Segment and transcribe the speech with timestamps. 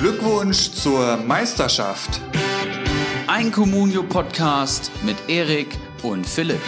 [0.00, 2.20] Glückwunsch zur Meisterschaft.
[3.26, 6.60] Ein Communio-Podcast mit Erik und Philipp.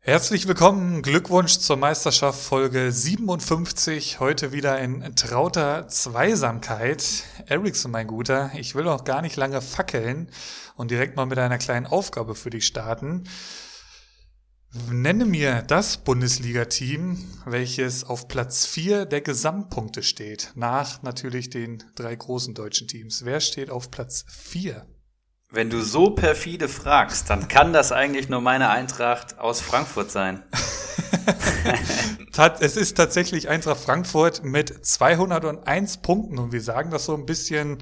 [0.00, 4.18] Herzlich willkommen, Glückwunsch zur Meisterschaft Folge 57.
[4.18, 7.22] Heute wieder in trauter Zweisamkeit.
[7.46, 10.28] Ericsson, mein Guter, ich will auch gar nicht lange fackeln
[10.74, 13.22] und direkt mal mit einer kleinen Aufgabe für dich starten.
[14.90, 22.14] Nenne mir das Bundesliga-Team, welches auf Platz 4 der Gesamtpunkte steht, nach natürlich den drei
[22.14, 23.24] großen deutschen Teams.
[23.24, 24.86] Wer steht auf Platz 4?
[25.50, 30.42] Wenn du so perfide fragst, dann kann das eigentlich nur meine Eintracht aus Frankfurt sein.
[32.60, 37.78] es ist tatsächlich Eintracht Frankfurt mit 201 Punkten und wir sagen das so ein bisschen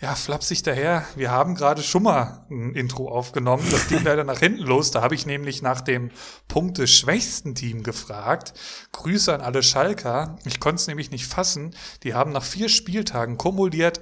[0.00, 1.04] ja, flapsig daher.
[1.16, 3.66] Wir haben gerade schon mal ein Intro aufgenommen.
[3.72, 4.92] Das ging leider nach hinten los.
[4.92, 6.12] Da habe ich nämlich nach dem
[6.46, 8.54] Punkte schwächsten Team gefragt.
[8.92, 10.38] Grüße an alle Schalker.
[10.44, 11.74] Ich konnte es nämlich nicht fassen.
[12.04, 14.00] Die haben nach vier Spieltagen kumuliert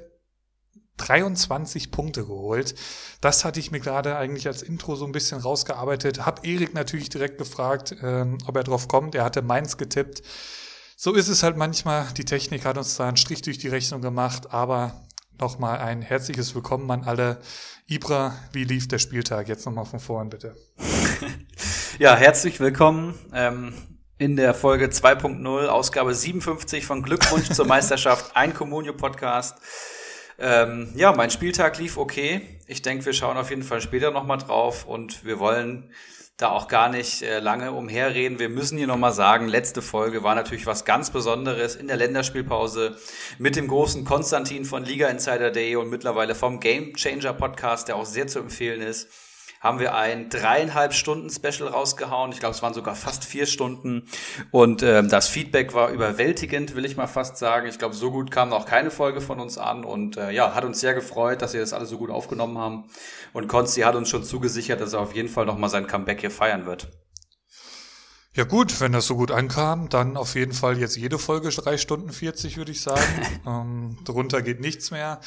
[0.98, 2.74] 23 Punkte geholt.
[3.22, 6.26] Das hatte ich mir gerade eigentlich als Intro so ein bisschen rausgearbeitet.
[6.26, 9.14] Hab Erik natürlich direkt gefragt, ähm, ob er drauf kommt.
[9.14, 10.22] Er hatte meins getippt.
[10.94, 12.06] So ist es halt manchmal.
[12.18, 15.05] Die Technik hat uns da einen Strich durch die Rechnung gemacht, aber
[15.40, 17.38] nochmal ein herzliches Willkommen an alle.
[17.86, 19.48] Ibra, wie lief der Spieltag?
[19.48, 20.56] Jetzt nochmal von vorn, bitte.
[21.98, 23.14] ja, herzlich willkommen.
[23.32, 23.74] Ähm
[24.18, 29.58] in der Folge 2.0, Ausgabe 57 von Glückwunsch zur Meisterschaft, ein Communio-Podcast.
[30.38, 32.40] Ähm, ja, mein Spieltag lief okay.
[32.66, 35.90] Ich denke, wir schauen auf jeden Fall später nochmal drauf und wir wollen
[36.36, 38.38] da auch gar nicht äh, lange umherreden.
[38.38, 42.96] Wir müssen hier nochmal sagen, letzte Folge war natürlich was ganz Besonderes in der Länderspielpause
[43.38, 47.96] mit dem großen Konstantin von Liga Insider Day und mittlerweile vom Game Changer Podcast, der
[47.96, 49.08] auch sehr zu empfehlen ist
[49.66, 52.30] haben wir ein dreieinhalb Stunden Special rausgehauen.
[52.30, 54.04] Ich glaube, es waren sogar fast vier Stunden.
[54.52, 57.66] Und ähm, das Feedback war überwältigend, will ich mal fast sagen.
[57.66, 59.84] Ich glaube, so gut kam auch keine Folge von uns an.
[59.84, 62.84] Und äh, ja, hat uns sehr gefreut, dass ihr das alle so gut aufgenommen haben.
[63.32, 66.30] Und Konsti hat uns schon zugesichert, dass er auf jeden Fall nochmal sein Comeback hier
[66.30, 66.88] feiern wird.
[68.36, 71.78] Ja gut, wenn das so gut ankam, dann auf jeden Fall jetzt jede Folge drei
[71.78, 73.00] Stunden 40, würde ich sagen.
[73.46, 75.20] ähm, drunter geht nichts mehr.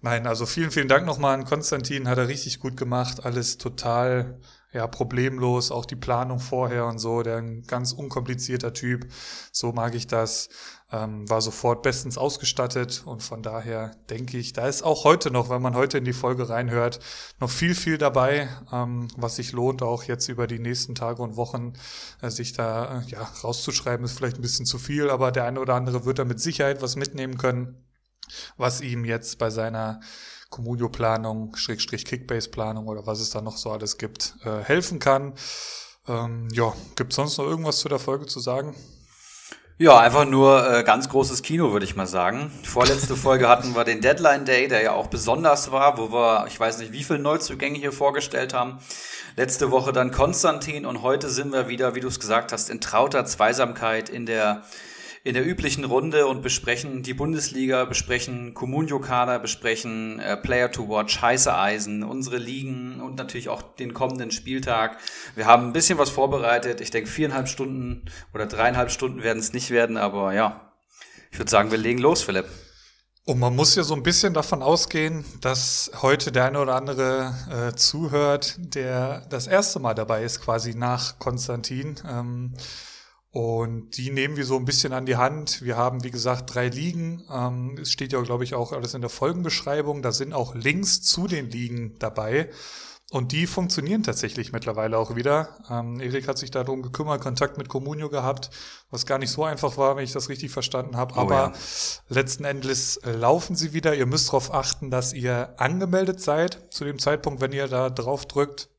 [0.00, 4.40] Nein, also vielen, vielen Dank nochmal an Konstantin, hat er richtig gut gemacht, alles total
[4.72, 9.06] ja, problemlos, auch die Planung vorher und so, der ein ganz unkomplizierter Typ,
[9.52, 10.48] so mag ich das,
[10.92, 15.50] ähm, war sofort bestens ausgestattet und von daher denke ich, da ist auch heute noch,
[15.50, 17.00] wenn man heute in die Folge reinhört,
[17.40, 21.36] noch viel, viel dabei, ähm, was sich lohnt, auch jetzt über die nächsten Tage und
[21.36, 21.72] Wochen
[22.20, 25.60] äh, sich da äh, ja, rauszuschreiben, ist vielleicht ein bisschen zu viel, aber der eine
[25.60, 27.84] oder andere wird da mit Sicherheit was mitnehmen können,
[28.56, 30.00] was ihm jetzt bei seiner
[30.50, 35.34] Communio-Planung, Schrägstrich Kickbase-Planung oder was es da noch so alles gibt, äh, helfen kann.
[36.08, 38.74] Ähm, ja, gibt sonst noch irgendwas zu der Folge zu sagen?
[39.78, 42.50] Ja, einfach nur äh, ganz großes Kino, würde ich mal sagen.
[42.62, 46.58] Vorletzte Folge hatten wir den Deadline Day, der ja auch besonders war, wo wir, ich
[46.58, 48.78] weiß nicht, wie viele Neuzugänge hier vorgestellt haben.
[49.36, 52.80] Letzte Woche dann Konstantin und heute sind wir wieder, wie du es gesagt hast, in
[52.80, 54.62] trauter Zweisamkeit in der
[55.26, 61.20] in der üblichen Runde und besprechen die Bundesliga, besprechen Comunio-Kader, besprechen äh, Player to Watch,
[61.20, 64.98] heiße Eisen, unsere Ligen und natürlich auch den kommenden Spieltag.
[65.34, 66.80] Wir haben ein bisschen was vorbereitet.
[66.80, 70.72] Ich denke, viereinhalb Stunden oder dreieinhalb Stunden werden es nicht werden, aber ja,
[71.32, 72.46] ich würde sagen, wir legen los, Philipp.
[73.24, 77.34] Und man muss ja so ein bisschen davon ausgehen, dass heute der eine oder andere
[77.50, 81.96] äh, zuhört, der das erste Mal dabei ist, quasi nach Konstantin.
[82.08, 82.54] Ähm,
[83.36, 85.60] und die nehmen wir so ein bisschen an die Hand.
[85.60, 87.22] Wir haben, wie gesagt, drei Ligen.
[87.30, 90.00] Ähm, es steht ja, glaube ich, auch alles in der Folgenbeschreibung.
[90.00, 92.48] Da sind auch Links zu den Ligen dabei.
[93.10, 95.50] Und die funktionieren tatsächlich mittlerweile auch wieder.
[95.68, 98.48] Ähm, Erik hat sich darum gekümmert, Kontakt mit Comunio gehabt,
[98.90, 101.12] was gar nicht so einfach war, wenn ich das richtig verstanden habe.
[101.16, 101.52] Oh, Aber ja.
[102.08, 103.94] letzten Endes laufen sie wieder.
[103.94, 108.24] Ihr müsst darauf achten, dass ihr angemeldet seid zu dem Zeitpunkt, wenn ihr da drauf
[108.24, 108.70] drückt.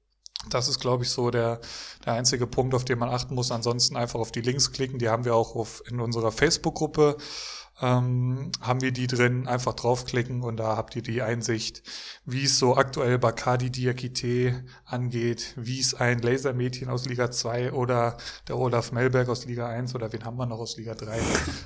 [0.50, 1.60] Das ist, glaube ich, so der,
[2.06, 3.52] der einzige Punkt, auf den man achten muss.
[3.52, 5.00] Ansonsten einfach auf die Links klicken.
[5.00, 7.18] Die haben wir auch auf, in unserer Facebook-Gruppe
[7.82, 11.84] ähm, haben wir die drin, einfach draufklicken und da habt ihr die Einsicht,
[12.26, 18.18] wie es so aktuell Bakadi Diakite angeht, wie es ein Lasermädchen aus Liga 2 oder
[18.48, 21.20] der Olaf Melberg aus Liga 1 oder wen haben wir noch aus Liga 3?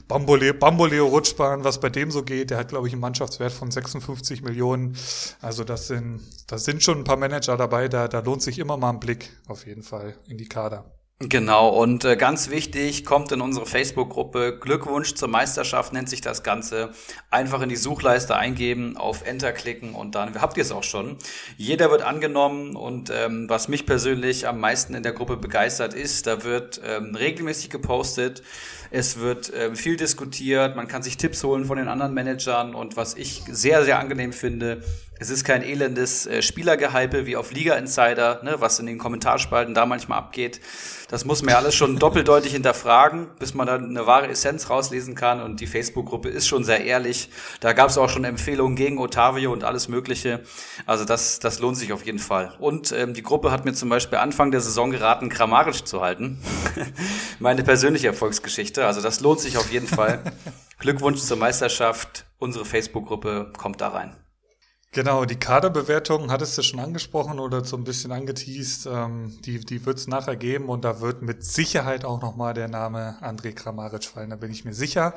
[0.08, 3.72] Bamboleo, Bamboleo Rutschbahn, was bei dem so geht, der hat glaube ich einen Mannschaftswert von
[3.72, 4.98] 56 Millionen.
[5.42, 8.75] Also das sind, das sind schon ein paar Manager dabei, da, da lohnt sich immer
[8.75, 11.00] mal ein Blick auf jeden Fall in die Kader.
[11.29, 14.57] Genau, und äh, ganz wichtig, kommt in unsere Facebook-Gruppe.
[14.59, 16.89] Glückwunsch zur Meisterschaft nennt sich das Ganze.
[17.29, 21.18] Einfach in die Suchleiste eingeben, auf Enter klicken und dann habt ihr es auch schon.
[21.57, 26.25] Jeder wird angenommen und ähm, was mich persönlich am meisten in der Gruppe begeistert ist,
[26.25, 28.41] da wird ähm, regelmäßig gepostet.
[28.89, 32.97] Es wird ähm, viel diskutiert, man kann sich Tipps holen von den anderen Managern und
[32.97, 34.81] was ich sehr, sehr angenehm finde,
[35.21, 39.75] es ist kein elendes äh, Spielergehype wie auf Liga Insider, ne, was in den Kommentarspalten
[39.75, 40.59] da manchmal abgeht.
[41.09, 45.13] Das muss man ja alles schon doppeldeutig hinterfragen, bis man dann eine wahre Essenz rauslesen
[45.13, 45.39] kann.
[45.44, 47.29] Und die Facebook-Gruppe ist schon sehr ehrlich.
[47.59, 50.41] Da gab es auch schon Empfehlungen gegen Otavio und alles Mögliche.
[50.88, 52.56] Also das, das lohnt sich auf jeden Fall.
[52.57, 56.41] Und ähm, die Gruppe hat mir zum Beispiel Anfang der Saison geraten, Grammarisch zu halten.
[57.39, 58.88] Meine persönliche Erfolgsgeschichte.
[58.88, 60.23] Also das lohnt sich auf jeden Fall.
[60.79, 62.25] Glückwunsch zur Meisterschaft.
[62.39, 64.15] Unsere Facebook-Gruppe kommt da rein.
[64.94, 68.88] Genau, die Kaderbewertung hattest du schon angesprochen oder so ein bisschen angeteased.
[68.88, 72.68] Ähm, die die wird es nachher geben und da wird mit Sicherheit auch nochmal der
[72.68, 75.16] Name André Kramaric fallen, da bin ich mir sicher.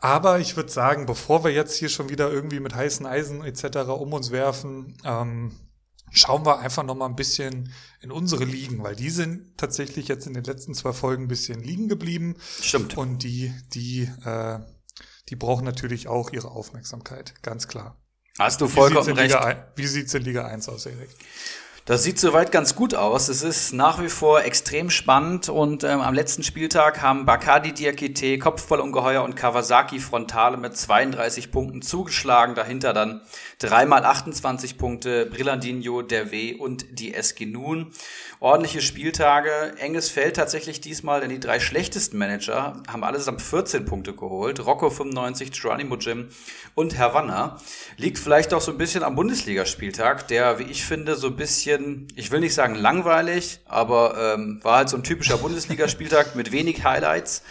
[0.00, 3.90] Aber ich würde sagen, bevor wir jetzt hier schon wieder irgendwie mit heißen Eisen etc.
[3.90, 5.52] um uns werfen, ähm,
[6.10, 7.70] schauen wir einfach nochmal ein bisschen
[8.00, 11.62] in unsere Ligen, weil die sind tatsächlich jetzt in den letzten zwei Folgen ein bisschen
[11.62, 12.36] liegen geblieben.
[12.62, 12.96] Stimmt.
[12.96, 14.60] Und die, die, äh,
[15.28, 17.97] die brauchen natürlich auch ihre Aufmerksamkeit, ganz klar.
[18.38, 19.32] Hast du vollkommen recht.
[19.32, 21.10] Liga, wie sieht's in Liga 1 aus, Erik?
[21.88, 23.30] Das sieht soweit ganz gut aus.
[23.30, 28.38] Es ist nach wie vor extrem spannend und ähm, am letzten Spieltag haben Bakadi Diakite,
[28.38, 32.54] Kopfballungeheuer und Kawasaki Frontale mit 32 Punkten zugeschlagen.
[32.54, 33.22] Dahinter dann
[33.58, 37.90] dreimal 28 Punkte Brillandinho, der W und die SG Nun.
[38.40, 44.12] Ordentliche Spieltage, enges Feld tatsächlich diesmal, denn die drei schlechtesten Manager haben allesamt 14 Punkte
[44.12, 44.64] geholt.
[44.64, 46.28] Rocco 95, Geronimo Jim
[46.74, 47.56] und Havanna.
[47.96, 51.77] Liegt vielleicht auch so ein bisschen am Bundesligaspieltag, der, wie ich finde, so ein bisschen
[51.78, 56.52] bisschen, ich will nicht sagen langweilig, aber ähm, war halt so ein typischer Bundesligaspieltag mit
[56.52, 57.42] wenig Highlights.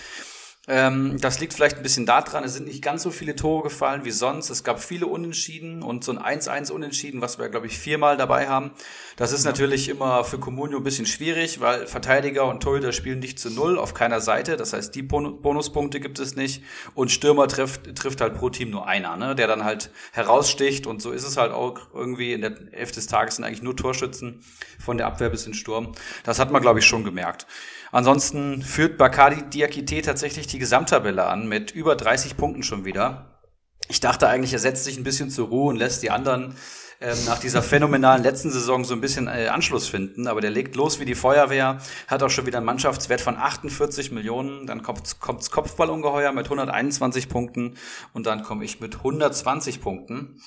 [0.69, 4.03] Ähm, das liegt vielleicht ein bisschen daran, es sind nicht ganz so viele Tore gefallen
[4.03, 4.49] wie sonst.
[4.49, 8.49] Es gab viele Unentschieden und so ein 1-1 Unentschieden, was wir, glaube ich, viermal dabei
[8.49, 8.71] haben.
[9.15, 13.39] Das ist natürlich immer für Comunio ein bisschen schwierig, weil Verteidiger und Torhüter spielen nicht
[13.39, 14.57] zu Null auf keiner Seite.
[14.57, 16.63] Das heißt, die Bonuspunkte gibt es nicht.
[16.95, 19.35] Und Stürmer trifft, trifft halt pro Team nur einer, ne?
[19.35, 20.85] der dann halt heraussticht.
[20.85, 23.77] Und so ist es halt auch irgendwie in der Elf des Tages sind eigentlich nur
[23.77, 24.43] Torschützen
[24.77, 25.93] von der Abwehr bis in Sturm.
[26.25, 27.47] Das hat man, glaube ich, schon gemerkt.
[27.91, 33.39] Ansonsten führt Bakadi Diakite tatsächlich die Gesamttabelle an mit über 30 Punkten schon wieder.
[33.87, 36.55] Ich dachte eigentlich, er setzt sich ein bisschen zur Ruhe und lässt die anderen
[36.99, 40.27] ähm, nach dieser phänomenalen letzten Saison so ein bisschen äh, Anschluss finden.
[40.27, 44.11] Aber der legt los wie die Feuerwehr, hat auch schon wieder einen Mannschaftswert von 48
[44.11, 44.65] Millionen.
[44.65, 47.75] Dann kommt kommt's Kopfballungeheuer mit 121 Punkten
[48.13, 50.41] und dann komme ich mit 120 Punkten.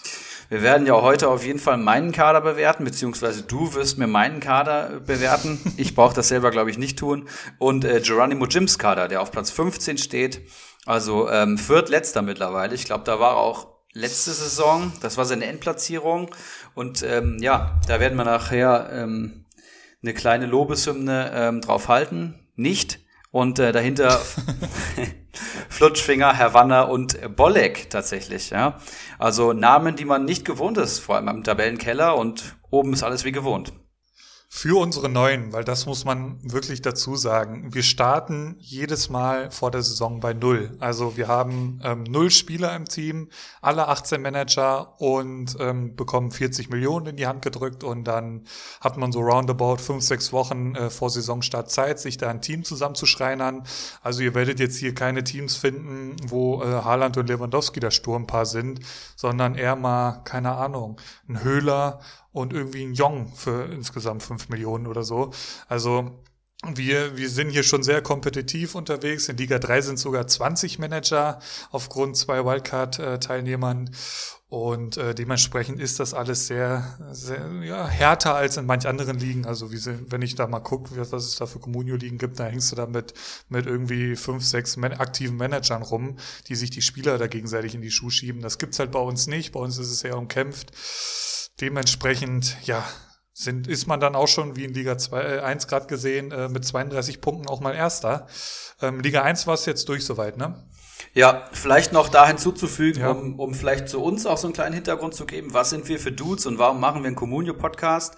[0.49, 4.41] Wir werden ja heute auf jeden Fall meinen Kader bewerten, beziehungsweise du wirst mir meinen
[4.41, 5.61] Kader äh, bewerten.
[5.77, 7.29] Ich brauche das selber, glaube ich, nicht tun.
[7.59, 10.43] Und äh, Geronimo Jims Kader, der auf Platz 15 steht.
[10.85, 12.75] Also ähm, viertletzter mittlerweile.
[12.75, 14.93] Ich glaube, da war auch letzte Saison.
[15.01, 16.31] Das war seine Endplatzierung.
[16.75, 19.45] Und ähm, ja, da werden wir nachher ähm,
[20.03, 22.49] eine kleine Lobeshymne ähm, drauf halten.
[22.57, 23.01] Nicht.
[23.31, 24.21] Und äh, dahinter
[25.69, 28.51] Flutschfinger, Havanna und Bolek tatsächlich.
[28.51, 28.79] Ja,
[29.19, 32.17] Also Namen, die man nicht gewohnt ist, vor allem im Tabellenkeller.
[32.17, 33.73] Und oben ist alles wie gewohnt.
[34.53, 37.73] Für unsere Neuen, weil das muss man wirklich dazu sagen.
[37.73, 40.77] Wir starten jedes Mal vor der Saison bei Null.
[40.81, 43.29] Also wir haben ähm, null Spieler im Team,
[43.63, 48.43] alle 18 Manager und ähm, bekommen 40 Millionen in die Hand gedrückt und dann
[48.81, 52.65] hat man so roundabout fünf, sechs Wochen äh, vor Saisonstart Zeit, sich da ein Team
[52.65, 53.63] zusammenzuschreinern.
[54.03, 58.47] Also ihr werdet jetzt hier keine Teams finden, wo äh, Haaland und Lewandowski das Sturmpaar
[58.47, 58.81] sind,
[59.15, 62.01] sondern eher mal, keine Ahnung, ein Höhler
[62.33, 65.33] und irgendwie ein Jong für insgesamt fünf Millionen oder so.
[65.69, 66.23] Also
[66.63, 69.29] wir, wir sind hier schon sehr kompetitiv unterwegs.
[69.31, 73.91] In Liga 3 sind sogar 20 Manager aufgrund zwei Wildcard-Teilnehmern.
[74.51, 79.47] Und äh, dementsprechend ist das alles sehr, sehr ja, härter als in manch anderen Ligen.
[79.47, 82.47] Also wie sind, wenn ich da mal gucke, was es da für Communio-Ligen gibt, da
[82.47, 83.15] hängst du da mit,
[83.49, 86.17] mit irgendwie fünf, sechs man aktiven Managern rum,
[86.49, 88.43] die sich die Spieler da gegenseitig in die Schuhe schieben.
[88.43, 89.53] Das gibt's halt bei uns nicht.
[89.53, 90.73] Bei uns ist es sehr umkämpft.
[91.61, 92.85] Dementsprechend, ja,
[93.33, 96.49] sind, ist man dann auch schon, wie in Liga 2, äh, 1 gerade gesehen, äh,
[96.49, 98.27] mit 32 Punkten auch mal Erster.
[98.83, 100.67] Ähm, Liga 1 war es jetzt durch soweit, ne?
[101.15, 103.11] Ja, vielleicht noch da hinzuzufügen, ja.
[103.11, 105.55] um, um vielleicht zu uns auch so einen kleinen Hintergrund zu geben.
[105.55, 108.17] Was sind wir für Dudes und warum machen wir einen Communio-Podcast?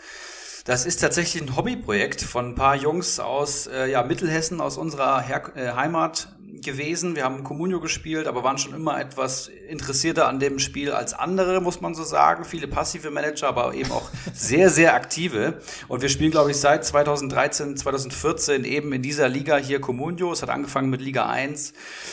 [0.64, 5.20] Das ist tatsächlich ein Hobbyprojekt von ein paar Jungs aus äh, ja, Mittelhessen, aus unserer
[5.20, 7.16] Her äh, Heimat, gewesen.
[7.16, 11.60] Wir haben Comunio gespielt, aber waren schon immer etwas interessierter an dem Spiel als andere,
[11.60, 12.44] muss man so sagen.
[12.44, 15.60] Viele passive Manager, aber eben auch sehr, sehr aktive.
[15.88, 20.32] Und wir spielen, glaube ich, seit 2013, 2014 eben in dieser Liga hier Comunio.
[20.32, 21.72] Es hat angefangen mit Liga 1.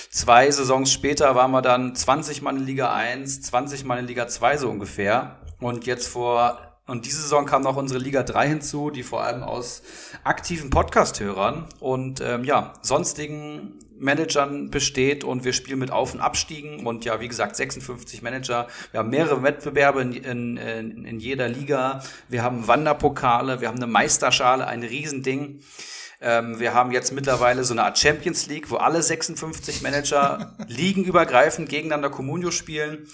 [0.10, 4.28] Zwei Saisons später waren wir dann 20 Mal in Liga 1, 20 Mal in Liga
[4.28, 5.40] 2 so ungefähr.
[5.60, 9.44] Und jetzt vor und diese Saison kam noch unsere Liga 3 hinzu, die vor allem
[9.44, 9.82] aus
[10.24, 16.86] aktiven Podcast-Hörern und ähm, ja, sonstigen Managern besteht und wir spielen mit Auf- und Abstiegen
[16.86, 18.68] und ja, wie gesagt, 56 Manager.
[18.92, 22.02] Wir haben mehrere Wettbewerbe in, in, in jeder Liga.
[22.30, 25.60] Wir haben Wanderpokale, wir haben eine Meisterschale, ein Riesending.
[26.22, 31.70] Ähm, wir haben jetzt mittlerweile so eine Art Champions League, wo alle 56 Manager ligenübergreifend
[31.70, 33.08] gegeneinander Communio spielen.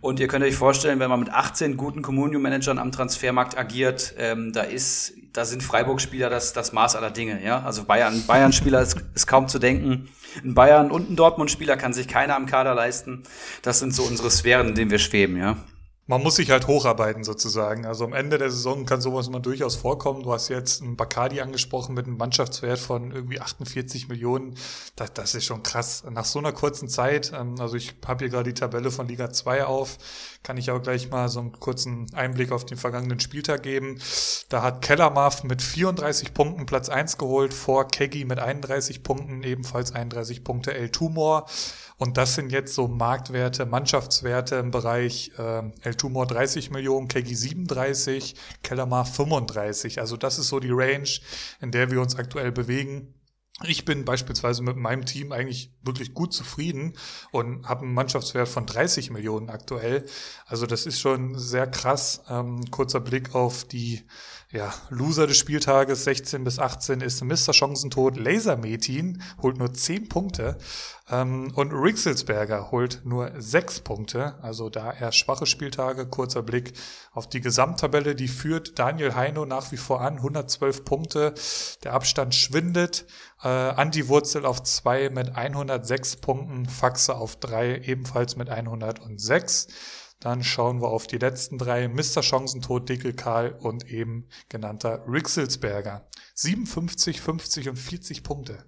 [0.00, 4.52] Und ihr könnt euch vorstellen, wenn man mit 18 guten Communio-Managern am Transfermarkt agiert, ähm,
[4.52, 7.62] da ist, da sind Freiburg-Spieler das, das Maß aller Dinge, ja.
[7.62, 10.08] Also Bayern, Bayern-Spieler ist, ist kaum zu denken.
[10.42, 13.22] Ein Bayern und ein Dortmund-Spieler kann sich keiner am Kader leisten.
[13.62, 15.56] Das sind so unsere Sphären, in denen wir schweben, ja.
[16.08, 17.84] Man muss sich halt hocharbeiten sozusagen.
[17.84, 20.22] Also am Ende der Saison kann sowas mal durchaus vorkommen.
[20.22, 24.54] Du hast jetzt einen Bacardi angesprochen mit einem Mannschaftswert von irgendwie 48 Millionen.
[24.94, 26.04] Das, das ist schon krass.
[26.08, 29.30] Nach so einer kurzen Zeit, ähm, also ich habe hier gerade die Tabelle von Liga
[29.30, 29.98] 2 auf,
[30.44, 33.98] kann ich auch gleich mal so einen kurzen Einblick auf den vergangenen Spieltag geben.
[34.48, 39.90] Da hat Kellermarf mit 34 Punkten Platz 1 geholt, vor Keggy mit 31 Punkten, ebenfalls
[39.90, 41.46] 31 Punkte El Tumor.
[41.98, 47.34] Und das sind jetzt so Marktwerte, Mannschaftswerte im Bereich äh, El Tumor 30 Millionen, Kegi
[47.34, 49.98] 37, Kellermar 35.
[50.00, 51.08] Also das ist so die Range,
[51.60, 53.14] in der wir uns aktuell bewegen.
[53.64, 56.92] Ich bin beispielsweise mit meinem Team eigentlich wirklich gut zufrieden
[57.32, 60.04] und habe einen Mannschaftswert von 30 Millionen aktuell.
[60.44, 62.22] Also das ist schon sehr krass.
[62.28, 64.02] Ähm, kurzer Blick auf die
[64.52, 67.52] ja, Loser des Spieltages 16 bis 18 ist Mr.
[67.52, 68.16] Chancentod.
[68.16, 70.56] Laser Metin holt nur 10 Punkte.
[71.10, 74.36] Ähm, und Rixelsberger holt nur 6 Punkte.
[74.42, 76.06] Also da eher schwache Spieltage.
[76.06, 76.74] Kurzer Blick
[77.12, 78.14] auf die Gesamttabelle.
[78.14, 80.18] Die führt Daniel Heino nach wie vor an.
[80.18, 81.34] 112 Punkte.
[81.82, 83.04] Der Abstand schwindet.
[83.42, 86.66] Äh, Andi Wurzel auf 2 mit 106 Punkten.
[86.66, 89.66] Faxe auf 3 ebenfalls mit 106.
[90.20, 91.88] Dann schauen wir auf die letzten drei.
[91.88, 92.22] Mr.
[92.22, 96.08] Chancentod, Dickel Karl und eben genannter Rixelsberger.
[96.34, 98.64] 57, 50 und 40 Punkte.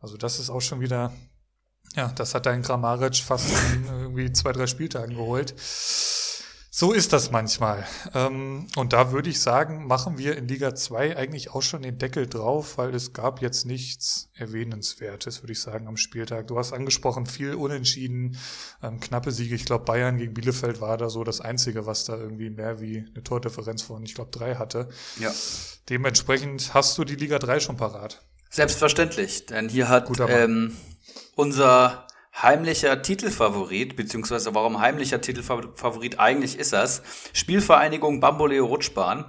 [0.00, 1.12] Also das ist auch schon wieder,
[1.94, 5.54] ja, das hat dein Grammaric fast in irgendwie zwei, drei Spieltagen geholt.
[6.80, 7.86] So ist das manchmal.
[8.14, 11.98] Ähm, und da würde ich sagen, machen wir in Liga 2 eigentlich auch schon den
[11.98, 16.46] Deckel drauf, weil es gab jetzt nichts Erwähnenswertes, würde ich sagen, am Spieltag.
[16.46, 18.38] Du hast angesprochen, viel Unentschieden,
[18.82, 19.54] ähm, knappe Siege.
[19.54, 23.04] Ich glaube, Bayern gegen Bielefeld war da so das Einzige, was da irgendwie mehr wie
[23.14, 24.88] eine Tordifferenz von, ich glaube, drei hatte.
[25.18, 25.34] Ja.
[25.90, 28.22] Dementsprechend hast du die Liga 3 schon parat.
[28.48, 30.74] Selbstverständlich, denn hier hat ähm,
[31.36, 32.06] unser
[32.42, 37.02] heimlicher Titelfavorit, beziehungsweise warum heimlicher Titelfavorit eigentlich ist das.
[37.32, 39.26] Spielvereinigung Bamboleo Rutschbahn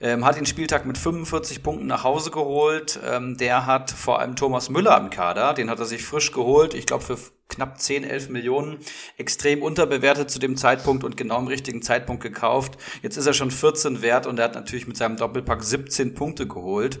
[0.00, 2.98] ähm, hat den Spieltag mit 45 Punkten nach Hause geholt.
[3.04, 6.74] Ähm, der hat vor allem Thomas Müller im Kader, den hat er sich frisch geholt,
[6.74, 8.78] ich glaube für knapp 10, 11 Millionen,
[9.18, 12.78] extrem unterbewertet zu dem Zeitpunkt und genau im richtigen Zeitpunkt gekauft.
[13.02, 16.46] Jetzt ist er schon 14 wert und er hat natürlich mit seinem Doppelpack 17 Punkte
[16.46, 16.98] geholt.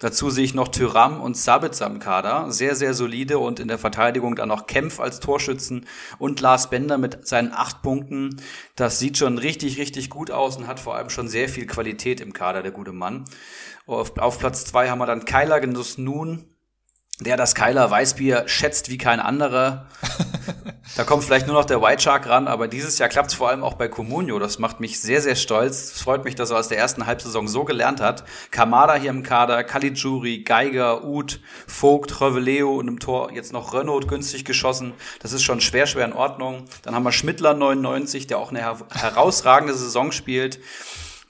[0.00, 2.50] Dazu sehe ich noch Tyram und Sabitzer im Kader.
[2.50, 5.86] Sehr, sehr solide und in der Verteidigung dann noch Kempf als Torschützen
[6.18, 8.40] und Lars Bender mit seinen acht Punkten.
[8.76, 12.22] Das sieht schon richtig, richtig gut aus und hat vor allem schon sehr viel Qualität
[12.22, 13.26] im Kader, der gute Mann.
[13.86, 16.46] Auf, auf Platz zwei haben wir dann Keiler Genuss Nun
[17.20, 19.86] der das Keiler Weißbier schätzt wie kein anderer.
[20.96, 23.50] da kommt vielleicht nur noch der White Shark ran, aber dieses Jahr klappt es vor
[23.50, 24.38] allem auch bei Comunio.
[24.38, 25.92] Das macht mich sehr, sehr stolz.
[25.92, 28.24] Es freut mich, dass er aus der ersten Halbsaison so gelernt hat.
[28.50, 34.08] Kamada hier im Kader, Caligiuri, Geiger, Uth, Vogt, Reveleo und im Tor jetzt noch Renault
[34.08, 34.94] günstig geschossen.
[35.20, 36.64] Das ist schon schwer, schwer in Ordnung.
[36.82, 40.58] Dann haben wir Schmittler 99, der auch eine herausragende Saison spielt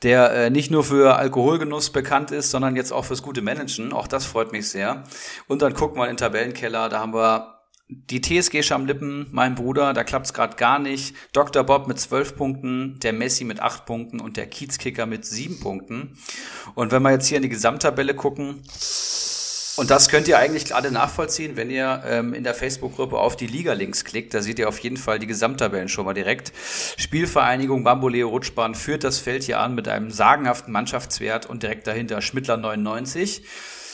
[0.03, 3.93] der äh, nicht nur für Alkoholgenuss bekannt ist, sondern jetzt auch fürs gute Managen.
[3.93, 5.05] Auch das freut mich sehr.
[5.47, 7.61] Und dann gucken wir in den Tabellenkeller, da haben wir
[7.93, 11.15] die TSG Schamlippen, mein Bruder, da klappt's gerade gar nicht.
[11.33, 11.65] Dr.
[11.65, 16.17] Bob mit zwölf Punkten, der Messi mit acht Punkten und der Kiezkicker mit sieben Punkten.
[16.77, 18.63] Und wenn wir jetzt hier in die Gesamttabelle gucken,
[19.81, 23.47] und das könnt ihr eigentlich gerade nachvollziehen, wenn ihr ähm, in der Facebook-Gruppe auf die
[23.47, 24.35] Liga-Links klickt.
[24.35, 26.53] Da seht ihr auf jeden Fall die Gesamttabellen schon mal direkt.
[26.99, 32.21] Spielvereinigung Bamboleo Rutschbahn führt das Feld hier an mit einem sagenhaften Mannschaftswert und direkt dahinter
[32.21, 33.43] Schmittler 99.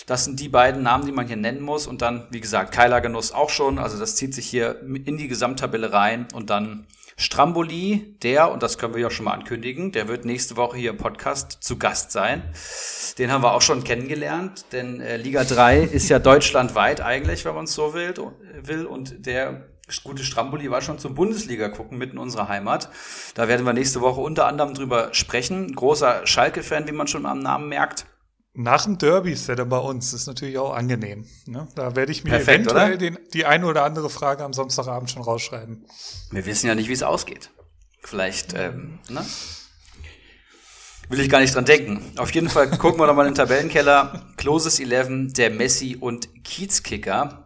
[0.07, 1.87] Das sind die beiden Namen, die man hier nennen muss.
[1.87, 3.79] Und dann, wie gesagt, Keiler Genuss auch schon.
[3.79, 6.27] Also das zieht sich hier in die Gesamttabelle rein.
[6.35, 6.89] Und dann
[7.19, 10.91] Stramboli, der, und das können wir ja schon mal ankündigen, der wird nächste Woche hier
[10.91, 12.43] im Podcast zu Gast sein.
[13.19, 17.55] Den haben wir auch schon kennengelernt, denn äh, Liga 3 ist ja deutschlandweit eigentlich, wenn
[17.55, 18.13] man es so will,
[18.63, 18.85] will.
[18.85, 19.67] Und der
[20.05, 22.91] gute Stramboli war schon zum Bundesliga gucken, mitten in unserer Heimat.
[23.35, 25.75] Da werden wir nächste Woche unter anderem drüber sprechen.
[25.75, 28.05] Großer Schalke-Fan, wie man schon am Namen merkt.
[28.59, 30.13] Nach dem Derby ist er dann bei uns.
[30.13, 31.27] Das ist natürlich auch angenehm.
[31.45, 31.69] Ne?
[31.75, 35.23] Da werde ich mir Perfekt, eventuell den, die eine oder andere Frage am Samstagabend schon
[35.23, 35.85] rausschreiben.
[36.31, 37.51] Wir wissen ja nicht, wie es ausgeht.
[38.03, 39.25] Vielleicht, ähm, ne?
[41.11, 42.03] Will ich gar nicht dran denken.
[42.17, 44.25] Auf jeden Fall gucken wir doch mal in den Tabellenkeller.
[44.39, 47.46] Closes 11, der Messi und Kiezkicker.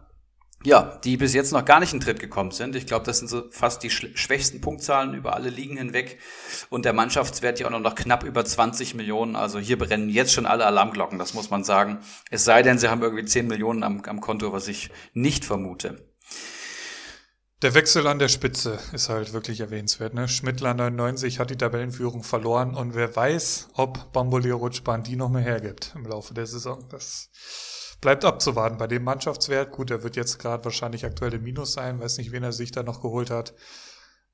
[0.63, 2.75] Ja, die bis jetzt noch gar nicht in Tritt gekommen sind.
[2.75, 6.19] Ich glaube, das sind so fast die schwächsten Punktzahlen über alle Ligen hinweg.
[6.69, 9.35] Und der Mannschaftswert ja auch noch knapp über 20 Millionen.
[9.35, 11.99] Also hier brennen jetzt schon alle Alarmglocken, das muss man sagen.
[12.29, 16.11] Es sei denn, sie haben irgendwie 10 Millionen am, am Konto, was ich nicht vermute.
[17.63, 20.15] Der Wechsel an der Spitze ist halt wirklich erwähnenswert.
[20.15, 20.27] Ne?
[20.27, 25.43] Schmidtler 99 hat die Tabellenführung verloren und wer weiß, ob Bambolier Rutschbahn die noch mehr
[25.43, 26.85] hergibt im Laufe der Saison.
[26.89, 27.29] Das
[28.01, 29.71] bleibt abzuwarten bei dem Mannschaftswert.
[29.71, 32.71] Gut, er wird jetzt gerade wahrscheinlich aktuell im Minus sein, weiß nicht, wen er sich
[32.71, 33.53] da noch geholt hat.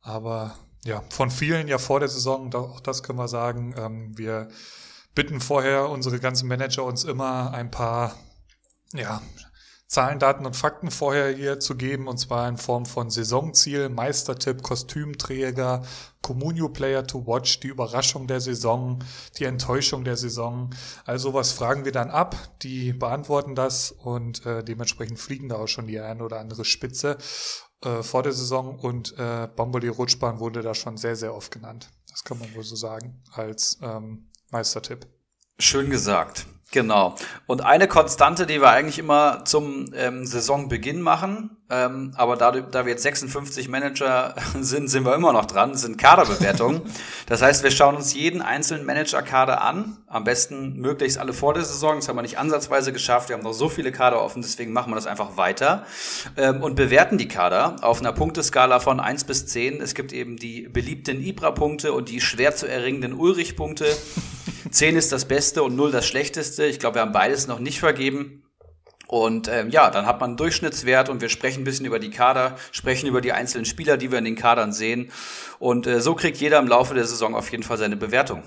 [0.01, 3.75] Aber ja, von vielen ja vor der Saison, auch das können wir sagen.
[3.77, 4.47] Ähm, wir
[5.13, 8.15] bitten vorher unsere ganzen Manager uns immer ein paar
[8.93, 9.21] ja,
[9.87, 14.61] Zahlen, Daten und Fakten vorher hier zu geben, und zwar in Form von Saisonziel, Meistertipp,
[14.61, 15.83] Kostümträger,
[16.21, 19.01] Communio Player to Watch, die Überraschung der Saison,
[19.37, 20.71] die Enttäuschung der Saison.
[21.05, 25.67] Also was fragen wir dann ab, die beantworten das und äh, dementsprechend fliegen da auch
[25.67, 27.17] schon die eine oder andere Spitze
[27.81, 31.91] äh, vor der Saison und äh, Bamboli Rutschbahn wurde da schon sehr, sehr oft genannt.
[32.09, 35.07] Das kann man wohl so sagen als ähm, Meistertipp.
[35.59, 36.45] Schön gesagt.
[36.71, 37.15] Genau.
[37.45, 42.85] Und eine Konstante, die wir eigentlich immer zum ähm, Saisonbeginn machen, ähm, aber da, da
[42.85, 46.81] wir jetzt 56 Manager sind, sind wir immer noch dran, sind Kaderbewertungen.
[47.25, 51.63] das heißt, wir schauen uns jeden einzelnen Manager-Kader an, am besten möglichst alle vor der
[51.63, 51.97] Saison.
[51.97, 53.27] Das haben wir nicht ansatzweise geschafft.
[53.27, 55.85] Wir haben noch so viele Kader offen, deswegen machen wir das einfach weiter
[56.37, 59.81] ähm, und bewerten die Kader auf einer Punkteskala von 1 bis 10.
[59.81, 63.85] Es gibt eben die beliebten Ibra-Punkte und die schwer zu erringenden Ulrich-Punkte.
[64.71, 66.65] 10 ist das Beste und 0 das Schlechteste.
[66.65, 68.43] Ich glaube, wir haben beides noch nicht vergeben.
[69.07, 72.09] Und ähm, ja, dann hat man einen Durchschnittswert und wir sprechen ein bisschen über die
[72.09, 75.11] Kader, sprechen über die einzelnen Spieler, die wir in den Kadern sehen.
[75.59, 78.43] Und äh, so kriegt jeder im Laufe der Saison auf jeden Fall seine Bewertung.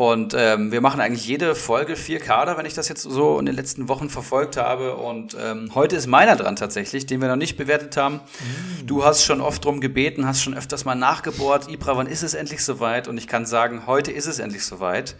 [0.00, 3.44] Und ähm, wir machen eigentlich jede Folge vier Kader, wenn ich das jetzt so in
[3.44, 4.96] den letzten Wochen verfolgt habe.
[4.96, 8.14] Und ähm, heute ist meiner dran tatsächlich, den wir noch nicht bewertet haben.
[8.14, 8.86] Mhm.
[8.86, 11.68] Du hast schon oft drum gebeten, hast schon öfters mal nachgebohrt.
[11.68, 13.08] Ibra, wann ist es endlich soweit?
[13.08, 15.16] Und ich kann sagen, heute ist es endlich soweit.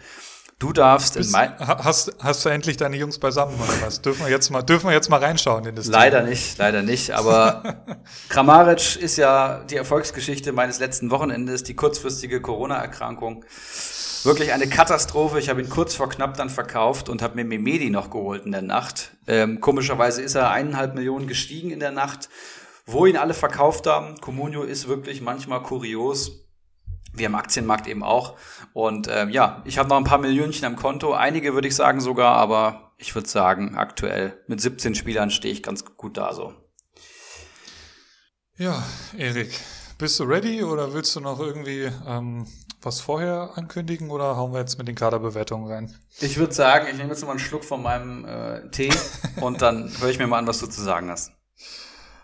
[0.61, 3.99] Du darfst Bist, in mein hast, hast du endlich deine Jungs beisammen oder was?
[4.03, 6.29] dürfen wir jetzt mal, dürfen wir jetzt mal reinschauen in das Leider Thema?
[6.29, 7.09] nicht, leider nicht.
[7.09, 7.63] Aber
[8.29, 13.43] Kramaric ist ja die Erfolgsgeschichte meines letzten Wochenendes, die kurzfristige Corona-Erkrankung
[14.23, 15.39] wirklich eine Katastrophe.
[15.39, 18.51] Ich habe ihn kurz vor knapp dann verkauft und habe mir Memedi noch geholt in
[18.51, 19.13] der Nacht.
[19.25, 22.29] Ähm, komischerweise ist er eineinhalb Millionen gestiegen in der Nacht.
[22.85, 26.45] Wo ihn alle verkauft haben, Comunio ist wirklich manchmal kurios.
[27.13, 28.37] Wie am Aktienmarkt eben auch.
[28.73, 31.13] Und ähm, ja, ich habe noch ein paar Millionchen am Konto.
[31.13, 35.63] Einige würde ich sagen sogar, aber ich würde sagen, aktuell mit 17 Spielern stehe ich
[35.63, 36.53] ganz gut da so.
[38.57, 38.83] Ja,
[39.17, 39.59] Erik,
[39.97, 42.47] bist du ready oder willst du noch irgendwie ähm,
[42.81, 45.95] was vorher ankündigen oder hauen wir jetzt mit den Kaderbewertungen rein?
[46.19, 48.93] Ich würde sagen, ich nehme jetzt mal einen Schluck von meinem äh, Tee
[49.41, 51.31] und dann höre ich mir mal an, was du zu sagen hast.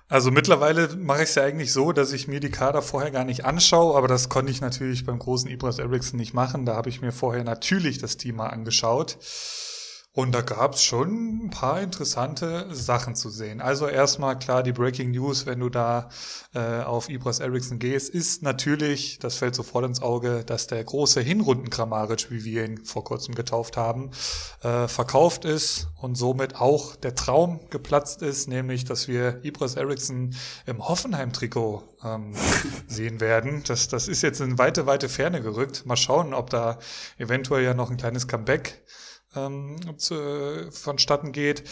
[0.09, 3.25] Also mittlerweile mache ich es ja eigentlich so, dass ich mir die Kader vorher gar
[3.25, 6.65] nicht anschaue, aber das konnte ich natürlich beim großen Ibras Ericsson nicht machen.
[6.65, 9.17] Da habe ich mir vorher natürlich das Team mal angeschaut.
[10.17, 13.61] Und da gab es schon ein paar interessante Sachen zu sehen.
[13.61, 16.09] Also erstmal klar, die Breaking News, wenn du da
[16.55, 21.21] äh, auf Ibras Ericsson gehst, ist natürlich, das fällt sofort ins Auge, dass der große
[21.21, 24.09] Hinrunden-Kramaric, wie wir ihn vor kurzem getauft haben,
[24.63, 30.33] äh, verkauft ist und somit auch der Traum geplatzt ist, nämlich, dass wir Ibras Ericsson
[30.65, 32.33] im Hoffenheim-Trikot ähm,
[32.87, 33.61] sehen werden.
[33.67, 35.85] Das, das ist jetzt in weite, weite Ferne gerückt.
[35.85, 36.79] Mal schauen, ob da
[37.19, 38.81] eventuell ja noch ein kleines Comeback
[39.35, 41.63] ähm, zu, vonstatten geht.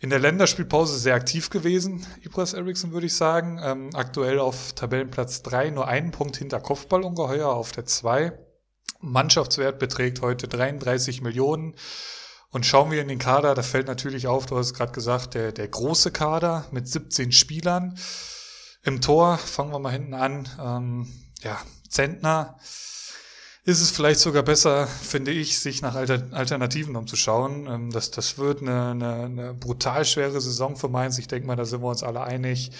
[0.00, 3.60] In der Länderspielpause sehr aktiv gewesen, Ibras Eriksson würde ich sagen.
[3.62, 8.32] Ähm, aktuell auf Tabellenplatz 3, nur einen Punkt hinter Kopfballungeheuer auf der 2.
[9.00, 11.74] Mannschaftswert beträgt heute 33 Millionen.
[12.50, 15.52] Und schauen wir in den Kader, da fällt natürlich auf, du hast gerade gesagt, der,
[15.52, 17.98] der große Kader mit 17 Spielern.
[18.82, 20.48] Im Tor fangen wir mal hinten an.
[20.58, 22.58] Ähm, ja, Zentner
[23.68, 27.66] ist es vielleicht sogar besser, finde ich, sich nach Alter Alternativen umzuschauen.
[27.66, 31.18] Ähm, das, das wird eine, eine, eine brutal schwere Saison für Mainz.
[31.18, 32.70] Ich denke mal, da sind wir uns alle einig.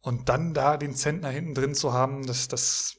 [0.00, 2.95] Und dann da den Zentner hinten drin zu haben, das, das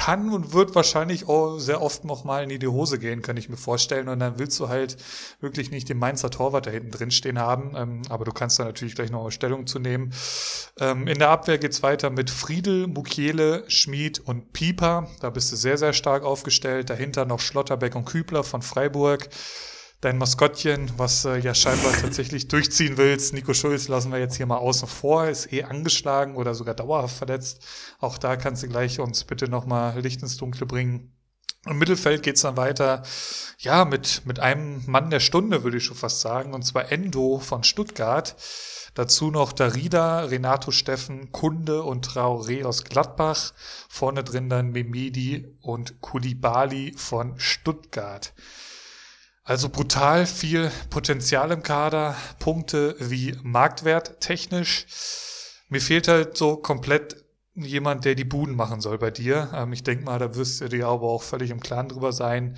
[0.00, 3.50] kann und wird wahrscheinlich auch sehr oft noch mal in die Hose gehen, kann ich
[3.50, 4.08] mir vorstellen.
[4.08, 4.96] Und dann willst du halt
[5.42, 7.74] wirklich nicht den Mainzer Torwart da hinten drin stehen haben.
[7.76, 10.14] Ähm, aber du kannst da natürlich gleich noch eine Stellung zu nehmen.
[10.78, 15.06] Ähm, in der Abwehr geht's weiter mit Friedel, Mukiele, Schmid und Pieper.
[15.20, 16.88] Da bist du sehr, sehr stark aufgestellt.
[16.88, 19.28] Dahinter noch Schlotterbeck und Kübler von Freiburg
[20.00, 23.34] dein Maskottchen, was äh, ja scheinbar tatsächlich durchziehen willst.
[23.34, 27.16] Nico Schulz lassen wir jetzt hier mal außen vor, ist eh angeschlagen oder sogar dauerhaft
[27.16, 27.66] verletzt.
[27.98, 31.12] Auch da kannst du gleich uns bitte nochmal Licht ins Dunkle bringen.
[31.66, 33.02] Im Mittelfeld geht's dann weiter,
[33.58, 37.38] ja, mit, mit einem Mann der Stunde, würde ich schon fast sagen, und zwar Endo
[37.38, 38.34] von Stuttgart.
[38.94, 43.52] Dazu noch Darida, Renato Steffen, Kunde und Traoré aus Gladbach.
[43.90, 48.32] Vorne drin dann Memedi und Kulibali von Stuttgart.
[49.50, 54.86] Also brutal viel Potenzial im Kader, Punkte wie Marktwert technisch.
[55.68, 57.24] Mir fehlt halt so komplett
[57.56, 59.50] jemand, der die Buden machen soll bei dir.
[59.52, 62.56] Ähm, ich denke mal, da wirst du dir aber auch völlig im Klaren drüber sein.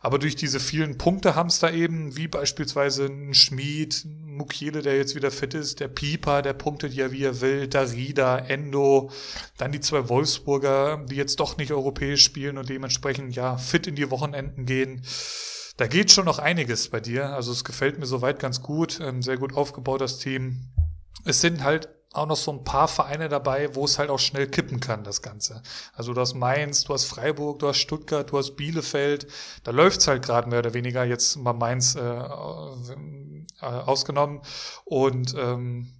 [0.00, 4.96] Aber durch diese vielen Punkte haben es da eben, wie beispielsweise ein Schmied, Mukiele, der
[4.96, 9.10] jetzt wieder fit ist, der Pieper, der punktet ja wie er will, Darida, Endo,
[9.58, 13.96] dann die zwei Wolfsburger, die jetzt doch nicht europäisch spielen und dementsprechend ja fit in
[13.96, 15.02] die Wochenenden gehen
[15.76, 17.30] da geht schon noch einiges bei dir.
[17.34, 19.00] Also es gefällt mir soweit ganz gut.
[19.00, 20.72] Ähm, sehr gut aufgebaut, das Team.
[21.24, 24.46] Es sind halt auch noch so ein paar Vereine dabei, wo es halt auch schnell
[24.46, 25.62] kippen kann, das Ganze.
[25.94, 29.26] Also du hast Mainz, du hast Freiburg, du hast Stuttgart, du hast Bielefeld.
[29.64, 32.26] Da läuft's halt gerade mehr oder weniger, jetzt mal Mainz äh, äh,
[33.60, 34.42] ausgenommen.
[34.84, 35.94] Und ähm,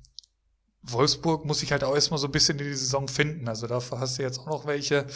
[0.83, 3.49] Wolfsburg muss sich halt auch erstmal so ein bisschen in die Saison finden.
[3.49, 5.07] Also dafür hast du jetzt auch noch welche.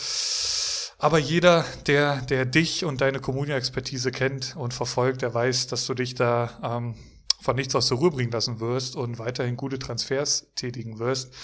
[0.99, 5.95] Aber jeder, der, der dich und deine Kommunio-Expertise kennt und verfolgt, der weiß, dass du
[5.95, 6.95] dich da ähm,
[7.41, 11.35] von nichts aus der Ruhe bringen lassen wirst und weiterhin gute Transfers tätigen wirst.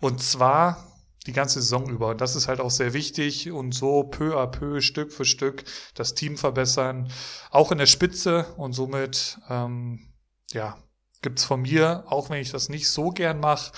[0.00, 0.92] Und zwar
[1.26, 2.08] die ganze Saison über.
[2.08, 5.64] Und das ist halt auch sehr wichtig und so peu à peu, Stück für Stück
[5.94, 7.08] das Team verbessern,
[7.50, 10.00] auch in der Spitze und somit ähm,
[10.52, 10.76] ja
[11.22, 13.72] gibt's von mir, auch wenn ich das nicht so gern mache,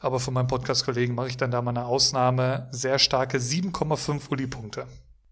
[0.00, 4.86] aber von meinem Podcast-Kollegen mache ich dann da mal eine Ausnahme, sehr starke 7,5 Uli-Punkte.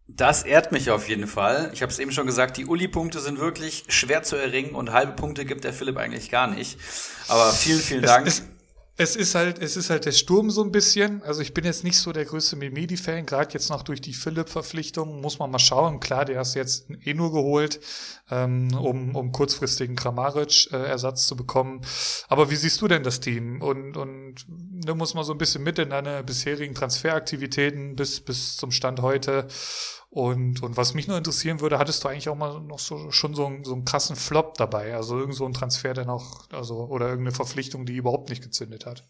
[0.08, 1.70] Das ehrt mich auf jeden Fall.
[1.72, 5.12] Ich habe es eben schon gesagt, die Uli-Punkte sind wirklich schwer zu erringen und halbe
[5.12, 6.78] Punkte gibt der Philipp eigentlich gar nicht.
[7.26, 8.26] Aber vielen, vielen Dank.
[8.26, 8.44] Es, es
[9.14, 11.22] ist halt, es ist halt der Sturm so ein bisschen.
[11.22, 15.20] Also ich bin jetzt nicht so der größte Memedi-Fan, gerade jetzt noch durch die Philipp-Verpflichtung.
[15.20, 16.00] Muss man mal schauen.
[16.00, 17.78] Klar, der hast jetzt eh nur geholt,
[18.30, 21.82] ähm, um, um kurzfristigen Kramaric-Ersatz äh, zu bekommen.
[22.28, 23.60] Aber wie siehst du denn das Team?
[23.60, 28.56] Und, und da muss man so ein bisschen mit in deine bisherigen Transferaktivitäten bis, bis
[28.56, 29.46] zum Stand heute.
[30.16, 33.34] Und, und was mich nur interessieren würde, hattest du eigentlich auch mal noch so, schon
[33.34, 34.94] so, einen, so einen krassen Flop dabei?
[34.94, 38.86] Also irgend so ein Transfer, der noch, also, oder irgendeine Verpflichtung, die überhaupt nicht gezündet
[38.86, 39.04] hat?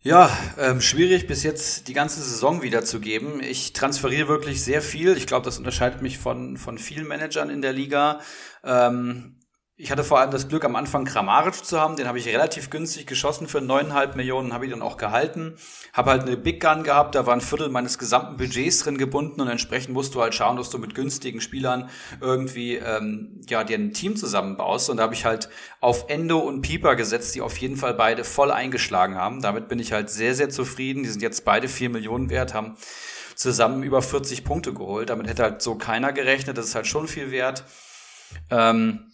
[0.00, 3.40] Ja, ähm, schwierig bis jetzt die ganze Saison wiederzugeben.
[3.40, 5.16] Ich transferiere wirklich sehr viel.
[5.16, 8.20] Ich glaube, das unterscheidet mich von, von vielen Managern in der Liga.
[8.64, 9.37] Ähm,
[9.80, 11.94] ich hatte vor allem das Glück, am Anfang Kramaric zu haben.
[11.94, 15.54] Den habe ich relativ günstig geschossen für neuneinhalb Millionen, habe ich dann auch gehalten.
[15.92, 19.40] Habe halt eine Big Gun gehabt, da war ein Viertel meines gesamten Budgets drin gebunden
[19.40, 23.78] und entsprechend musst du halt schauen, dass du mit günstigen Spielern irgendwie ähm, ja dir
[23.78, 24.90] ein Team zusammenbaust.
[24.90, 25.48] Und da habe ich halt
[25.80, 29.42] auf Endo und Pieper gesetzt, die auf jeden Fall beide voll eingeschlagen haben.
[29.42, 31.04] Damit bin ich halt sehr, sehr zufrieden.
[31.04, 32.76] Die sind jetzt beide vier Millionen wert, haben
[33.36, 35.10] zusammen über 40 Punkte geholt.
[35.10, 36.58] Damit hätte halt so keiner gerechnet.
[36.58, 37.62] Das ist halt schon viel wert.
[38.50, 39.07] Ähm,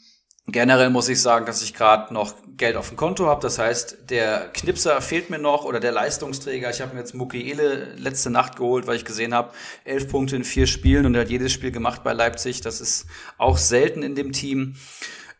[0.46, 3.40] Generell muss ich sagen, dass ich gerade noch Geld auf dem Konto habe.
[3.40, 6.68] Das heißt, der Knipser fehlt mir noch oder der Leistungsträger.
[6.68, 9.52] Ich habe mir jetzt Mukiele letzte Nacht geholt, weil ich gesehen habe,
[9.84, 12.60] elf Punkte in vier Spielen und er hat jedes Spiel gemacht bei Leipzig.
[12.60, 13.06] Das ist
[13.38, 14.76] auch selten in dem Team.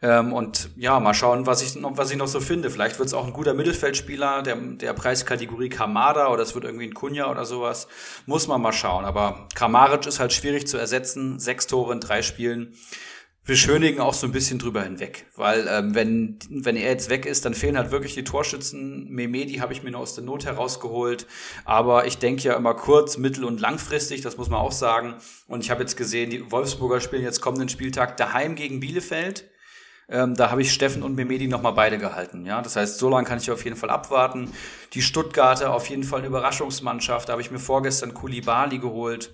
[0.01, 2.71] Ähm, und ja, mal schauen, was ich noch, was ich noch so finde.
[2.71, 6.87] Vielleicht wird es auch ein guter Mittelfeldspieler der, der Preiskategorie Kamada oder es wird irgendwie
[6.87, 7.89] ein Kunja oder sowas.
[8.25, 9.05] Muss man mal schauen.
[9.05, 11.39] Aber Kramaric ist halt schwierig zu ersetzen.
[11.39, 12.75] Sechs Tore in drei Spielen
[13.45, 15.27] beschönigen auch so ein bisschen drüber hinweg.
[15.37, 19.09] Weil ähm, wenn, wenn er jetzt weg ist, dann fehlen halt wirklich die Torschützen.
[19.11, 21.27] Memedi habe ich mir nur aus der Not herausgeholt.
[21.65, 25.15] Aber ich denke ja immer kurz, mittel- und langfristig, das muss man auch sagen.
[25.47, 29.51] Und ich habe jetzt gesehen, die Wolfsburger spielen jetzt kommenden Spieltag daheim gegen Bielefeld.
[30.09, 32.45] Ähm, da habe ich Steffen und Memedi nochmal beide gehalten.
[32.47, 34.51] Ja, das heißt, so lange kann ich auf jeden Fall abwarten.
[34.93, 37.29] Die Stuttgarter auf jeden Fall eine Überraschungsmannschaft.
[37.29, 39.33] Da habe ich mir vorgestern Kulibali geholt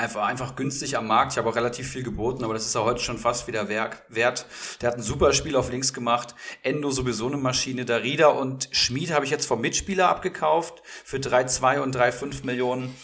[0.00, 1.32] einfach, einfach günstig am Markt.
[1.32, 4.46] Ich habe auch relativ viel geboten, aber das ist ja heute schon fast wieder wert.
[4.80, 6.34] Der hat ein super Spiel auf links gemacht.
[6.62, 7.84] Endo sowieso eine Maschine.
[7.84, 12.94] Darida und Schmid habe ich jetzt vom Mitspieler abgekauft für 3,2 und 3,5 Millionen.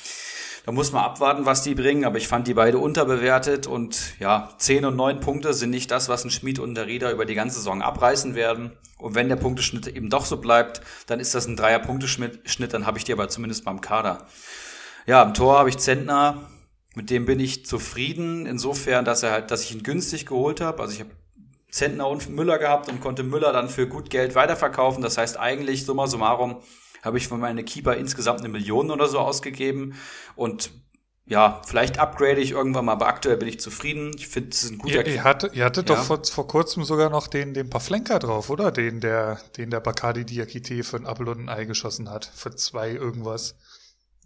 [0.65, 4.53] Da muss man abwarten, was die bringen, aber ich fand die beide unterbewertet und ja,
[4.59, 7.37] 10 und 9 Punkte sind nicht das, was ein Schmied und der Rieder über die
[7.37, 8.73] ganze Saison abreißen werden.
[8.99, 12.99] Und wenn der Punkteschnitt eben doch so bleibt, dann ist das ein Dreier-Punkteschnitt, dann habe
[12.99, 14.27] ich die aber zumindest beim Kader.
[15.07, 16.49] Ja, im Tor habe ich Zentner,
[16.97, 20.83] mit dem bin ich zufrieden, insofern, dass er halt, dass ich ihn günstig geholt habe.
[20.83, 21.11] Also ich habe
[21.71, 25.03] Zentner und Müller gehabt und konnte Müller dann für gut Geld weiterverkaufen.
[25.03, 26.63] Das heißt eigentlich, summa summarum,
[27.03, 29.95] habe ich für meine Keeper insgesamt eine Million oder so ausgegeben.
[30.37, 30.71] Und
[31.27, 34.13] ja, vielleicht upgrade ich irgendwann mal, aber aktuell bin ich zufrieden.
[34.17, 35.97] Ich finde, es ist ein guter Ihr, ihr hattet, ihr hattet ja.
[35.97, 38.73] doch vor, vor kurzem sogar noch den, den Paflenka drauf, oder?
[38.73, 42.25] Den, der, den der Bacardi Diakite für ein Apfel und ein Ei geschossen hat.
[42.35, 43.55] Für zwei irgendwas.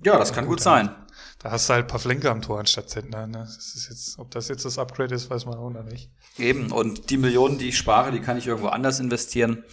[0.05, 0.95] Ja, das kann gut, gut sein.
[1.43, 3.27] Da hast du halt Pavlenka am Tor anstatt Zentner.
[3.27, 3.39] Ne?
[3.39, 6.11] Das ist jetzt, ob das jetzt das Upgrade ist, weiß man auch noch nicht.
[6.39, 9.65] Eben, und die Millionen, die ich spare, die kann ich irgendwo anders investieren.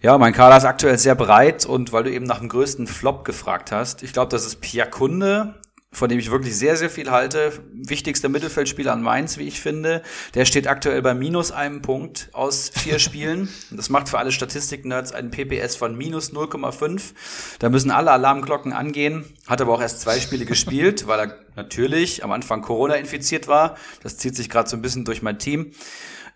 [0.00, 3.26] Ja, mein Kader ist aktuell sehr breit und weil du eben nach dem größten Flop
[3.26, 5.60] gefragt hast, ich glaube, das ist Pia Kunde,
[5.92, 7.52] von dem ich wirklich sehr, sehr viel halte.
[7.72, 10.02] Wichtigster Mittelfeldspieler an Mainz, wie ich finde.
[10.34, 13.48] Der steht aktuell bei minus einem Punkt aus vier Spielen.
[13.72, 17.12] Das macht für alle Statistik-Nerds einen PPS von minus 0,5.
[17.58, 19.24] Da müssen alle Alarmglocken angehen.
[19.48, 23.76] Hat aber auch erst zwei Spiele gespielt, weil er natürlich am Anfang Corona infiziert war.
[24.04, 25.72] Das zieht sich gerade so ein bisschen durch mein Team.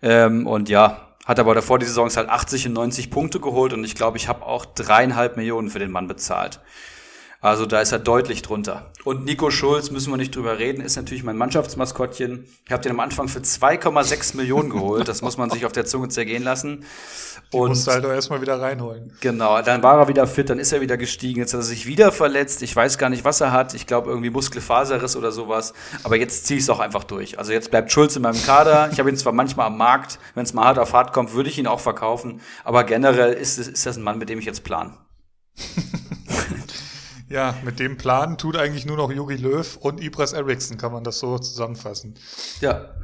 [0.01, 3.85] Ähm, und ja, hat aber davor die Saisons halt 80 und 90 Punkte geholt und
[3.85, 6.59] ich glaube, ich habe auch dreieinhalb Millionen für den Mann bezahlt.
[7.45, 8.89] Also da ist er deutlich drunter.
[9.03, 12.47] Und Nico Schulz, müssen wir nicht drüber reden, ist natürlich mein Mannschaftsmaskottchen.
[12.65, 15.07] Ich habe den am Anfang für 2,6 Millionen geholt.
[15.07, 16.85] Das muss man sich auf der Zunge zergehen lassen.
[17.53, 19.13] Die und musst du halt auch erstmal wieder reinholen.
[19.21, 21.39] Genau, dann war er wieder fit, dann ist er wieder gestiegen.
[21.39, 22.63] Jetzt hat er sich wieder verletzt.
[22.63, 23.75] Ich weiß gar nicht, was er hat.
[23.75, 25.75] Ich glaube irgendwie Muskelfaserriss oder sowas.
[26.03, 27.37] Aber jetzt ziehe ich es auch einfach durch.
[27.37, 28.89] Also jetzt bleibt Schulz in meinem Kader.
[28.91, 30.17] Ich habe ihn zwar manchmal am Markt.
[30.33, 32.41] Wenn es mal hart auf hart kommt, würde ich ihn auch verkaufen.
[32.63, 34.97] Aber generell ist, ist das ein Mann, mit dem ich jetzt plan.
[37.27, 41.03] Ja, mit dem Plan tut eigentlich nur noch Jogi Löw und Ibras Eriksson, kann man
[41.03, 42.15] das so zusammenfassen.
[42.61, 42.95] Ja.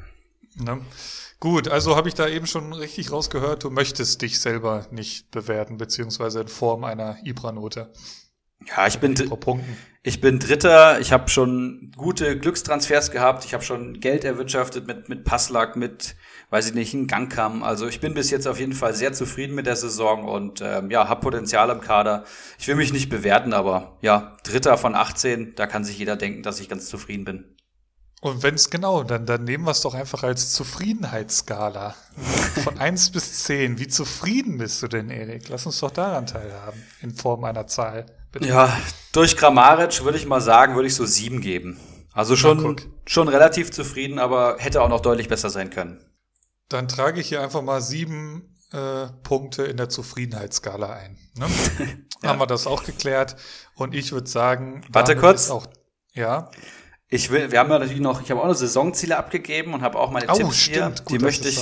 [0.56, 0.82] Ne?
[1.40, 5.78] Gut, also habe ich da eben schon richtig rausgehört, du möchtest dich selber nicht bewerten,
[5.78, 7.92] beziehungsweise in Form einer Ibra-Note.
[8.68, 9.16] Ja, ich bin,
[10.04, 11.00] ich bin Dritter.
[11.00, 13.44] Ich habe schon gute Glückstransfers gehabt.
[13.44, 16.16] Ich habe schon Geld erwirtschaftet mit, mit Passlack, mit
[16.52, 17.64] weiß ich nicht, in Gang kam.
[17.64, 20.92] Also ich bin bis jetzt auf jeden Fall sehr zufrieden mit der Saison und ähm,
[20.92, 22.26] ja, habe Potenzial im Kader.
[22.60, 26.44] Ich will mich nicht bewerten, aber ja, Dritter von 18, da kann sich jeder denken,
[26.44, 27.56] dass ich ganz zufrieden bin.
[28.20, 31.96] Und wenn es genau, dann, dann nehmen wir es doch einfach als Zufriedenheitsskala.
[32.64, 33.80] Von 1 bis 10.
[33.80, 35.50] Wie zufrieden bist du denn, Erik?
[35.50, 38.06] Lass uns doch daran teilhaben, in Form einer Zahl.
[38.32, 38.48] Bitte.
[38.48, 38.78] Ja,
[39.12, 41.80] durch Grammaric würde ich mal sagen, würde ich so 7 geben.
[42.14, 46.00] Also schon, schon relativ zufrieden, aber hätte auch noch deutlich besser sein können.
[46.72, 51.18] Dann trage ich hier einfach mal sieben äh, Punkte in der Zufriedenheitsskala ein.
[51.38, 51.48] Ne?
[52.24, 52.30] ja.
[52.30, 53.36] Haben wir das auch geklärt.
[53.76, 55.50] Und ich würde sagen, warte kurz.
[55.50, 55.68] Auch,
[56.14, 56.50] ja.
[57.10, 60.00] Ich will, wir haben ja natürlich noch, ich habe auch noch Saisonziele abgegeben und habe
[60.00, 60.76] auch meine oh, Tipps stimmt.
[60.78, 60.90] hier.
[60.90, 61.60] Gut, die möchte ich,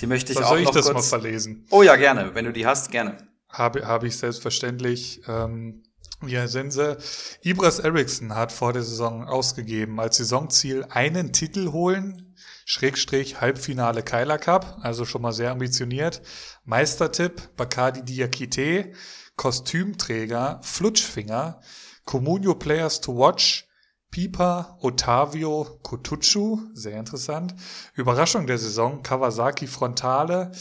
[0.00, 0.94] die möchte ich da auch soll ich noch das kurz.
[0.96, 1.66] mal verlesen?
[1.70, 2.34] Oh ja, gerne.
[2.34, 3.16] Wenn du die hast, gerne.
[3.48, 5.22] Habe, habe ich selbstverständlich.
[5.28, 5.84] Ähm,
[6.26, 6.98] ja, Sense.
[7.42, 12.27] Ibras Eriksson hat vor der Saison ausgegeben als Saisonziel einen Titel holen,
[12.70, 16.20] Schrägstrich Halbfinale Keiler Cup, also schon mal sehr ambitioniert.
[16.66, 18.92] Meistertipp Bacardi Diakite,
[19.36, 21.62] Kostümträger Flutschfinger,
[22.04, 23.66] Comunio Players to Watch,
[24.10, 27.54] Pipa Otavio Kotucu, sehr interessant.
[27.94, 30.52] Überraschung der Saison Kawasaki Frontale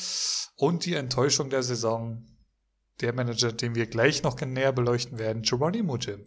[0.56, 2.26] und die Enttäuschung der Saison
[3.02, 6.26] der Manager, den wir gleich noch näher beleuchten werden, Geronimo Jim.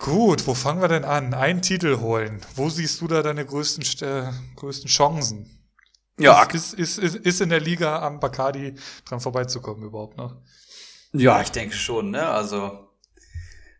[0.00, 1.34] Gut, wo fangen wir denn an?
[1.34, 2.40] Einen Titel holen.
[2.56, 5.68] Wo siehst du da deine größten, äh, größten Chancen?
[6.18, 10.36] Ja, ist, ist, ist, ist in der Liga am Bacardi dran vorbeizukommen überhaupt noch?
[11.12, 12.26] Ja, ich denke schon, ne?
[12.26, 12.89] Also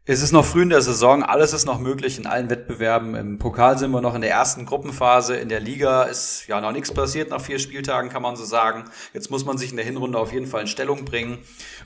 [0.07, 3.15] es ist noch früh in der Saison, alles ist noch möglich in allen Wettbewerben.
[3.15, 5.37] Im Pokal sind wir noch in der ersten Gruppenphase.
[5.37, 8.85] In der Liga ist ja noch nichts passiert nach vier Spieltagen, kann man so sagen.
[9.13, 11.39] Jetzt muss man sich in der Hinrunde auf jeden Fall in Stellung bringen.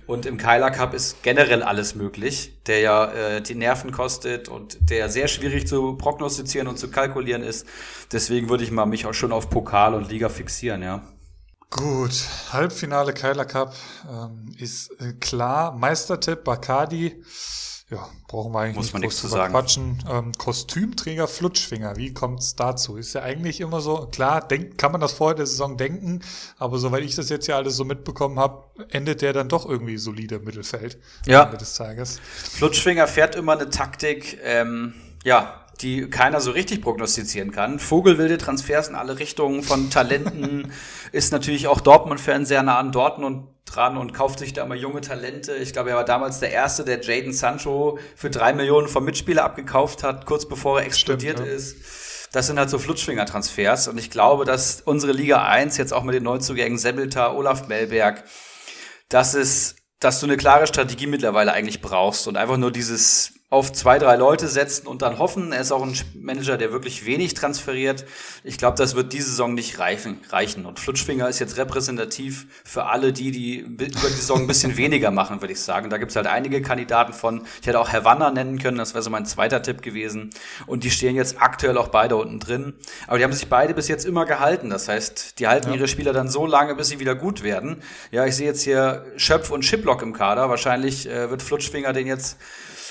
[0.07, 4.91] Und im Keiler Cup ist generell alles möglich, der ja äh, die Nerven kostet und
[4.91, 7.67] der sehr schwierig zu prognostizieren und zu kalkulieren ist.
[8.13, 11.03] Deswegen würde ich mal mich auch schon auf Pokal und Liga fixieren, ja.
[11.69, 12.13] Gut,
[12.53, 13.75] Halbfinale Keiler Cup
[14.09, 15.73] ähm, ist äh, klar.
[15.73, 17.21] Meistertipp Bacardi
[17.91, 19.53] ja, brauchen wir eigentlich Muss man nichts zu sagen.
[19.53, 20.03] quatschen.
[20.11, 22.97] Ähm, Kostümträger Flutschfinger, wie kommt's dazu?
[22.97, 26.21] Ist ja eigentlich immer so, klar, denk, kann man das vor der Saison denken,
[26.59, 29.99] aber soweit ich das jetzt ja alles so mitbekommen habe, endet der dann doch irgendwie
[29.99, 31.45] solide im Mittelfeld ja.
[31.45, 32.21] Ende des Tages.
[32.53, 37.79] Flutschfinger fährt immer eine Taktik, ähm, ja, die keiner so richtig prognostizieren kann.
[37.79, 40.73] Vogelwilde Transfers in alle Richtungen von Talenten
[41.13, 45.01] ist natürlich auch Dortmund-Fan sehr nah an Dortmund dran und kauft sich da immer junge
[45.01, 45.55] Talente.
[45.57, 49.45] Ich glaube, er war damals der Erste, der Jaden Sancho für drei Millionen vom Mitspieler
[49.45, 51.57] abgekauft hat, kurz bevor er explodiert Stimmt, ja.
[51.57, 51.77] ist.
[52.33, 56.15] Das sind halt so Flutschfinger-Transfers und ich glaube, dass unsere Liga 1 jetzt auch mit
[56.15, 58.25] den Neuzugängen Sebelter, Olaf Melberg,
[59.09, 63.73] das ist, dass du eine klare Strategie mittlerweile eigentlich brauchst und einfach nur dieses auf
[63.73, 65.53] zwei, drei Leute setzen und dann hoffen.
[65.53, 68.05] Er ist auch ein Manager, der wirklich wenig transferiert.
[68.43, 70.21] Ich glaube, das wird diese Saison nicht reichen.
[70.31, 70.67] reichen.
[70.67, 75.11] Und Flutschfinger ist jetzt repräsentativ für alle die, die über die Saison ein bisschen weniger
[75.13, 75.89] machen, würde ich sagen.
[75.89, 77.43] Da gibt es halt einige Kandidaten von.
[77.61, 80.31] Ich hätte auch Herr Wanner nennen können, das wäre so mein zweiter Tipp gewesen.
[80.67, 82.75] Und die stehen jetzt aktuell auch beide unten drin.
[83.07, 84.71] Aber die haben sich beide bis jetzt immer gehalten.
[84.71, 85.77] Das heißt, die halten ja.
[85.77, 87.83] ihre Spieler dann so lange, bis sie wieder gut werden.
[88.11, 90.49] Ja, ich sehe jetzt hier Schöpf und Schiplock im Kader.
[90.49, 92.39] Wahrscheinlich äh, wird Flutschfinger den jetzt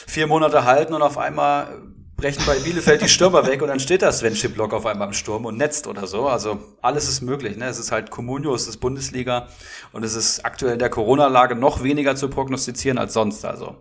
[0.08, 1.82] vier Monate halten und auf einmal
[2.16, 5.14] brechen bei Bielefeld die Stürmer weg und dann steht da Sven Schiplock auf einmal im
[5.14, 6.28] Sturm und netzt oder so.
[6.28, 7.58] Also alles ist möglich.
[7.58, 7.66] Ne?
[7.66, 9.50] Es ist halt Comunio, es ist Bundesliga
[9.92, 13.44] und es ist aktuell in der Corona-Lage noch weniger zu prognostizieren als sonst.
[13.46, 13.76] Also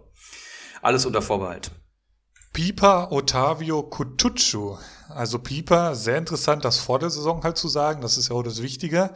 [0.80, 1.70] alles unter Vorbehalt.
[2.52, 4.76] Pipa Ottavio Kutucu
[5.14, 8.00] also Pieper, sehr interessant, das vor der Saison halt zu sagen.
[8.00, 9.10] Das ist ja auch das Wichtige.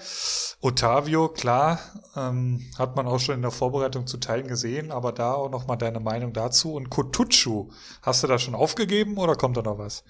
[0.60, 1.78] Otavio, klar,
[2.16, 5.78] ähm, hat man auch schon in der Vorbereitung zu Teilen gesehen, aber da auch nochmal
[5.78, 6.74] deine Meinung dazu.
[6.74, 7.70] Und Kotucu,
[8.02, 10.04] hast du da schon aufgegeben oder kommt da noch was?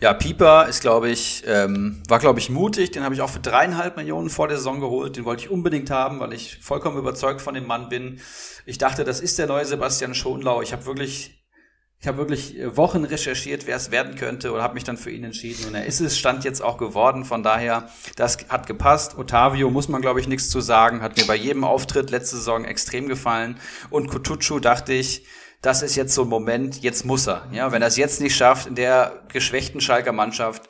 [0.00, 2.90] Ja, Pieper ist, glaube ich, ähm, war, glaube ich, mutig.
[2.90, 5.16] Den habe ich auch für dreieinhalb Millionen vor der Saison geholt.
[5.16, 8.20] Den wollte ich unbedingt haben, weil ich vollkommen überzeugt von dem Mann bin.
[8.66, 10.60] Ich dachte, das ist der neue Sebastian Schonlau.
[10.60, 11.41] Ich habe wirklich
[12.02, 15.12] ich habe wirklich äh, Wochen recherchiert, wer es werden könnte und habe mich dann für
[15.12, 15.66] ihn entschieden.
[15.68, 17.24] Und er ist es, stand jetzt auch geworden.
[17.24, 19.16] Von daher, das hat gepasst.
[19.16, 21.00] Otavio muss man, glaube ich, nichts zu sagen.
[21.00, 23.56] Hat mir bei jedem Auftritt letzte Saison extrem gefallen.
[23.88, 25.24] Und Kutucu dachte ich,
[25.60, 27.46] das ist jetzt so ein Moment, jetzt muss er.
[27.52, 30.68] Ja, wenn er es jetzt nicht schafft, in der geschwächten Schalker Mannschaft,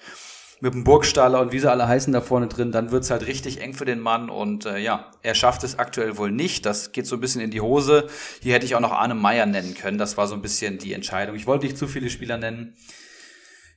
[0.62, 3.60] mit dem Burgstaller und wie sie alle heißen da vorne drin, dann wird's halt richtig
[3.60, 6.64] eng für den Mann und äh, ja, er schafft es aktuell wohl nicht.
[6.66, 8.06] Das geht so ein bisschen in die Hose.
[8.40, 9.98] Hier hätte ich auch noch Arne Meyer nennen können.
[9.98, 11.34] Das war so ein bisschen die Entscheidung.
[11.34, 12.76] Ich wollte nicht zu viele Spieler nennen.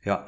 [0.04, 0.28] Ja.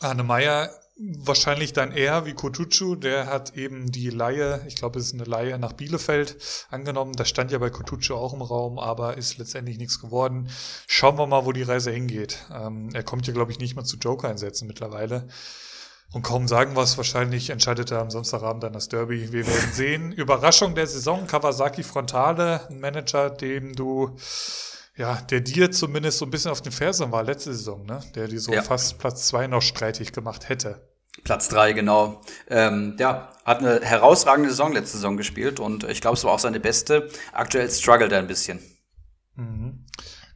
[0.00, 5.06] Arne Meyer wahrscheinlich dann eher wie Kotucu, der hat eben die Laie, ich glaube, es
[5.06, 6.36] ist eine Laie nach Bielefeld
[6.70, 7.14] angenommen.
[7.14, 10.48] Das stand ja bei Kotucu auch im Raum, aber ist letztendlich nichts geworden.
[10.86, 12.46] Schauen wir mal, wo die Reise hingeht.
[12.52, 15.26] Ähm, er kommt ja, glaube ich, nicht mehr zu Joker-Einsätzen mittlerweile.
[16.12, 19.32] Und kaum sagen es, wahrscheinlich entscheidet er am Samstagabend dann das Derby.
[19.32, 20.12] Wir werden sehen.
[20.12, 24.16] Überraschung der Saison, Kawasaki Frontale, ein Manager, dem du
[24.96, 28.00] ja, der dir zumindest so ein bisschen auf den Fersen war letzte Saison, ne?
[28.14, 28.62] Der die so ja.
[28.62, 30.88] fast Platz zwei noch streitig gemacht hätte.
[31.22, 32.22] Platz drei, genau.
[32.48, 36.38] Ähm, ja, hat eine herausragende Saison letzte Saison gespielt und ich glaube, es war auch
[36.38, 37.08] seine beste.
[37.32, 38.60] Aktuell struggelt er ein bisschen.
[39.36, 39.84] Mhm.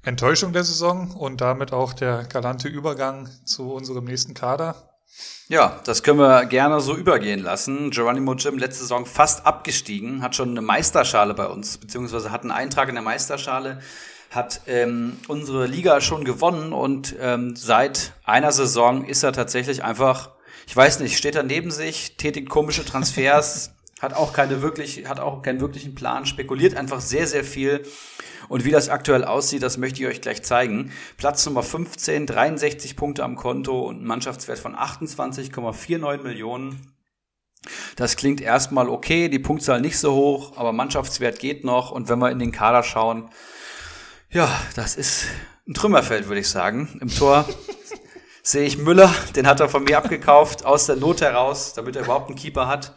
[0.02, 4.88] Enttäuschung der Saison und damit auch der galante Übergang zu unserem nächsten Kader.
[5.48, 7.90] Ja, das können wir gerne so übergehen lassen.
[7.90, 12.50] Geronimo Jim letzte Saison fast abgestiegen, hat schon eine Meisterschale bei uns, beziehungsweise hat einen
[12.50, 13.80] Eintrag in der Meisterschale
[14.30, 20.30] hat ähm, unsere Liga schon gewonnen und ähm, seit einer Saison ist er tatsächlich einfach,
[20.66, 25.18] ich weiß nicht, steht er neben sich, tätigt komische Transfers, hat auch keine wirklich, hat
[25.18, 27.82] auch keinen wirklichen Plan, spekuliert einfach sehr, sehr viel.
[28.48, 30.92] Und wie das aktuell aussieht, das möchte ich euch gleich zeigen.
[31.16, 36.94] Platz Nummer 15, 63 Punkte am Konto und ein Mannschaftswert von 28,49 Millionen.
[37.96, 41.90] Das klingt erstmal okay, die Punktzahl nicht so hoch, aber Mannschaftswert geht noch.
[41.90, 43.28] Und wenn wir in den Kader schauen,
[44.30, 45.26] ja, das ist
[45.66, 46.98] ein Trümmerfeld, würde ich sagen.
[47.00, 47.48] Im Tor
[48.42, 52.04] sehe ich Müller, den hat er von mir abgekauft, aus der Not heraus, damit er
[52.04, 52.94] überhaupt einen Keeper hat.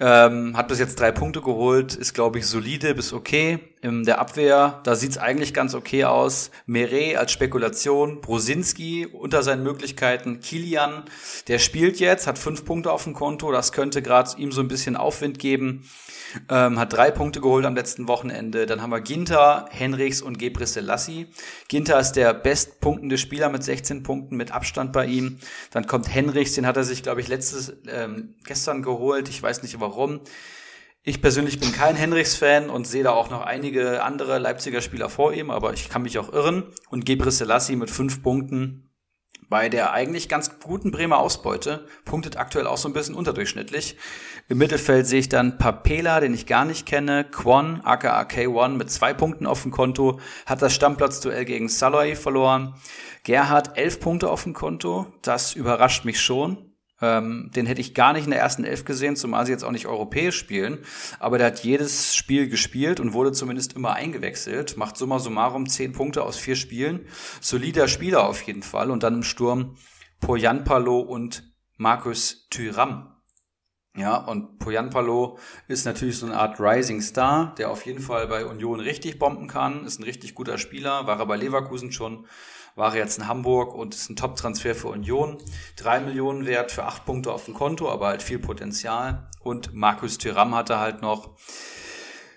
[0.00, 3.58] Ähm, hat bis jetzt drei Punkte geholt, ist, glaube ich, solide bis okay.
[3.80, 6.50] In der Abwehr, da sieht's eigentlich ganz okay aus.
[6.66, 11.04] Meret als Spekulation, Brosinski unter seinen Möglichkeiten, Kilian,
[11.46, 14.68] der spielt jetzt, hat fünf Punkte auf dem Konto, das könnte gerade ihm so ein
[14.68, 15.84] bisschen Aufwind geben.
[16.50, 18.66] Ähm, hat drei Punkte geholt am letzten Wochenende.
[18.66, 21.28] Dann haben wir Ginter, Henrichs und Gebre Selassie.
[21.68, 25.38] Ginter ist der bestpunktende Spieler mit 16 Punkten mit Abstand bei ihm.
[25.70, 29.28] Dann kommt Henrichs, den hat er sich, glaube ich, letztes ähm, gestern geholt.
[29.28, 30.20] Ich weiß nicht warum.
[31.08, 35.32] Ich persönlich bin kein Henrichs-Fan und sehe da auch noch einige andere Leipziger Spieler vor
[35.32, 36.64] ihm, aber ich kann mich auch irren.
[36.90, 38.90] Und Gebre Selassie mit fünf Punkten
[39.48, 43.96] bei der eigentlich ganz guten Bremer Ausbeute, punktet aktuell auch so ein bisschen unterdurchschnittlich.
[44.50, 48.90] Im Mittelfeld sehe ich dann Papela, den ich gar nicht kenne, Quan, aka K1 mit
[48.90, 52.74] zwei Punkten auf dem Konto, hat das Stammplatz-Duell gegen Saloy verloren.
[53.24, 56.67] Gerhard elf Punkte auf dem Konto, das überrascht mich schon.
[57.00, 59.70] Ähm, den hätte ich gar nicht in der ersten Elf gesehen, zumal sie jetzt auch
[59.70, 60.78] nicht europäisch spielen.
[61.20, 64.76] Aber der hat jedes Spiel gespielt und wurde zumindest immer eingewechselt.
[64.76, 67.06] Macht summa summarum zehn Punkte aus vier Spielen.
[67.40, 68.90] Solider Spieler auf jeden Fall.
[68.90, 69.76] Und dann im Sturm
[70.20, 73.14] Poyanpalo und Markus Thüram.
[73.96, 78.46] Ja, und Poyanpalo ist natürlich so eine Art Rising Star, der auf jeden Fall bei
[78.46, 82.26] Union richtig bomben kann, ist ein richtig guter Spieler, war er bei Leverkusen schon
[82.78, 85.36] war er jetzt in Hamburg und ist ein Top-Transfer für Union.
[85.76, 89.28] Drei Millionen wert für acht Punkte auf dem Konto, aber halt viel Potenzial.
[89.40, 91.36] Und Markus Thüram hatte halt noch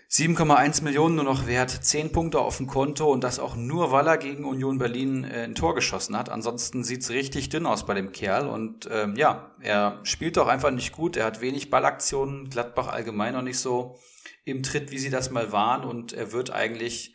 [0.09, 4.07] 7,1 Millionen nur noch wert, 10 Punkte auf dem Konto und das auch nur, weil
[4.07, 6.29] er gegen Union Berlin äh, ein Tor geschossen hat.
[6.29, 10.71] Ansonsten sieht's richtig dünn aus bei dem Kerl und ähm, ja, er spielt doch einfach
[10.71, 11.15] nicht gut.
[11.15, 13.99] Er hat wenig Ballaktionen, Gladbach allgemein noch nicht so
[14.43, 17.10] im Tritt, wie sie das mal waren und er wird eigentlich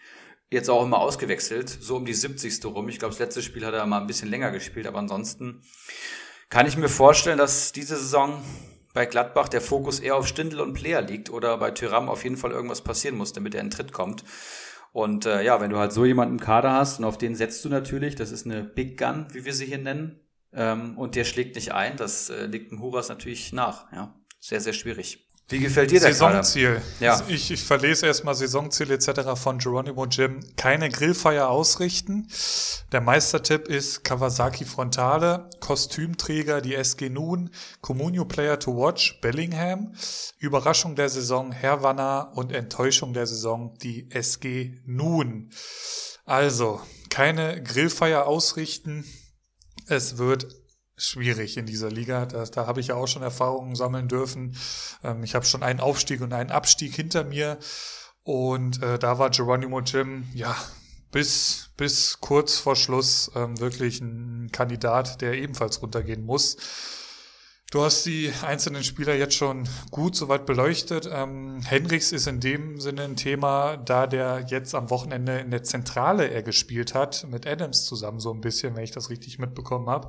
[0.51, 2.65] jetzt auch immer ausgewechselt, so um die 70.
[2.67, 2.89] rum.
[2.89, 5.63] Ich glaube, das letzte Spiel hat er mal ein bisschen länger gespielt, aber ansonsten
[6.49, 8.43] kann ich mir vorstellen, dass diese Saison
[8.95, 12.37] bei Gladbach der Fokus eher auf Stindl und Player liegt oder bei Tyram auf jeden
[12.37, 14.25] Fall irgendwas passieren muss, damit er in Tritt kommt.
[14.93, 17.63] Und äh, ja, wenn du halt so jemanden im Kader hast und auf den setzt
[17.65, 20.21] du natürlich, das ist eine Big Gun, wie wir sie hier nennen,
[20.53, 23.93] ähm, und der schlägt nicht ein, das äh, liegt dem Huras natürlich nach.
[23.93, 25.26] Ja, sehr, sehr schwierig.
[25.49, 26.83] Wie gefällt dir der Saisonziel.
[26.99, 27.23] Ja.
[27.29, 29.41] Ich, ich verlese erstmal Saisonziel etc.
[29.41, 30.41] von Geronimo Jim.
[30.57, 32.27] Keine Grillfeier ausrichten.
[32.91, 39.95] Der Meistertipp ist Kawasaki Frontale, Kostümträger die SG Nun, Comunio Player to Watch Bellingham,
[40.39, 45.51] Überraschung der Saison Herwanner und Enttäuschung der Saison die SG Nun.
[46.25, 49.05] Also, keine Grillfeier ausrichten.
[49.87, 50.66] Es wird
[50.97, 52.27] schwierig in dieser Liga.
[52.27, 54.57] Da, da habe ich ja auch schon Erfahrungen sammeln dürfen.
[55.05, 57.59] Ähm, ich habe schon einen Aufstieg und einen Abstieg hinter mir.
[58.23, 60.57] Und äh, da war Geronimo Jim, ja,
[61.13, 66.57] bis, bis kurz vor Schluss ähm, wirklich ein Kandidat, der ebenfalls runtergehen muss.
[67.77, 71.11] Du hast die einzelnen Spieler jetzt schon gut soweit beleuchtet.
[71.13, 75.63] Ähm, Henrichs ist in dem Sinne ein Thema, da der jetzt am Wochenende in der
[75.63, 79.91] Zentrale er gespielt hat, mit Adams zusammen so ein bisschen, wenn ich das richtig mitbekommen
[79.91, 80.09] habe.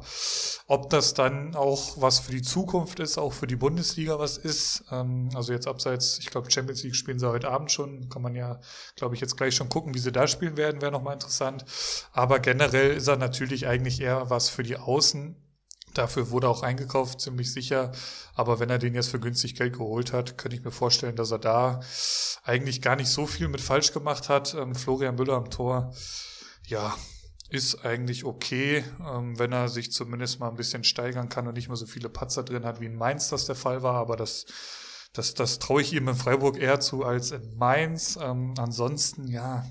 [0.68, 4.86] Ob das dann auch was für die Zukunft ist, auch für die Bundesliga was ist.
[4.90, 8.34] Ähm, also jetzt abseits, ich glaube Champions League spielen sie heute Abend schon, kann man
[8.34, 8.62] ja,
[8.96, 11.66] glaube ich, jetzt gleich schon gucken, wie sie da spielen werden, wäre nochmal interessant.
[12.14, 15.36] Aber generell ist er natürlich eigentlich eher was für die Außen
[15.98, 17.92] Dafür wurde auch eingekauft, ziemlich sicher.
[18.36, 21.32] Aber wenn er den jetzt für günstig Geld geholt hat, könnte ich mir vorstellen, dass
[21.32, 21.82] er da
[22.44, 24.54] eigentlich gar nicht so viel mit falsch gemacht hat.
[24.54, 25.94] Ähm, Florian Müller am Tor,
[26.66, 26.96] ja,
[27.50, 31.70] ist eigentlich okay, ähm, wenn er sich zumindest mal ein bisschen steigern kann und nicht
[31.70, 33.96] mehr so viele Patzer drin hat, wie in Mainz das der Fall war.
[33.96, 34.46] Aber das,
[35.14, 38.20] das, das traue ich ihm in Freiburg eher zu als in Mainz.
[38.22, 39.66] Ähm, ansonsten, ja,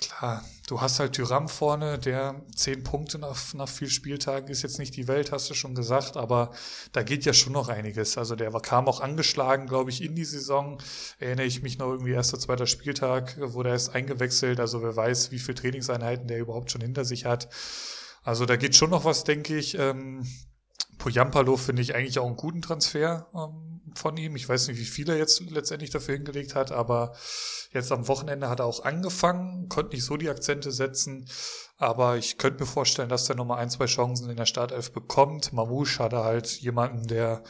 [0.00, 4.78] Klar, du hast halt Tyram vorne, der zehn Punkte nach, nach vier Spieltagen ist jetzt
[4.78, 6.52] nicht die Welt, hast du schon gesagt, aber
[6.92, 8.16] da geht ja schon noch einiges.
[8.16, 10.78] Also der kam auch angeschlagen, glaube ich, in die Saison.
[11.18, 14.60] Erinnere ich mich noch irgendwie erster, zweiter Spieltag, wurde er erst eingewechselt.
[14.60, 17.48] Also wer weiß, wie viele Trainingseinheiten der überhaupt schon hinter sich hat.
[18.22, 19.76] Also da geht schon noch was, denke ich.
[19.76, 20.24] Ähm,
[20.98, 24.36] Poyampalo finde ich eigentlich auch einen guten Transfer ähm, von ihm.
[24.36, 27.14] Ich weiß nicht, wie viel er jetzt letztendlich dafür hingelegt hat, aber
[27.72, 31.28] jetzt am Wochenende hat er auch angefangen, konnte nicht so die Akzente setzen,
[31.76, 35.52] aber ich könnte mir vorstellen, dass er nochmal ein, zwei Chancen in der Startelf bekommt.
[35.52, 37.42] Mamouche hat er halt jemanden, der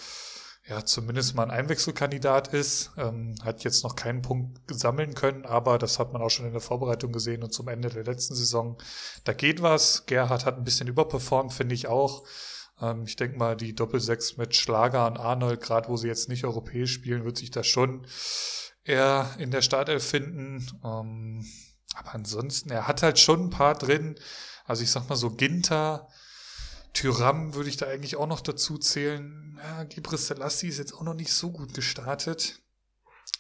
[0.67, 5.79] ja zumindest mal ein Einwechselkandidat ist, ähm, hat jetzt noch keinen Punkt sammeln können, aber
[5.79, 8.79] das hat man auch schon in der Vorbereitung gesehen und zum Ende der letzten Saison.
[9.25, 10.07] Da geht was.
[10.07, 12.25] Gerhard hat ein bisschen überperformt, finde ich auch.
[12.81, 16.45] Ähm, ich denke mal, die Doppelsechs mit Schlager und Arnold, gerade wo sie jetzt nicht
[16.45, 18.07] europäisch spielen, wird sich das schon
[18.85, 20.67] eher in der Startelf finden.
[20.85, 21.47] Ähm,
[21.95, 24.17] aber ansonsten, er hat halt schon ein paar drin.
[24.65, 26.09] Also ich sag mal so Ginter,
[26.93, 29.59] Tyram würde ich da eigentlich auch noch dazu zählen.
[29.63, 32.61] Ja, Gibris Selassie ist jetzt auch noch nicht so gut gestartet.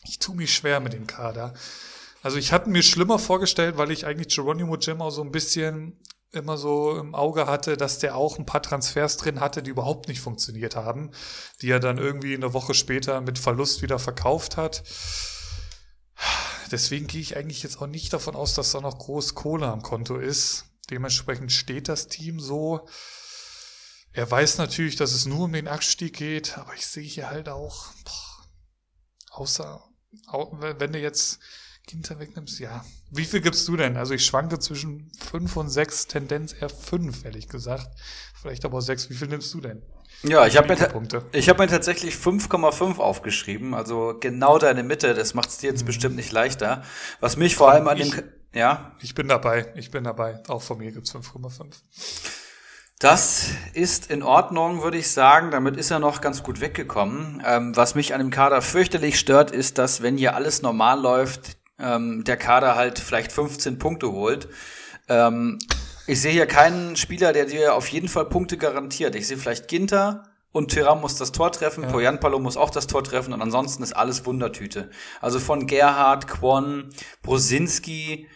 [0.05, 1.55] Ich tue mich schwer mit dem Kader.
[2.23, 5.99] Also ich hatte mir schlimmer vorgestellt, weil ich eigentlich Geronimo Jim auch so ein bisschen
[6.33, 10.09] immer so im Auge hatte, dass der auch ein paar Transfers drin hatte, die überhaupt
[10.09, 11.11] nicht funktioniert haben,
[11.61, 14.85] die er dann irgendwie eine Woche später mit Verlust wieder verkauft hat.
[16.71, 19.83] Deswegen gehe ich eigentlich jetzt auch nicht davon aus, dass da noch groß Kohle am
[19.83, 20.67] Konto ist.
[20.89, 22.89] Dementsprechend steht das Team so.
[24.13, 27.49] Er weiß natürlich, dass es nur um den Abstieg geht, aber ich sehe hier halt
[27.49, 28.47] auch, boah,
[29.31, 29.85] außer,
[30.79, 31.39] wenn du jetzt
[31.87, 32.85] Ginter wegnimmst, ja.
[33.11, 33.97] Wie viel gibst du denn?
[33.97, 37.89] Also ich schwanke zwischen 5 und 6, Tendenz eher 5, ehrlich gesagt.
[38.41, 39.11] Vielleicht aber 6.
[39.11, 39.83] Wie viel nimmst du denn?
[40.23, 40.77] Ja, ich habe mir,
[41.33, 45.83] ich hab mir tatsächlich 5,5 aufgeschrieben, also genau deine Mitte, das macht es dir jetzt
[45.83, 45.87] mhm.
[45.87, 46.83] bestimmt nicht leichter.
[47.21, 48.25] Was mich vor allem an ich, dem...
[48.53, 48.93] Ja?
[49.01, 50.43] Ich bin dabei, ich bin dabei.
[50.49, 51.65] Auch von mir gibt's 5,5.
[52.99, 55.51] Das ist in Ordnung, würde ich sagen.
[55.51, 57.43] Damit ist er noch ganz gut weggekommen.
[57.47, 61.57] Ähm, was mich an dem Kader fürchterlich stört, ist, dass wenn hier alles normal läuft,
[61.83, 64.49] ähm, der Kader halt vielleicht 15 Punkte holt.
[65.09, 65.59] Ähm,
[66.07, 69.15] ich sehe hier keinen Spieler, der dir auf jeden Fall Punkte garantiert.
[69.15, 71.91] Ich sehe vielleicht Ginter und Tyram muss das Tor treffen, ja.
[71.91, 74.91] Poyanpalo muss auch das Tor treffen und ansonsten ist alles Wundertüte.
[75.21, 76.91] Also von Gerhard, Kwon,
[77.23, 78.29] Brosinski,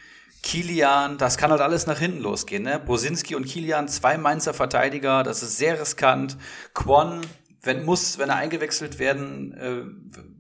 [0.43, 2.63] Kilian, das kann halt alles nach hinten losgehen.
[2.63, 2.79] Ne?
[2.79, 6.37] Brosinski und Kilian, zwei Mainzer Verteidiger, das ist sehr riskant.
[6.75, 7.23] Kwon,
[7.63, 9.85] wenn muss, wenn er eingewechselt werden, äh,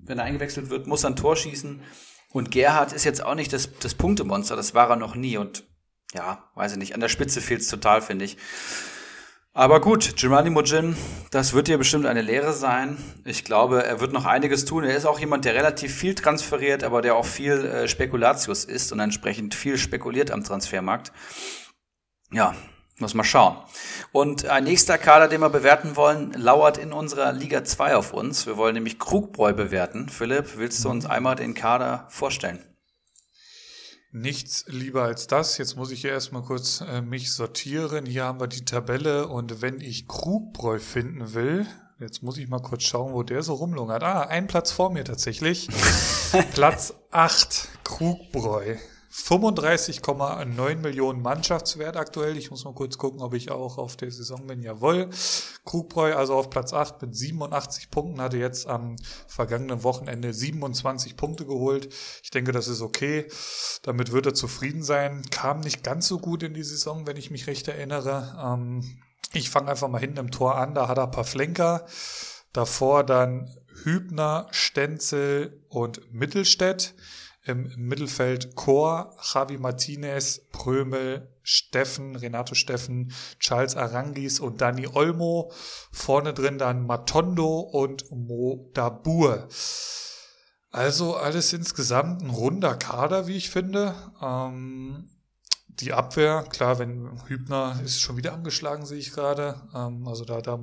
[0.05, 1.81] wenn er eingewechselt wird, muss er ein Tor schießen.
[2.35, 5.37] Und Gerhard ist jetzt auch nicht das, das Punktemonster, das war er noch nie.
[5.37, 5.63] Und
[6.15, 8.39] ja, weiß ich nicht, an der Spitze fehlt es total, finde ich.
[9.53, 10.97] Aber gut, Geronimo Jim,
[11.31, 12.99] das wird dir bestimmt eine Lehre sein.
[13.25, 14.83] Ich glaube, er wird noch einiges tun.
[14.83, 18.91] Er ist auch jemand, der relativ viel transferiert, aber der auch viel äh, Spekulatius ist
[18.91, 21.13] und entsprechend viel spekuliert am Transfermarkt.
[22.33, 22.57] Ja,
[22.99, 23.57] muss mal schauen.
[24.13, 28.47] Und ein nächster Kader, den wir bewerten wollen, lauert in unserer Liga 2 auf uns.
[28.47, 30.09] Wir wollen nämlich Krugbräu bewerten.
[30.09, 32.65] Philipp, willst du uns einmal den Kader vorstellen?
[34.13, 35.59] Nichts lieber als das.
[35.59, 38.07] Jetzt muss ich hier erstmal kurz äh, mich sortieren.
[38.07, 41.67] Hier haben wir die Tabelle und wenn ich Krugbräu finden will,
[41.99, 44.05] jetzt muss ich mal kurz schauen, wo der so rumlungert.
[44.05, 45.67] Ah, ein Platz vor mir tatsächlich.
[46.55, 48.77] Platz 8, Krugbräu.
[49.15, 52.37] 35,9 Millionen Mannschaftswert aktuell.
[52.37, 54.61] Ich muss mal kurz gucken, ob ich auch auf der Saison bin.
[54.61, 55.09] Jawohl.
[55.65, 58.97] Krugbräu also auf Platz 8 mit 87 Punkten, hatte jetzt am
[59.29, 61.95] vergangenen Wochenende 27 Punkte geholt.
[62.25, 63.29] Ich denke, das ist okay.
[63.83, 65.23] Damit wird er zufrieden sein.
[65.31, 68.37] Kam nicht ganz so gut in die Saison, wenn ich mich recht erinnere.
[68.43, 68.99] Ähm,
[69.33, 70.75] ich fange einfach mal hinten im Tor an.
[70.75, 71.87] Da hat er ein paar Flenker.
[72.53, 73.49] Davor dann
[73.85, 76.95] Hübner, Stenzel und Mittelstädt.
[77.47, 85.53] Im Mittelfeld Chor, Javi Martinez, Prömel, Steffen, Renato Steffen, Charles Arangis und Dani Olmo.
[85.93, 89.49] Vorne drin dann Matondo und Mo Dabur.
[90.71, 93.95] Also alles insgesamt ein runder Kader, wie ich finde.
[94.21, 95.11] Ähm,
[95.81, 99.61] die Abwehr, klar, wenn Hübner ist schon wieder angeschlagen, sehe ich gerade.
[99.75, 100.59] Ähm, also da, da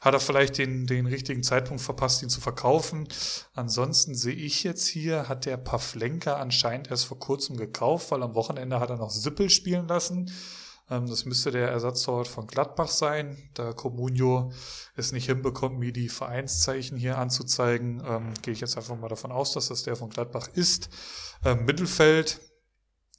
[0.00, 3.08] hat er vielleicht den, den richtigen Zeitpunkt verpasst, ihn zu verkaufen.
[3.54, 8.34] Ansonsten sehe ich jetzt hier, hat der Pavlenka anscheinend erst vor kurzem gekauft, weil am
[8.34, 10.30] Wochenende hat er noch Sippel spielen lassen.
[10.90, 14.52] Ähm, das müsste der Ersatztorwart von Gladbach sein, da Comunio
[14.96, 18.02] es nicht hinbekommt, mir die Vereinszeichen hier anzuzeigen.
[18.06, 20.88] Ähm, gehe ich jetzt einfach mal davon aus, dass das der von Gladbach ist.
[21.44, 22.40] Ähm, Mittelfeld,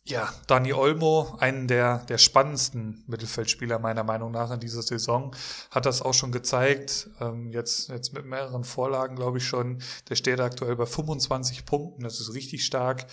[0.07, 5.35] ja, Dani Olmo, einen der, der spannendsten Mittelfeldspieler meiner Meinung nach in dieser Saison,
[5.69, 7.09] hat das auch schon gezeigt.
[7.19, 9.81] Ähm, jetzt, jetzt mit mehreren Vorlagen, glaube ich schon.
[10.07, 12.03] Der steht aktuell bei 25 Punkten.
[12.03, 13.05] Das ist richtig stark.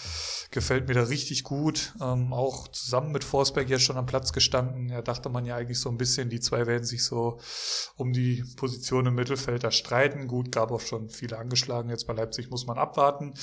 [0.52, 1.94] Gefällt mir da richtig gut.
[2.00, 4.88] Ähm, auch zusammen mit Forsberg jetzt schon am Platz gestanden.
[4.88, 7.38] Ja, dachte man ja eigentlich so ein bisschen, die zwei werden sich so
[7.96, 10.28] um die Position im Mittelfeld da streiten.
[10.28, 11.90] Gut, gab auch schon viele angeschlagen.
[11.90, 13.34] Jetzt bei Leipzig muss man abwarten.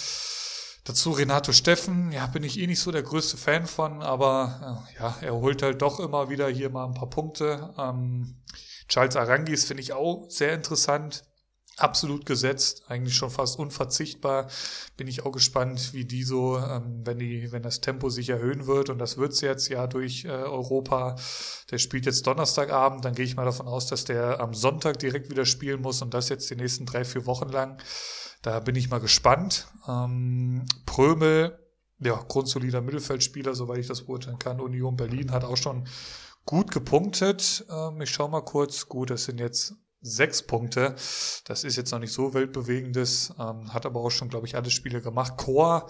[0.83, 4.99] Dazu Renato Steffen, ja, bin ich eh nicht so der größte Fan von, aber äh,
[4.99, 7.71] ja, er holt halt doch immer wieder hier mal ein paar Punkte.
[7.77, 8.41] Ähm,
[8.87, 11.23] Charles Arangis finde ich auch sehr interessant.
[11.77, 14.47] Absolut gesetzt, eigentlich schon fast unverzichtbar.
[14.97, 18.65] Bin ich auch gespannt, wie die so, ähm, wenn die, wenn das Tempo sich erhöhen
[18.65, 21.15] wird, und das wird's jetzt ja durch äh, Europa.
[21.69, 25.29] Der spielt jetzt Donnerstagabend, dann gehe ich mal davon aus, dass der am Sonntag direkt
[25.29, 27.77] wieder spielen muss und das jetzt die nächsten drei, vier Wochen lang.
[28.41, 29.67] Da bin ich mal gespannt.
[29.87, 31.59] Ähm, Prömel,
[31.99, 34.59] ja, grundsolider Mittelfeldspieler, soweit ich das beurteilen kann.
[34.59, 35.87] Union Berlin hat auch schon
[36.45, 37.65] gut gepunktet.
[37.69, 38.87] Ähm, ich schaue mal kurz.
[38.87, 40.95] Gut, das sind jetzt sechs Punkte.
[41.45, 44.71] Das ist jetzt noch nicht so weltbewegendes, ähm, hat aber auch schon, glaube ich, alle
[44.71, 45.37] Spiele gemacht.
[45.37, 45.89] Chor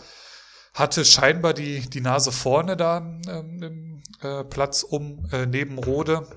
[0.74, 6.28] hatte scheinbar die, die Nase vorne da ähm, im äh, Platz um äh, neben Rode.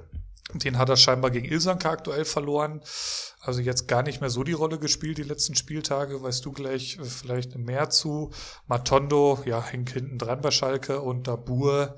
[0.54, 2.80] Den hat er scheinbar gegen Ilsanka aktuell verloren.
[3.40, 6.22] Also jetzt gar nicht mehr so die Rolle gespielt, die letzten Spieltage.
[6.22, 8.30] Weißt du gleich äh, vielleicht mehr zu.
[8.66, 11.96] Matondo, ja, hängt hinten dran bei Schalke und Dabur,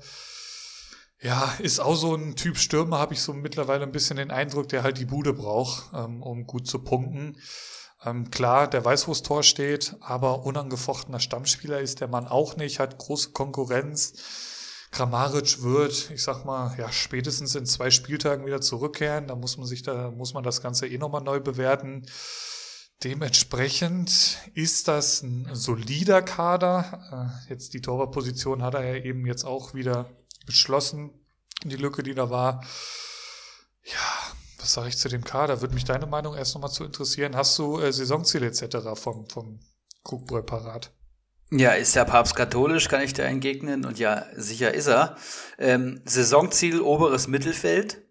[1.19, 4.69] ja, ist auch so ein Typ Stürmer, habe ich so mittlerweile ein bisschen den Eindruck,
[4.69, 7.37] der halt die Bude braucht, ähm, um gut zu punkten.
[8.05, 12.55] Ähm, klar, der weiß, wo das Tor steht, aber unangefochtener Stammspieler ist der Mann auch
[12.55, 14.13] nicht, hat große Konkurrenz
[14.97, 19.27] Kramaric wird, ich sag mal, ja, spätestens in zwei Spieltagen wieder zurückkehren.
[19.27, 22.07] Da muss man sich da, muss man das Ganze eh nochmal neu bewerten.
[23.03, 27.37] Dementsprechend ist das ein solider Kader.
[27.47, 30.09] Äh, jetzt die Torwartposition hat er ja eben jetzt auch wieder
[30.47, 31.11] geschlossen,
[31.63, 32.65] die Lücke, die da war.
[33.83, 35.61] Ja, was sage ich zu dem Kader?
[35.61, 37.35] Würde mich deine Meinung erst nochmal zu interessieren.
[37.35, 38.77] Hast du äh, Saisonziele etc.
[38.95, 39.59] vom, vom
[40.01, 40.91] Kuckbräu parat?
[41.49, 43.85] Ja, ist der Papst katholisch, kann ich da entgegnen.
[43.85, 45.15] Und ja, sicher ist er.
[45.57, 48.01] Ähm, Saisonziel oberes Mittelfeld.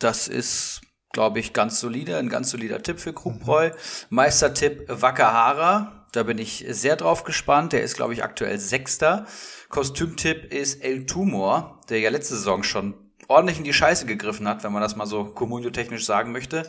[0.00, 0.80] Das ist,
[1.12, 3.68] glaube ich, ganz solide, ein ganz solider Tipp für Krugbräu.
[3.68, 3.74] Mhm.
[4.10, 7.72] Meistertipp Wakahara, da bin ich sehr drauf gespannt.
[7.72, 9.26] Der ist, glaube ich, aktuell Sechster.
[9.68, 12.94] Kostümtipp ist El Tumor, der ja letzte Saison schon
[13.28, 16.68] ordentlich in die Scheiße gegriffen hat, wenn man das mal so Communio-technisch sagen möchte.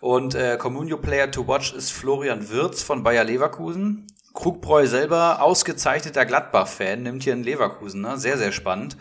[0.00, 4.06] Und äh, Communio-Player to watch ist Florian Wirz von Bayer Leverkusen.
[4.38, 8.18] Krugbräu selber, ausgezeichneter Gladbach-Fan, nimmt hier in Leverkusen, ne?
[8.18, 8.96] sehr, sehr spannend.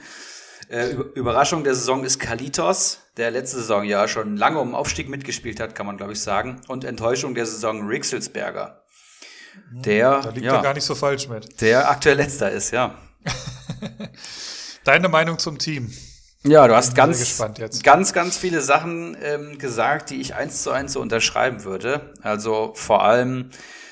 [0.67, 5.59] Äh, Überraschung der Saison ist Kalitos, der letzte Saison ja schon lange um Aufstieg mitgespielt
[5.59, 6.59] hat, kann man glaube ich sagen.
[6.67, 8.81] Und Enttäuschung der Saison Rixelsberger.
[9.69, 11.61] Hm, der, da liegt ja, er gar nicht so falsch mit.
[11.61, 12.95] Der aktuell letzter ist, ja.
[14.85, 15.93] Deine Meinung zum Team?
[16.41, 17.43] Ja, du hast ganz,
[17.83, 22.13] ganz, ganz viele Sachen ähm, gesagt, die ich eins zu eins so unterschreiben würde.
[22.23, 23.51] Also vor allem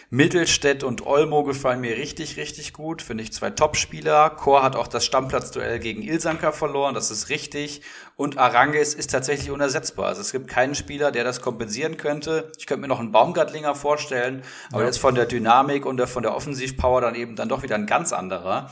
[0.10, 3.02] Mittelstädt und Olmo gefallen mir richtig, richtig gut.
[3.02, 4.30] Finde ich zwei Top-Spieler.
[4.30, 6.94] Chor hat auch das Stammplatz-Duell gegen Ilsanka verloren.
[6.94, 7.82] Das ist richtig.
[8.16, 10.08] Und Aranges ist tatsächlich unersetzbar.
[10.08, 12.52] Also es gibt keinen Spieler, der das kompensieren könnte.
[12.58, 14.44] Ich könnte mir noch einen Baumgartlinger vorstellen.
[14.72, 14.88] Aber ja.
[14.88, 17.88] jetzt von der Dynamik und der, von der Offensivpower dann eben dann doch wieder ein
[17.88, 18.70] ganz anderer.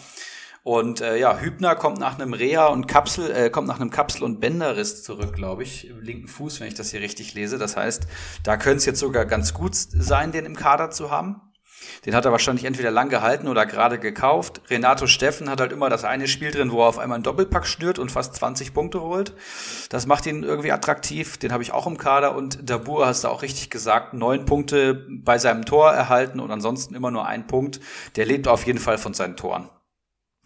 [0.63, 4.23] Und äh, ja, Hübner kommt nach einem Reha und Kapsel, äh, kommt nach einem Kapsel-
[4.23, 7.57] und Bänderriss zurück, glaube ich, im linken Fuß, wenn ich das hier richtig lese.
[7.57, 8.07] Das heißt,
[8.43, 11.41] da könnte es jetzt sogar ganz gut sein, den im Kader zu haben.
[12.05, 14.61] Den hat er wahrscheinlich entweder lang gehalten oder gerade gekauft.
[14.69, 17.67] Renato Steffen hat halt immer das eine Spiel drin, wo er auf einmal einen Doppelpack
[17.67, 19.33] schnürt und fast 20 Punkte holt.
[19.89, 21.37] Das macht ihn irgendwie attraktiv.
[21.37, 22.35] Den habe ich auch im Kader.
[22.35, 26.95] Und Dabur hast du auch richtig gesagt, neun Punkte bei seinem Tor erhalten und ansonsten
[26.95, 27.81] immer nur ein Punkt.
[28.15, 29.69] Der lebt auf jeden Fall von seinen Toren.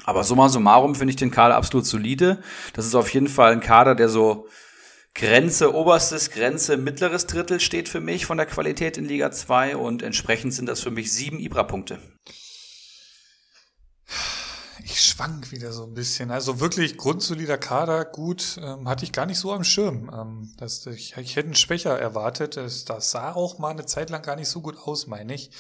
[0.06, 2.42] Aber summa summarum finde ich den Kader absolut solide.
[2.74, 4.48] Das ist auf jeden Fall ein Kader, der so
[5.14, 10.04] Grenze oberstes, Grenze mittleres Drittel steht für mich von der Qualität in Liga 2 und
[10.04, 12.00] entsprechend sind das für mich sieben Ibra-Punkte
[14.98, 16.32] ich schwank wieder so ein bisschen.
[16.32, 20.10] Also wirklich grundsolider Kader, gut, ähm, hatte ich gar nicht so am Schirm.
[20.12, 22.58] Ähm, das, ich, ich hätte einen Schwächer erwartet.
[22.58, 25.52] Das, das sah auch mal eine Zeit lang gar nicht so gut aus, meine ich.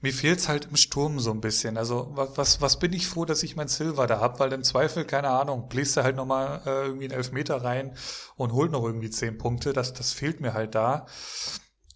[0.00, 1.76] Mir fehlt's halt im Sturm so ein bisschen.
[1.76, 5.04] Also was, was, bin ich froh, dass ich mein Silver da hab, weil im Zweifel,
[5.04, 7.96] keine Ahnung, bläst er halt nochmal äh, irgendwie einen Elfmeter rein
[8.36, 9.72] und holt noch irgendwie zehn Punkte.
[9.72, 11.06] Das, das fehlt mir halt da.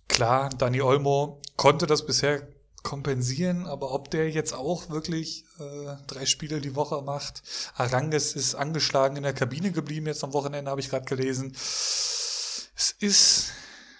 [0.08, 2.48] Klar, Dani Olmo konnte das bisher
[2.82, 7.42] kompensieren, aber ob der jetzt auch wirklich äh, drei Spiele die Woche macht.
[7.74, 11.52] Aranges ist angeschlagen in der Kabine geblieben, jetzt am Wochenende habe ich gerade gelesen.
[11.54, 13.52] Es ist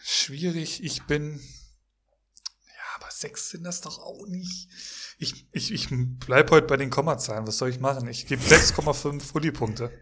[0.03, 0.83] schwierig.
[0.83, 1.39] Ich bin,
[2.67, 4.69] ja, aber sechs sind das doch auch nicht.
[5.19, 7.47] Ich, ich, ich bleib heute bei den Kommazahlen.
[7.47, 8.09] Was soll ich machen?
[8.09, 9.93] Ich gebe 6,5 Uli-Punkte.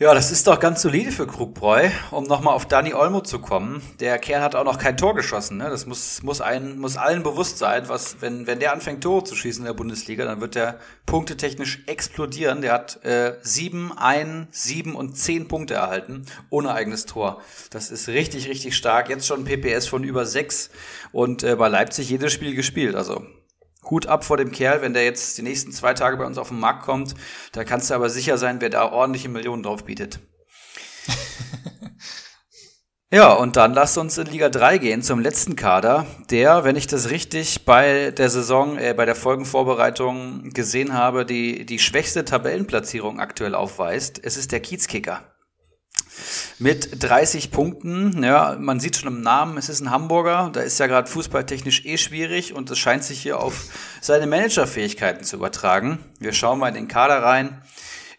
[0.00, 3.82] Ja, das ist doch ganz solide für Krugbräu, um nochmal auf Dani Olmo zu kommen.
[3.98, 5.56] Der Kerl hat auch noch kein Tor geschossen.
[5.56, 5.70] Ne?
[5.70, 9.34] Das muss, muss, ein, muss allen bewusst sein, was, wenn, wenn der anfängt, Tore zu
[9.34, 12.62] schießen in der Bundesliga, dann wird der punktetechnisch explodieren.
[12.62, 17.42] Der hat äh, sieben, ein, sieben und zehn Punkte erhalten, ohne eigenes Tor.
[17.70, 19.08] Das ist richtig, richtig stark.
[19.08, 20.70] Jetzt schon PPS von über sechs
[21.10, 22.94] und äh, bei Leipzig jedes Spiel gespielt.
[22.94, 23.26] Also
[23.90, 26.48] Hut ab vor dem Kerl, wenn der jetzt die nächsten zwei Tage bei uns auf
[26.48, 27.14] den Markt kommt.
[27.52, 30.20] Da kannst du aber sicher sein, wer da ordentliche Millionen drauf bietet.
[33.10, 36.86] ja, und dann lasst uns in Liga 3 gehen zum letzten Kader, der, wenn ich
[36.86, 43.20] das richtig bei der Saison, äh, bei der Folgenvorbereitung gesehen habe, die, die schwächste Tabellenplatzierung
[43.20, 44.20] aktuell aufweist.
[44.22, 45.22] Es ist der Kiezkicker
[46.58, 48.22] mit 30 Punkten.
[48.22, 50.50] Ja, man sieht schon im Namen, es ist ein Hamburger.
[50.52, 53.66] Da ist ja gerade fußballtechnisch eh schwierig und es scheint sich hier auf
[54.00, 55.98] seine Managerfähigkeiten zu übertragen.
[56.18, 57.62] Wir schauen mal in den Kader rein.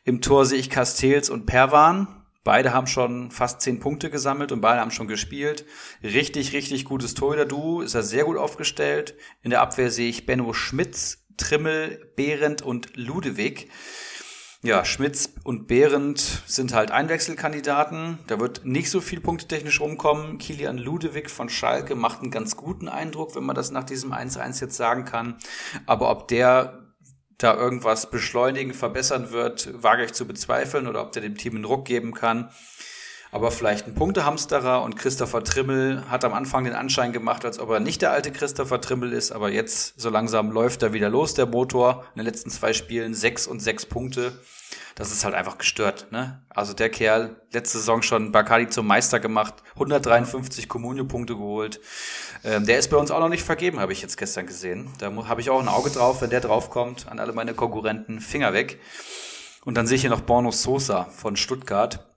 [0.03, 2.07] Im Tor sehe ich Castells und Perwan.
[2.43, 5.65] Beide haben schon fast 10 Punkte gesammelt und beide haben schon gespielt.
[6.01, 7.81] Richtig, richtig gutes Torhüter-Duo.
[7.81, 9.15] Ist er sehr gut aufgestellt.
[9.43, 13.69] In der Abwehr sehe ich Benno Schmitz, Trimmel, Behrendt und Ludewig.
[14.62, 18.20] Ja, Schmitz und Behrendt sind halt Einwechselkandidaten.
[18.28, 20.38] Da wird nicht so viel punktetechnisch rumkommen.
[20.38, 24.60] Kilian Ludewig von Schalke macht einen ganz guten Eindruck, wenn man das nach diesem 1-1
[24.60, 25.38] jetzt sagen kann.
[25.86, 26.93] Aber ob der
[27.38, 31.64] da irgendwas beschleunigen, verbessern wird, wage ich zu bezweifeln oder ob der dem Team einen
[31.64, 32.49] Ruck geben kann
[33.32, 37.69] aber vielleicht ein Punktehamsterer und Christopher Trimmel hat am Anfang den Anschein gemacht, als ob
[37.69, 41.36] er nicht der alte Christopher Trimmel ist, aber jetzt so langsam läuft er wieder los,
[41.36, 42.05] der Motor.
[42.15, 44.32] In den letzten zwei Spielen sechs und sechs Punkte.
[44.95, 46.41] Das ist halt einfach gestört, ne?
[46.49, 51.80] Also der Kerl, letzte Saison schon Bacardi zum Meister gemacht, 153 Kommunio-Punkte geholt.
[52.43, 54.89] Ähm, der ist bei uns auch noch nicht vergeben, habe ich jetzt gestern gesehen.
[54.97, 58.53] Da habe ich auch ein Auge drauf, wenn der draufkommt, an alle meine Konkurrenten, Finger
[58.53, 58.80] weg.
[59.63, 62.09] Und dann sehe ich hier noch Borno Sosa von Stuttgart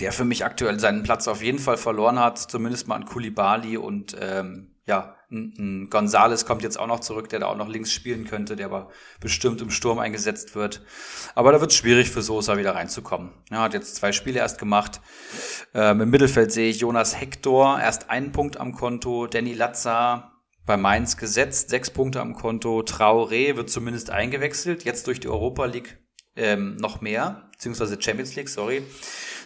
[0.00, 3.76] der für mich aktuell seinen Platz auf jeden Fall verloren hat, zumindest mal an Kulibali
[3.76, 7.92] und ähm, ja, ein, Gonzales kommt jetzt auch noch zurück, der da auch noch links
[7.92, 8.90] spielen könnte, der aber
[9.20, 10.82] bestimmt im Sturm eingesetzt wird.
[11.34, 13.32] Aber da wird es schwierig für Sosa wieder reinzukommen.
[13.50, 15.00] Er hat jetzt zwei Spiele erst gemacht.
[15.74, 20.32] Ähm, Im Mittelfeld sehe ich Jonas Hector, erst einen Punkt am Konto, Danny Latza
[20.64, 25.64] bei Mainz gesetzt, sechs Punkte am Konto, Traoré wird zumindest eingewechselt, jetzt durch die Europa
[25.64, 25.98] League
[26.34, 28.82] ähm, noch mehr, beziehungsweise Champions League, sorry.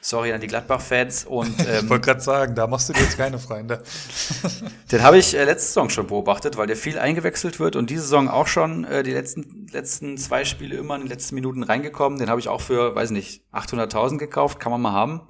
[0.01, 1.27] Sorry an die Gladbach-Fans.
[1.27, 3.83] Und, ähm, ich wollte gerade sagen, da machst du dir jetzt keine Freunde.
[4.93, 8.03] den habe ich äh, letzte Saison schon beobachtet, weil der viel eingewechselt wird und diese
[8.03, 12.19] Saison auch schon äh, die letzten, letzten zwei Spiele immer in den letzten Minuten reingekommen.
[12.19, 15.23] Den habe ich auch für, weiß nicht, 800.000 gekauft, kann man mal haben.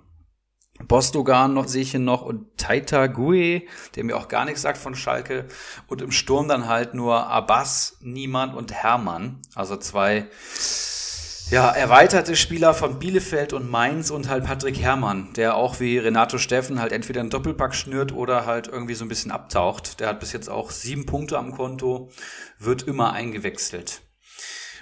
[0.87, 3.63] Bostogan noch sehe ich hier noch und Taita Gue,
[3.95, 5.47] der mir auch gar nichts sagt von Schalke.
[5.87, 9.43] Und im Sturm dann halt nur Abbas, Niemand und Hermann.
[9.55, 10.29] Also zwei
[11.51, 16.39] ja, erweiterte Spieler von Bielefeld und Mainz und halt Patrick Herrmann, der auch wie Renato
[16.39, 19.99] Steffen halt entweder einen Doppelpack schnürt oder halt irgendwie so ein bisschen abtaucht.
[19.99, 22.11] Der hat bis jetzt auch sieben Punkte am Konto,
[22.61, 24.03] wird immer eingewechselt.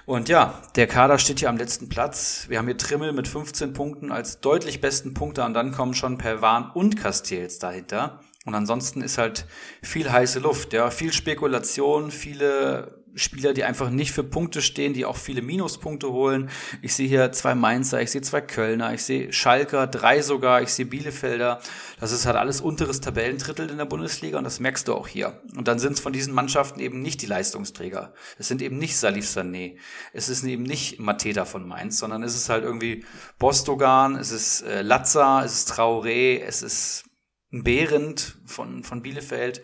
[0.05, 2.47] Und ja, der Kader steht hier am letzten Platz.
[2.49, 6.19] Wir haben hier Trimmel mit 15 Punkten als deutlich besten Punkte und dann kommen schon
[6.19, 8.21] Perwan und Castells dahinter.
[8.45, 9.47] Und ansonsten ist halt
[9.83, 15.05] viel heiße Luft, ja, viel Spekulation, viele Spieler, die einfach nicht für Punkte stehen, die
[15.05, 16.51] auch viele Minuspunkte holen.
[16.83, 20.71] Ich sehe hier zwei Mainzer, ich sehe zwei Kölner, ich sehe Schalker, drei sogar, ich
[20.71, 21.61] sehe Bielefelder.
[22.01, 25.43] Das ist halt alles unteres Tabellendrittel in der Bundesliga und das merkst du auch hier.
[25.57, 28.15] Und dann sind es von diesen Mannschaften eben nicht die Leistungsträger.
[28.39, 29.77] Es sind eben nicht Salif Sané.
[30.13, 33.05] Es ist eben nicht Mateta von Mainz, sondern es ist halt irgendwie
[33.39, 37.05] Bostogan, es ist äh, Latza, es ist Traoré, es ist
[37.51, 39.63] Behrendt von, von Bielefeld.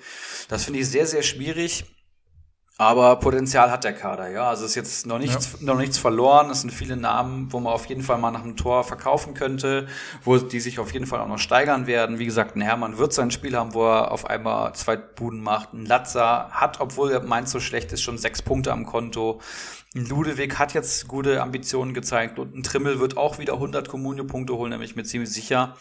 [0.49, 1.85] Das finde ich sehr, sehr schwierig.
[2.77, 4.49] Aber Potenzial hat der Kader, ja.
[4.49, 5.66] Also ist jetzt noch nichts, ja.
[5.66, 6.51] noch nichts verloren.
[6.51, 9.87] Es sind viele Namen, wo man auf jeden Fall mal nach einem Tor verkaufen könnte,
[10.25, 12.18] wo die sich auf jeden Fall auch noch steigern werden.
[12.18, 15.72] Wie gesagt, ein Hermann wird sein Spiel haben, wo er auf einmal zwei Buden macht.
[15.72, 19.41] Ein Latza hat, obwohl er meint so schlecht ist, schon sechs Punkte am Konto.
[19.95, 24.57] Ein Ludewig hat jetzt gute Ambitionen gezeigt und ein Trimmel wird auch wieder 100 Kommunio-Punkte
[24.57, 25.77] holen, nämlich mir ziemlich sicher.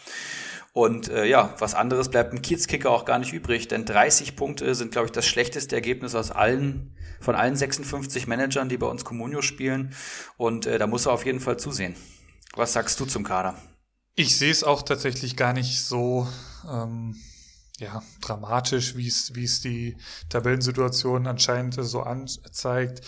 [0.74, 4.74] Und äh, ja, was anderes bleibt ein Kiezkicker auch gar nicht übrig, denn 30 Punkte
[4.74, 9.04] sind, glaube ich, das schlechteste Ergebnis aus allen, von allen 56 Managern, die bei uns
[9.04, 9.94] Comunio spielen.
[10.36, 11.94] Und äh, da muss er auf jeden Fall zusehen.
[12.56, 13.56] Was sagst du zum Kader?
[14.16, 16.26] Ich sehe es auch tatsächlich gar nicht so
[16.68, 17.14] ähm,
[17.78, 19.96] ja, dramatisch, wie es die
[20.28, 23.00] Tabellensituation anscheinend so anzeigt.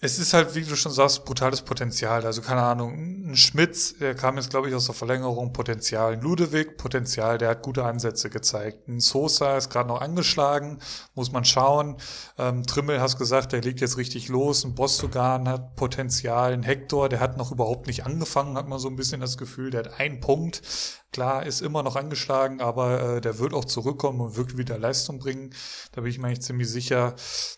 [0.00, 2.24] Es ist halt, wie du schon sagst, brutales Potenzial.
[2.24, 6.12] Also keine Ahnung, ein Schmitz, der kam jetzt, glaube ich, aus der Verlängerung, Potenzial.
[6.12, 8.86] Ein Ludewig, Potenzial, der hat gute Ansätze gezeigt.
[8.86, 10.78] Ein Sosa ist gerade noch angeschlagen,
[11.16, 11.96] muss man schauen.
[12.38, 14.64] Ähm, Trimmel, hast gesagt, der legt jetzt richtig los.
[14.64, 16.52] Ein Bostogan hat Potenzial.
[16.52, 19.70] Ein Hector, der hat noch überhaupt nicht angefangen, hat man so ein bisschen das Gefühl,
[19.70, 20.62] der hat einen Punkt.
[21.10, 25.18] Klar, ist immer noch angeschlagen, aber äh, der wird auch zurückkommen und wirklich wieder Leistung
[25.18, 25.54] bringen.
[25.92, 27.14] Da bin ich mir eigentlich ziemlich sicher.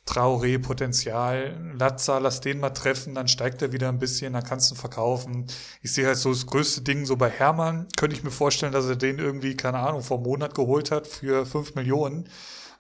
[0.07, 1.75] Traoré, Potenzial.
[1.77, 4.79] Lazza, lass den mal treffen, dann steigt er wieder ein bisschen, dann kannst du ihn
[4.79, 5.47] verkaufen.
[5.83, 7.89] Ich sehe halt so das größte Ding so bei Hermann.
[7.97, 11.09] Könnte ich mir vorstellen, dass er den irgendwie, keine Ahnung, vor einem Monat geholt hat
[11.09, 12.29] für fünf Millionen.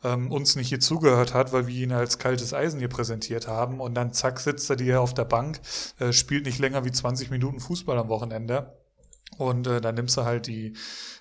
[0.05, 3.81] Ähm, uns nicht hier zugehört hat, weil wir ihn als kaltes Eisen hier präsentiert haben
[3.81, 5.61] und dann zack sitzt er dir auf der Bank,
[5.99, 8.80] äh, spielt nicht länger wie 20 Minuten Fußball am Wochenende
[9.41, 10.75] und äh, dann nimmst du halt die,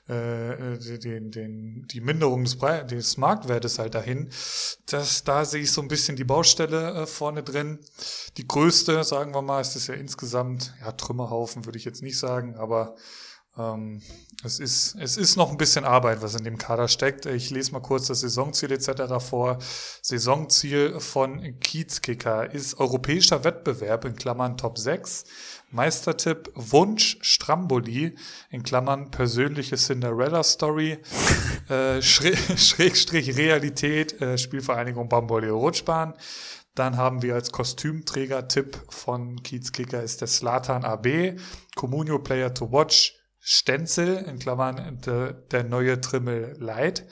[0.07, 4.29] äh, den, den, die Minderung des, Pre des Marktwertes halt dahin.
[4.87, 7.79] Das, da sehe ich so ein bisschen die Baustelle äh, vorne drin.
[8.37, 12.19] Die größte, sagen wir mal, ist es ja insgesamt, ja, Trümmerhaufen würde ich jetzt nicht
[12.19, 12.95] sagen, aber
[14.43, 17.25] es, ist, es ist noch ein bisschen Arbeit, was in dem Kader steckt.
[17.25, 19.19] Ich lese mal kurz das Saisonziel etc.
[19.19, 19.57] vor.
[20.01, 25.25] Saisonziel von Kiezkicker ist europäischer Wettbewerb in Klammern Top 6
[25.71, 28.15] Meistertipp Wunsch Stramboli,
[28.49, 30.97] in Klammern persönliche Cinderella-Story,
[31.69, 36.15] äh, Schrägstrich Realität, äh, Spielvereinigung Bamboleo Rutschbahn.
[36.73, 41.37] Dann haben wir als Kostümträger-Tipp von Kiezkicker ist der Slatan AB,
[41.75, 43.18] Comunio Player to Watch,
[43.51, 47.07] Stenzel, in Klammern de, der neue Trimmel Light.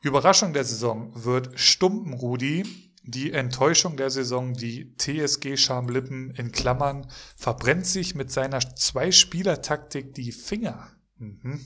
[0.00, 2.64] Überraschung der Saison wird Stumpenrudi,
[3.02, 7.06] die Enttäuschung der Saison, die TSG Schamlippen in Klammern,
[7.36, 10.90] verbrennt sich mit seiner Zwei-Spieler-Taktik die Finger.
[11.18, 11.60] Mhm.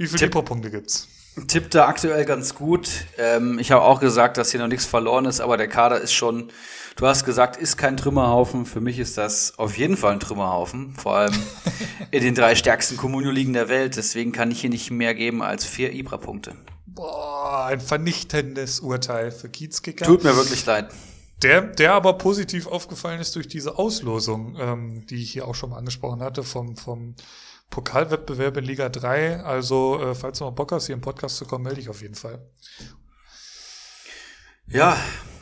[0.00, 1.08] Wie viele Tipp, gibt's?
[1.46, 2.88] Tippt da aktuell ganz gut.
[3.18, 6.14] Ähm, ich habe auch gesagt, dass hier noch nichts verloren ist, aber der Kader ist
[6.14, 6.50] schon,
[6.96, 8.64] du hast gesagt, ist kein Trümmerhaufen.
[8.64, 10.94] Für mich ist das auf jeden Fall ein Trümmerhaufen.
[10.94, 11.34] Vor allem
[12.12, 13.98] in den drei stärksten Kommunio-Ligen der Welt.
[13.98, 16.56] Deswegen kann ich hier nicht mehr geben als vier Ibra-Punkte.
[16.86, 20.06] Boah, ein vernichtendes Urteil für Kiezkicker.
[20.06, 20.88] Tut mir wirklich leid.
[21.42, 25.68] Der, der aber positiv aufgefallen ist durch diese Auslosung, ähm, die ich hier auch schon
[25.68, 27.16] mal angesprochen hatte, vom, vom
[27.70, 29.40] Pokalwettbewerb in Liga 3.
[29.40, 32.02] Also, äh, falls du mal Bock hast, hier im Podcast zu kommen, melde dich auf
[32.02, 32.44] jeden Fall.
[34.66, 34.96] Ja,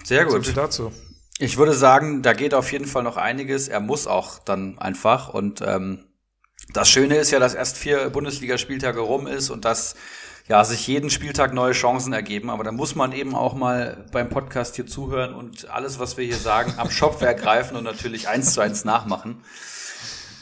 [0.05, 0.45] sehr gut.
[0.45, 0.93] So dazu.
[1.39, 3.69] Ich würde sagen, da geht auf jeden Fall noch einiges.
[3.69, 5.29] Er muss auch dann einfach.
[5.29, 6.05] Und ähm,
[6.73, 9.95] das Schöne ist ja, dass erst vier Bundesligaspieltage rum ist und dass
[10.49, 12.51] ja, sich jeden Spieltag neue Chancen ergeben.
[12.51, 16.25] Aber da muss man eben auch mal beim Podcast hier zuhören und alles, was wir
[16.25, 19.43] hier sagen, am Shopwerk greifen und natürlich eins zu eins nachmachen.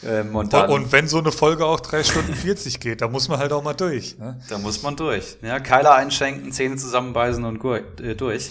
[0.03, 3.29] Ähm, und, dann, und, wenn so eine Folge auch drei Stunden 40 geht, da muss
[3.29, 4.17] man halt auch mal durch.
[4.17, 4.39] Ne?
[4.47, 5.37] Da muss man durch.
[5.41, 8.49] Ja, Keiler einschenken, Zähne zusammenbeißen und äh, durch.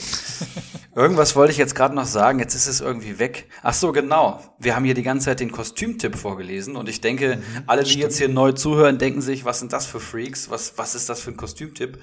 [0.97, 3.49] Irgendwas wollte ich jetzt gerade noch sagen, jetzt ist es irgendwie weg.
[3.63, 4.41] Ach so, genau.
[4.59, 7.91] Wir haben hier die ganze Zeit den Kostümtipp vorgelesen und ich denke, mhm, alle, die
[7.91, 8.03] stimmt.
[8.03, 10.51] jetzt hier neu zuhören, denken sich, was sind das für Freaks?
[10.51, 11.99] Was, was ist das für ein Kostümtipp?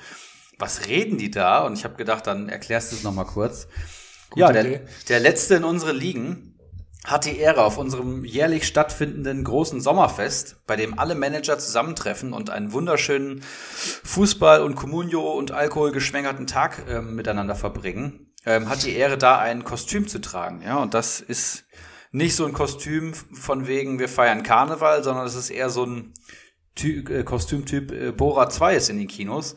[0.59, 1.65] Was reden die da?
[1.65, 3.67] Und ich habe gedacht, dann erklärst du es nochmal kurz.
[4.29, 6.52] Gute ja, der, der letzte in unsere Ligen
[7.05, 12.49] hat die Ehre, auf unserem jährlich stattfindenden großen Sommerfest, bei dem alle Manager zusammentreffen und
[12.49, 13.43] einen wunderschönen
[14.05, 19.37] Fußball- und Communio- und Alkohol geschwängerten Tag äh, miteinander verbringen, ähm, hat die Ehre, da
[19.37, 20.61] ein Kostüm zu tragen.
[20.61, 21.65] Ja, und das ist
[22.11, 26.13] nicht so ein Kostüm von wegen, wir feiern Karneval, sondern es ist eher so ein
[26.75, 29.55] Ty äh, Kostümtyp äh, Bora 2 ist in den Kinos.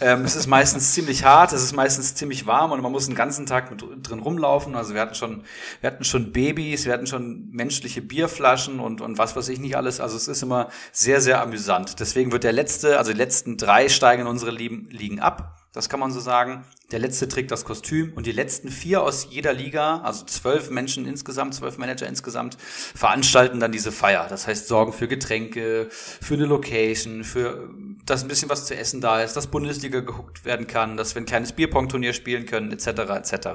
[0.00, 3.14] ähm, es ist meistens ziemlich hart, es ist meistens ziemlich warm und man muss den
[3.14, 4.74] ganzen Tag mit drin rumlaufen.
[4.74, 5.44] Also wir hatten schon,
[5.80, 9.76] wir hatten schon Babys, wir hatten schon menschliche Bierflaschen und, und was weiß ich nicht
[9.76, 10.00] alles.
[10.00, 12.00] Also es ist immer sehr, sehr amüsant.
[12.00, 15.54] Deswegen wird der letzte, also die letzten drei steigen in unsere Lieben, liegen ab.
[15.72, 16.64] Das kann man so sagen.
[16.90, 21.06] Der letzte trägt das Kostüm und die letzten vier aus jeder Liga, also zwölf Menschen
[21.06, 24.26] insgesamt, zwölf Manager insgesamt, veranstalten dann diese Feier.
[24.30, 27.68] Das heißt, sorgen für Getränke, für eine Location, für
[28.06, 31.20] dass ein bisschen was zu essen da ist, dass Bundesliga geguckt werden kann, dass wir
[31.20, 32.86] ein kleines Bierpong-Turnier spielen können, etc.
[32.86, 33.48] etc.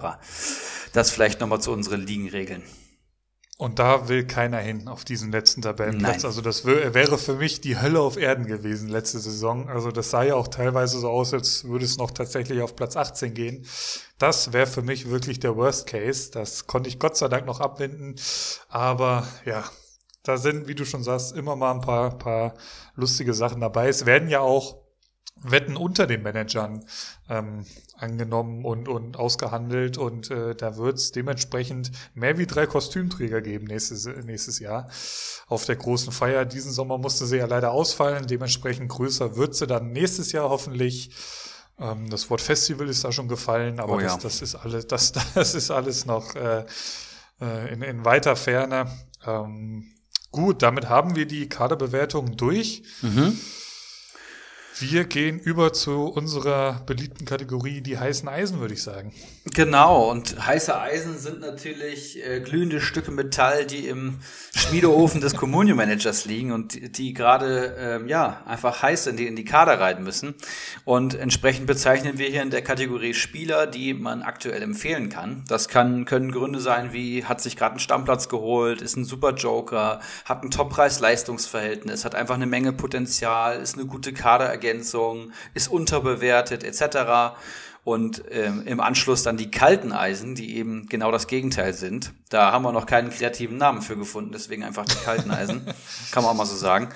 [0.93, 2.61] Das vielleicht nochmal zu unseren Ligenregeln.
[3.57, 6.17] Und da will keiner hin auf diesen letzten Tabellenplatz.
[6.17, 6.25] Nein.
[6.25, 9.69] Also das wäre für mich die Hölle auf Erden gewesen letzte Saison.
[9.69, 12.97] Also das sah ja auch teilweise so aus, als würde es noch tatsächlich auf Platz
[12.97, 13.65] 18 gehen.
[14.17, 16.31] Das wäre für mich wirklich der Worst Case.
[16.31, 18.15] Das konnte ich Gott sei Dank noch abwenden.
[18.69, 19.63] Aber ja,
[20.23, 22.55] da sind, wie du schon sagst, immer mal ein paar, paar
[22.95, 23.87] lustige Sachen dabei.
[23.87, 24.83] Es werden ja auch
[25.35, 26.85] Wetten unter den Managern
[27.29, 27.65] ähm,
[28.03, 33.65] angenommen und, und ausgehandelt und äh, da wird es dementsprechend mehr wie drei Kostümträger geben
[33.65, 34.89] nächstes, nächstes Jahr
[35.47, 36.45] auf der großen Feier.
[36.45, 41.11] Diesen Sommer musste sie ja leider ausfallen, dementsprechend größer wird sie dann nächstes Jahr hoffentlich.
[41.79, 44.07] Ähm, das Wort Festival ist da schon gefallen, aber oh ja.
[44.07, 46.65] das, das, ist alles, das, das ist alles noch äh,
[47.41, 48.91] äh, in, in weiter Ferne.
[49.25, 49.91] Ähm,
[50.31, 52.83] gut, damit haben wir die Kaderbewertung durch.
[53.01, 53.39] Mhm.
[54.79, 59.13] Wir gehen über zu unserer beliebten Kategorie, die heißen Eisen, würde ich sagen.
[59.53, 64.19] Genau, und heiße Eisen sind natürlich äh, glühende Stücke Metall, die im
[64.55, 69.27] Schmiedeofen des Communio Managers liegen und die, die gerade ähm, ja einfach heiß in die,
[69.27, 70.33] in die Kader rein müssen.
[70.85, 75.43] Und entsprechend bezeichnen wir hier in der Kategorie Spieler, die man aktuell empfehlen kann.
[75.47, 79.35] Das kann, können Gründe sein, wie hat sich gerade einen Stammplatz geholt, ist ein super
[79.35, 85.67] Joker, hat ein Top-Preis-Leistungsverhältnis, hat einfach eine Menge Potenzial, ist eine gute Kader Ergänzung, ist
[85.67, 87.35] unterbewertet etc.
[87.83, 92.13] Und ähm, im Anschluss dann die kalten Eisen, die eben genau das Gegenteil sind.
[92.29, 95.65] Da haben wir noch keinen kreativen Namen für gefunden, deswegen einfach die kalten Eisen.
[96.11, 96.89] Kann man auch mal so sagen.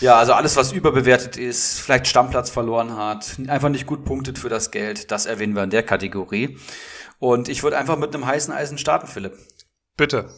[0.00, 4.48] Ja, also alles, was überbewertet ist, vielleicht Stammplatz verloren hat, einfach nicht gut punktet für
[4.48, 6.56] das Geld, das erwähnen wir in der Kategorie.
[7.18, 9.36] Und ich würde einfach mit einem heißen Eisen starten, Philipp.
[9.96, 10.30] Bitte.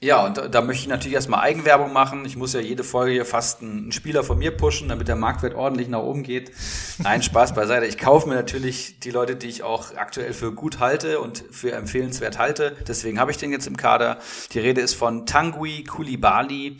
[0.00, 2.24] Ja, und da, da, möchte ich natürlich erstmal Eigenwerbung machen.
[2.24, 5.16] Ich muss ja jede Folge hier fast einen, einen, Spieler von mir pushen, damit der
[5.16, 6.52] Marktwert ordentlich nach oben geht.
[6.98, 7.84] Nein, Spaß beiseite.
[7.84, 11.72] Ich kaufe mir natürlich die Leute, die ich auch aktuell für gut halte und für
[11.72, 12.76] empfehlenswert halte.
[12.86, 14.18] Deswegen habe ich den jetzt im Kader.
[14.52, 16.78] Die Rede ist von Tanguy Kulibali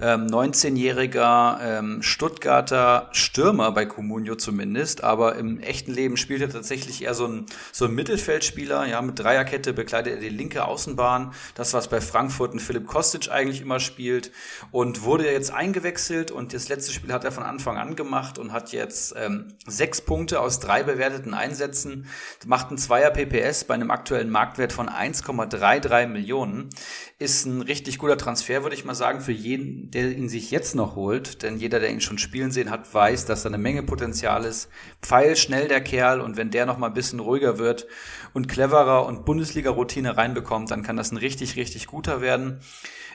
[0.00, 7.02] ähm, 19-jähriger ähm, Stuttgarter Stürmer bei Comunio zumindest, aber im echten Leben spielt er tatsächlich
[7.02, 11.72] eher so ein, so ein Mittelfeldspieler, ja, mit Dreierkette bekleidet er die linke Außenbahn, das
[11.72, 14.32] was bei Frankfurt ein Philipp Kostic eigentlich immer spielt.
[14.70, 18.52] Und wurde jetzt eingewechselt und das letzte Spiel hat er von Anfang an gemacht und
[18.52, 22.06] hat jetzt ähm, sechs Punkte aus drei bewerteten Einsätzen,
[22.44, 26.70] macht ein Zweier PPS bei einem aktuellen Marktwert von 1,33 Millionen,
[27.18, 30.74] ist ein richtig guter Transfer, würde ich mal sagen, für jeden, der ihn sich jetzt
[30.74, 33.82] noch holt, denn jeder, der ihn schon spielen sehen hat, weiß, dass da eine Menge
[33.82, 34.68] Potenzial ist.
[35.02, 37.86] Pfeil schnell der Kerl und wenn der noch mal ein bisschen ruhiger wird
[38.34, 42.60] und cleverer und Bundesliga-Routine reinbekommt, dann kann das ein richtig, richtig guter werden.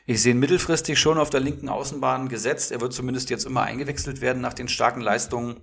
[0.05, 2.71] Ich sehe ihn mittelfristig schon auf der linken Außenbahn gesetzt.
[2.71, 5.57] Er wird zumindest jetzt immer eingewechselt werden nach den starken Leistungen.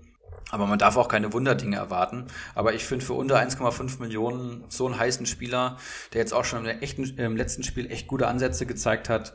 [0.51, 2.27] Aber man darf auch keine Wunderdinge erwarten.
[2.55, 5.77] Aber ich finde für unter 1,5 Millionen so einen heißen Spieler,
[6.13, 9.35] der jetzt auch schon im, echten, im letzten Spiel echt gute Ansätze gezeigt hat,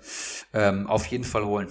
[0.53, 1.67] ähm, auf jeden Fall holen.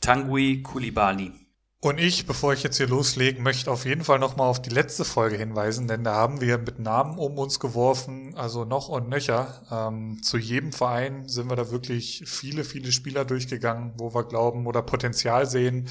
[0.00, 1.32] Tanguy Kulibali.
[1.80, 5.04] Und ich, bevor ich jetzt hier loslege, möchte auf jeden Fall nochmal auf die letzte
[5.04, 9.62] Folge hinweisen, denn da haben wir mit Namen um uns geworfen, also noch und nöcher.
[9.70, 14.66] Ähm, zu jedem Verein sind wir da wirklich viele, viele Spieler durchgegangen, wo wir glauben
[14.66, 15.88] oder Potenzial sehen.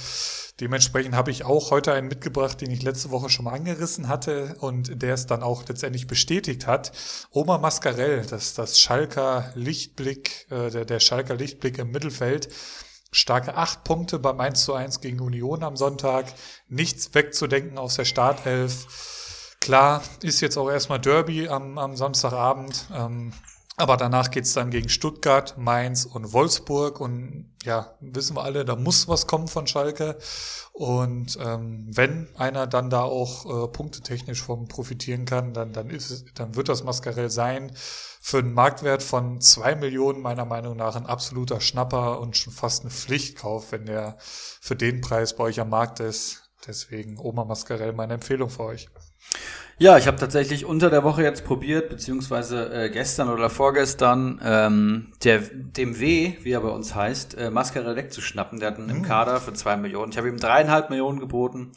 [0.60, 4.58] Dementsprechend habe ich auch heute einen mitgebracht, den ich letzte Woche schon mal angerissen hatte
[4.60, 6.92] und der es dann auch letztendlich bestätigt hat.
[7.32, 12.50] Oma Mascarell, das das Schalker Lichtblick, äh, der, der Schalker Lichtblick im Mittelfeld
[13.12, 16.26] Starke acht Punkte beim 1 zu 1 gegen Union am Sonntag.
[16.68, 19.55] Nichts wegzudenken aus der Startelf.
[19.60, 22.86] Klar, ist jetzt auch erstmal Derby am, am Samstagabend.
[22.93, 23.34] Ähm,
[23.80, 26.99] aber danach geht's dann gegen Stuttgart, Mainz und Wolfsburg.
[26.99, 30.17] Und ja, wissen wir alle, da muss was kommen von Schalke.
[30.73, 36.25] Und ähm, wenn einer dann da auch äh, punktetechnisch vom profitieren kann, dann, dann, ist
[36.34, 37.71] dann wird das Mascarell sein
[38.19, 42.84] für einen Marktwert von zwei Millionen meiner Meinung nach ein absoluter Schnapper und schon fast
[42.84, 46.49] ein Pflichtkauf, wenn der für den Preis bei euch am Markt ist.
[46.65, 48.89] Deswegen Oma Mascarell meine Empfehlung für euch.
[49.80, 55.13] Ja, ich habe tatsächlich unter der Woche jetzt probiert, beziehungsweise äh, gestern oder vorgestern, ähm,
[55.23, 58.59] der, dem W, wie er bei uns heißt, äh, Mascarell wegzuschnappen.
[58.59, 58.95] Der hat einen mhm.
[58.95, 60.11] im Kader für zwei Millionen.
[60.11, 61.73] Ich habe ihm dreieinhalb Millionen geboten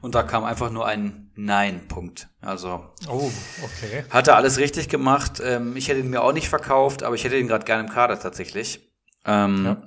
[0.00, 2.28] und da kam einfach nur ein Nein-Punkt.
[2.40, 3.30] Also oh,
[3.62, 4.04] okay.
[4.10, 5.40] hat er alles richtig gemacht.
[5.44, 7.88] Ähm, ich hätte ihn mir auch nicht verkauft, aber ich hätte ihn gerade gerne im
[7.88, 8.92] Kader tatsächlich.
[9.24, 9.82] Ähm, ja.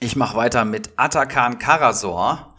[0.00, 2.54] Ich mache weiter mit Atakan Karasor,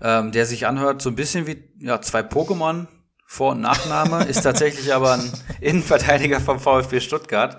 [0.00, 2.86] ähm, der sich anhört so ein bisschen wie ja, zwei Pokémon
[3.34, 7.58] vor- und Nachname, ist tatsächlich aber ein Innenverteidiger vom VfB Stuttgart.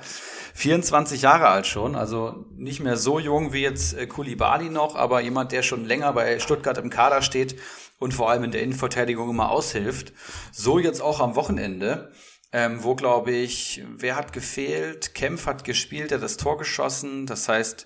[0.54, 5.20] 24 Jahre alt schon, also nicht mehr so jung wie jetzt äh, Kulibali noch, aber
[5.20, 7.60] jemand, der schon länger bei Stuttgart im Kader steht
[8.00, 10.14] und vor allem in der Innenverteidigung immer aushilft.
[10.54, 12.10] So jetzt auch am Wochenende,
[12.54, 15.14] ähm, wo glaube ich, wer hat gefehlt?
[15.14, 17.86] Kempf hat gespielt, der hat das Tor geschossen, das heißt,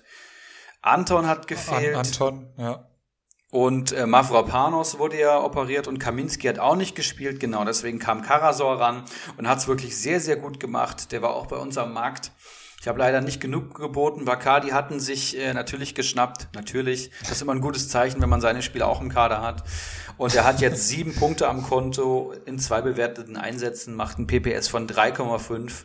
[0.80, 1.96] Anton hat gefehlt.
[1.96, 2.89] An Anton, ja.
[3.50, 7.40] Und äh, Mavropanos wurde ja operiert und Kaminski hat auch nicht gespielt.
[7.40, 9.04] Genau, deswegen kam Karasor ran
[9.36, 11.10] und hat es wirklich sehr, sehr gut gemacht.
[11.10, 12.30] Der war auch bei uns am Markt.
[12.80, 14.24] Ich habe leider nicht genug geboten.
[14.24, 16.48] Bacardi hatten sich äh, natürlich geschnappt.
[16.54, 17.10] Natürlich.
[17.20, 19.64] Das ist immer ein gutes Zeichen, wenn man seine Spieler auch im Kader hat.
[20.16, 24.68] Und er hat jetzt sieben Punkte am Konto in zwei bewerteten Einsätzen, macht ein PPS
[24.68, 25.84] von 3,5.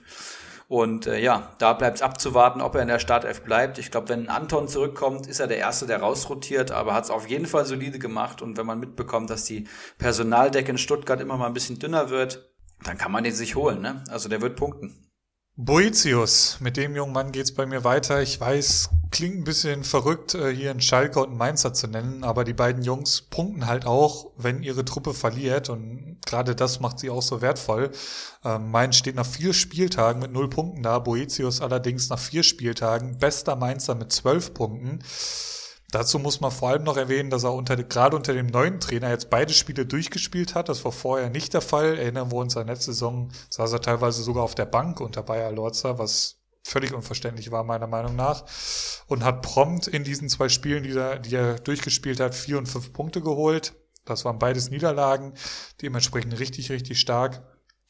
[0.68, 3.78] Und äh, ja, da bleibt es abzuwarten, ob er in der Startelf bleibt.
[3.78, 7.28] Ich glaube, wenn Anton zurückkommt, ist er der Erste, der rausrotiert, aber hat es auf
[7.28, 8.42] jeden Fall solide gemacht.
[8.42, 12.52] Und wenn man mitbekommt, dass die Personaldecke in Stuttgart immer mal ein bisschen dünner wird,
[12.84, 13.82] dann kann man den sich holen.
[13.82, 14.04] Ne?
[14.10, 15.06] Also der wird punkten.
[15.58, 18.22] Boetius, mit dem jungen Mann geht's bei mir weiter.
[18.22, 22.44] Ich weiß, klingt ein bisschen verrückt, äh, hier einen Schalke und Mainzer zu nennen, aber
[22.44, 27.10] die beiden Jungs punkten halt auch, wenn ihre Truppe verliert und gerade das macht sie
[27.10, 27.92] auch so wertvoll.
[28.44, 33.18] Ähm, Mainz steht nach vier Spieltagen mit null Punkten da, Boetius allerdings nach vier Spieltagen
[33.18, 35.00] bester Mainzer mit zwölf Punkten.
[35.96, 39.12] Dazu muss man vor allem noch erwähnen, dass er unter, gerade unter dem neuen Trainer
[39.12, 40.68] jetzt beide Spiele durchgespielt hat.
[40.68, 41.98] Das war vorher nicht der Fall.
[41.98, 45.54] Erinnern wir uns an letzte Saison, saß er teilweise sogar auf der Bank unter Bayer
[45.54, 48.44] Lorzer, was völlig unverständlich war, meiner Meinung nach.
[49.08, 52.66] Und hat prompt in diesen zwei Spielen, die er, die er durchgespielt hat, vier und
[52.66, 53.74] fünf Punkte geholt.
[54.04, 55.34] Das waren beides Niederlagen,
[55.82, 57.42] dementsprechend richtig, richtig stark.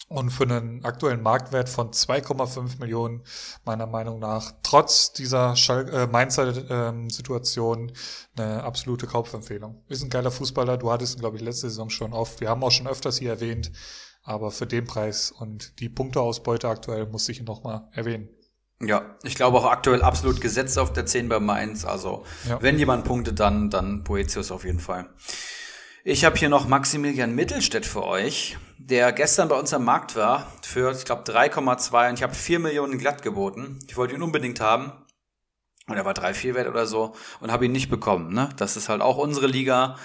[0.08, 3.24] Und für einen aktuellen Marktwert von 2,5 Millionen,
[3.66, 7.92] meiner Meinung nach, trotz dieser Schal äh, Mainzer ähm, Situation,
[8.38, 9.84] eine absolute Kaufempfehlung.
[9.88, 12.40] Ist ein geiler Fußballer, du hattest ihn, glaube ich, letzte Saison schon oft.
[12.40, 13.72] Wir haben auch schon öfters hier erwähnt,
[14.22, 18.30] aber für den Preis und die Punkteausbeute aktuell muss ich ihn nochmal erwähnen.
[18.82, 21.86] Ja, ich glaube auch aktuell absolut gesetzt auf der 10 bei Mainz.
[21.86, 22.62] Also, ja.
[22.62, 25.10] wenn jemand punktet, dann, dann Boetius auf jeden Fall.
[26.04, 30.52] Ich habe hier noch Maximilian Mittelstädt für euch, der gestern bei uns am Markt war
[30.62, 33.80] für, ich glaube, 3,2 und ich habe 4 Millionen glatt geboten.
[33.88, 34.92] Ich wollte ihn unbedingt haben.
[35.88, 38.34] Und er war 3, 4 wert oder so und habe ihn nicht bekommen.
[38.34, 38.50] Ne?
[38.58, 39.98] Das ist halt auch unsere Liga.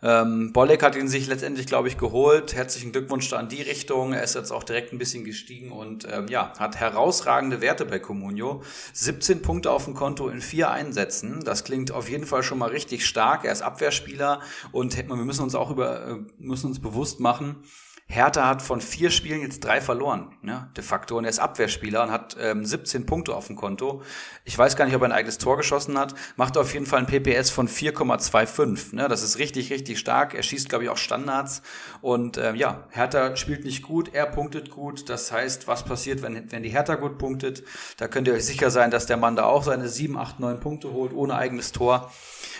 [0.00, 2.54] Ähm, Bolek hat ihn sich letztendlich, glaube ich, geholt.
[2.54, 4.12] Herzlichen Glückwunsch da an die Richtung.
[4.12, 7.98] Er ist jetzt auch direkt ein bisschen gestiegen und ähm, ja, hat herausragende Werte bei
[7.98, 8.62] Comunio.
[8.92, 11.42] 17 Punkte auf dem Konto in vier Einsätzen.
[11.42, 13.44] Das klingt auf jeden Fall schon mal richtig stark.
[13.44, 14.40] Er ist Abwehrspieler
[14.72, 17.64] und wir müssen uns auch über, äh, müssen uns bewusst machen,
[18.06, 21.16] Hertha hat von vier Spielen jetzt drei verloren, ne, de facto.
[21.16, 24.02] Und er ist Abwehrspieler und hat ähm, 17 Punkte auf dem Konto.
[24.44, 26.14] Ich weiß gar nicht, ob er ein eigenes Tor geschossen hat.
[26.36, 28.94] Macht auf jeden Fall ein PPS von 4,25.
[28.94, 30.34] Ne, das ist richtig, richtig stark.
[30.34, 31.62] Er schießt, glaube ich, auch Standards.
[32.02, 35.08] Und ähm, ja, Hertha spielt nicht gut, er punktet gut.
[35.08, 37.64] Das heißt, was passiert, wenn, wenn die Hertha gut punktet?
[37.96, 40.60] Da könnt ihr euch sicher sein, dass der Mann da auch seine 7, 8, 9
[40.60, 42.12] Punkte holt, ohne eigenes Tor.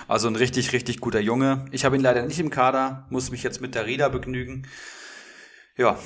[0.08, 1.66] Also ein richtig, richtig guter Junge.
[1.70, 4.66] Ich habe ihn leider nicht im Kader, muss mich jetzt mit der Rieder begnügen.
[5.76, 5.98] Ja,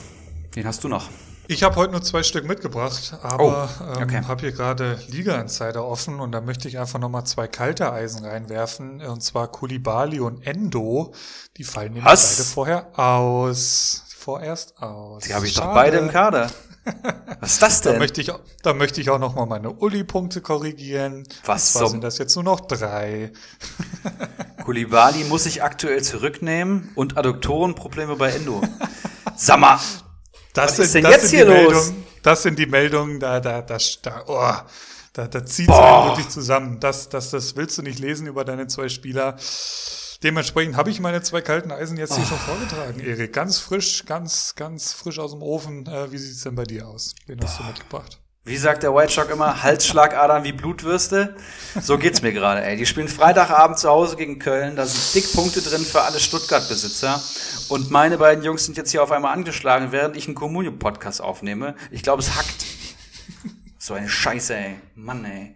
[0.57, 1.11] den hast du noch.
[1.47, 4.17] Ich habe heute nur zwei Stück mitgebracht, aber oh, okay.
[4.17, 8.25] ähm, habe hier gerade Liga-Insider offen und da möchte ich einfach nochmal zwei kalte Eisen
[8.25, 9.03] reinwerfen.
[9.03, 11.13] Und zwar Kulibali und Endo.
[11.59, 14.05] Die fallen nämlich beide vorher aus.
[14.17, 15.25] Vorerst aus.
[15.25, 15.67] Die habe ich Schade.
[15.67, 16.51] doch beide im Kader.
[17.41, 17.95] Was ist das denn?
[17.95, 18.33] da möchte ich,
[18.63, 21.25] da möchte ich auch nochmal meine Uli-Punkte korrigieren.
[21.45, 23.33] Was zwar sind das jetzt nur noch drei.
[24.65, 28.63] Kulibali muss sich aktuell zurücknehmen und Adduktorenprobleme bei Endo.
[29.37, 29.79] Sag mal,
[30.53, 31.93] das Was sind, ist denn jetzt hier los?
[32.23, 34.55] Das sind die Meldungen, da, da, da, da, oh,
[35.13, 36.81] da, da zieht es wirklich zusammen.
[36.81, 39.37] Das, das, das willst du nicht lesen über deine zwei Spieler.
[40.23, 42.29] Dementsprechend habe ich meine zwei kalten Eisen jetzt hier oh.
[42.29, 43.33] schon vorgetragen, Erik.
[43.33, 45.87] Ganz frisch, ganz, ganz frisch aus dem Ofen.
[45.87, 47.15] Äh, wie sieht's denn bei dir aus?
[47.29, 48.19] Den hast du mitgebracht.
[48.45, 51.37] Wie sagt der White Shock immer, Halsschlagadern wie Blutwürste?
[51.83, 52.77] So geht's mir gerade, ey.
[52.77, 54.75] Die spielen Freitagabend zu Hause gegen Köln.
[54.75, 57.23] Da sind dick Punkte drin für alle Stuttgart-Besitzer.
[57.69, 61.77] Und meine beiden Jungs sind jetzt hier auf einmal angeschlagen, während ich einen Communio-Podcast aufnehme.
[61.91, 62.65] Ich glaube, es hackt.
[63.81, 64.77] So eine Scheiße, ey.
[64.95, 65.55] Mann, ey.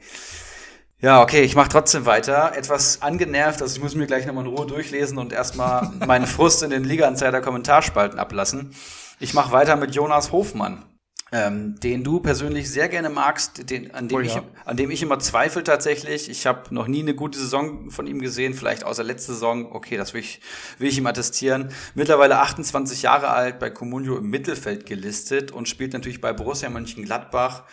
[1.02, 2.56] Ja, okay, ich mache trotzdem weiter.
[2.56, 6.62] Etwas angenervt, also ich muss mir gleich nochmal in Ruhe durchlesen und erstmal meinen Frust
[6.62, 8.74] in den Liga-Anzeiger-Kommentarspalten ablassen.
[9.18, 10.84] Ich mache weiter mit Jonas Hofmann
[11.32, 14.26] ähm, den du persönlich sehr gerne magst, den, an, dem oh, ja.
[14.26, 16.28] ich, an dem ich immer zweifle tatsächlich.
[16.28, 19.72] Ich habe noch nie eine gute Saison von ihm gesehen, vielleicht außer letzte Saison.
[19.72, 20.42] Okay, das will ich,
[20.78, 21.70] will ich ihm attestieren.
[21.94, 27.64] Mittlerweile 28 Jahre alt, bei Comunio im Mittelfeld gelistet und spielt natürlich bei Borussia Mönchengladbach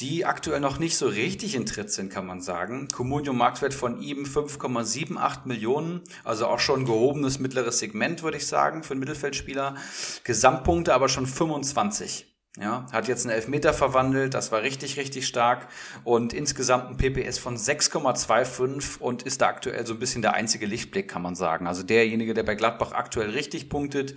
[0.00, 2.88] die aktuell noch nicht so richtig in Tritt sind, kann man sagen.
[2.88, 8.82] Comunio Marktwert von ihm 5,78 Millionen, also auch schon gehobenes mittleres Segment, würde ich sagen,
[8.82, 9.74] für einen Mittelfeldspieler.
[10.24, 12.26] Gesamtpunkte aber schon 25.
[12.58, 15.68] Ja, hat jetzt einen Elfmeter verwandelt, das war richtig, richtig stark
[16.02, 20.66] und insgesamt ein PPS von 6,25 und ist da aktuell so ein bisschen der einzige
[20.66, 21.68] Lichtblick, kann man sagen.
[21.68, 24.16] Also derjenige, der bei Gladbach aktuell richtig punktet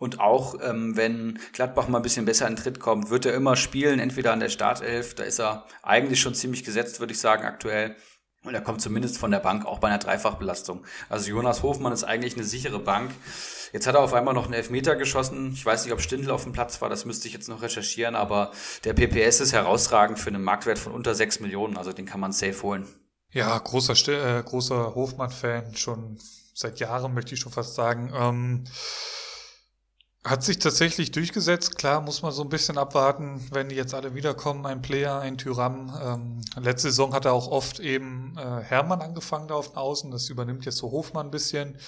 [0.00, 3.54] und auch ähm, wenn Gladbach mal ein bisschen besser in Tritt kommt, wird er immer
[3.54, 7.44] spielen, entweder an der Startelf, da ist er eigentlich schon ziemlich gesetzt, würde ich sagen,
[7.44, 7.94] aktuell.
[8.42, 10.86] Und er kommt zumindest von der Bank auch bei einer Dreifachbelastung.
[11.10, 13.10] Also Jonas Hofmann ist eigentlich eine sichere Bank.
[13.74, 15.52] Jetzt hat er auf einmal noch einen Elfmeter geschossen.
[15.52, 18.14] Ich weiß nicht, ob Stindl auf dem Platz war, das müsste ich jetzt noch recherchieren,
[18.14, 18.52] aber
[18.84, 22.32] der PPS ist herausragend für einen Marktwert von unter 6 Millionen, also den kann man
[22.32, 22.88] safe holen.
[23.32, 26.18] Ja, großer, äh, großer Hofmann-Fan, schon
[26.54, 28.10] seit Jahren möchte ich schon fast sagen.
[28.14, 28.64] Ähm,
[30.22, 31.78] hat sich tatsächlich durchgesetzt.
[31.78, 34.66] Klar, muss man so ein bisschen abwarten, wenn die jetzt alle wiederkommen.
[34.66, 35.98] Ein Player, ein Tyram.
[36.02, 40.10] Ähm, letzte Saison hat er auch oft eben äh, Hermann angefangen da auf den Außen.
[40.10, 41.78] Das übernimmt jetzt so Hofmann ein bisschen.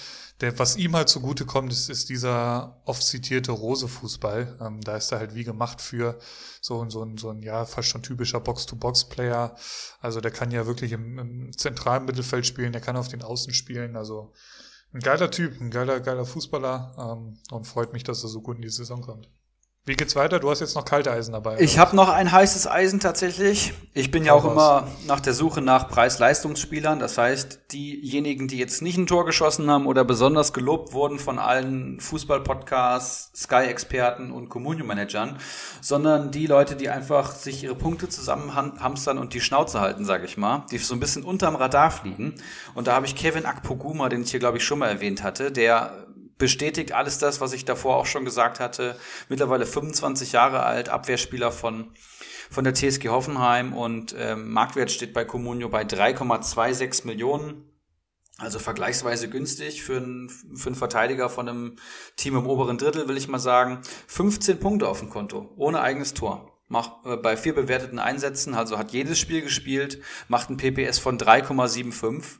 [0.41, 4.57] Der, was ihm halt zugute kommt, ist, ist dieser oft zitierte Rose-Fußball.
[4.61, 6.17] Ähm, da ist er halt wie gemacht für
[6.59, 9.55] so, so, ein, so ein, ja, fast schon typischer Box-to-Box-Player.
[10.01, 13.53] Also der kann ja wirklich im, im zentralen Mittelfeld spielen, der kann auf den Außen
[13.53, 13.95] spielen.
[13.95, 14.33] Also
[14.93, 18.57] ein geiler Typ, ein geiler, geiler Fußballer ähm, und freut mich, dass er so gut
[18.57, 19.29] in die Saison kommt.
[19.85, 20.39] Wie geht's weiter?
[20.39, 21.59] Du hast jetzt noch kalte Eisen dabei.
[21.59, 23.73] Ich habe noch ein heißes Eisen tatsächlich.
[23.93, 26.99] Ich bin ja auch immer nach der Suche nach Preis-Leistungsspielern.
[26.99, 31.37] Das heißt, diejenigen, die jetzt nicht ein Tor geschossen haben oder besonders gelobt wurden von
[31.37, 35.37] allen Fußball-Podcasts, Sky-Experten und Communio-Managern,
[35.81, 40.23] sondern die Leute, die einfach sich ihre Punkte zusammen hamstern und die Schnauze halten, sage
[40.23, 42.35] ich mal, die so ein bisschen unterm Radar fliegen.
[42.73, 45.51] Und da habe ich Kevin Akpoguma, den ich hier glaube ich schon mal erwähnt hatte,
[45.51, 46.02] der
[46.37, 48.97] bestätigt alles das, was ich davor auch schon gesagt hatte.
[49.29, 51.91] Mittlerweile 25 Jahre alt, Abwehrspieler von,
[52.49, 57.69] von der TSG Hoffenheim und ähm, Marktwert steht bei Comunio bei 3,26 Millionen.
[58.39, 61.75] Also vergleichsweise günstig für einen, für einen Verteidiger von einem
[62.15, 63.81] Team im oberen Drittel, will ich mal sagen.
[64.07, 66.49] 15 Punkte auf dem Konto, ohne eigenes Tor.
[66.67, 71.19] Macht, äh, bei vier bewerteten Einsätzen, also hat jedes Spiel gespielt, macht ein PPS von
[71.19, 72.39] 3,75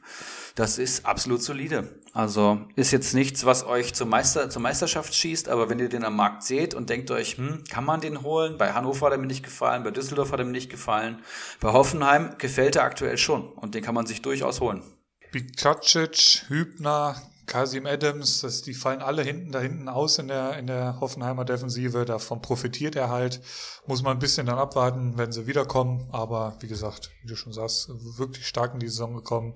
[0.55, 1.99] das ist absolut solide.
[2.13, 6.05] Also ist jetzt nichts, was euch zur, Meister, zur Meisterschaft schießt, aber wenn ihr den
[6.05, 8.57] am Markt seht und denkt euch, hm, kann man den holen?
[8.59, 11.23] Bei Hannover hat er mir nicht gefallen, bei Düsseldorf hat er mir nicht gefallen.
[11.59, 14.83] Bei Hoffenheim gefällt er aktuell schon und den kann man sich durchaus holen.
[15.31, 17.15] Bikacic, Hübner,
[17.47, 21.45] Kasim Adams, das, die fallen alle hinten da hinten aus in der, in der Hoffenheimer
[21.45, 22.05] Defensive.
[22.05, 23.41] Davon profitiert er halt.
[23.85, 26.07] Muss man ein bisschen dann abwarten, wenn sie wiederkommen.
[26.11, 29.55] Aber wie gesagt, wie du schon sagst, wirklich stark in die Saison gekommen.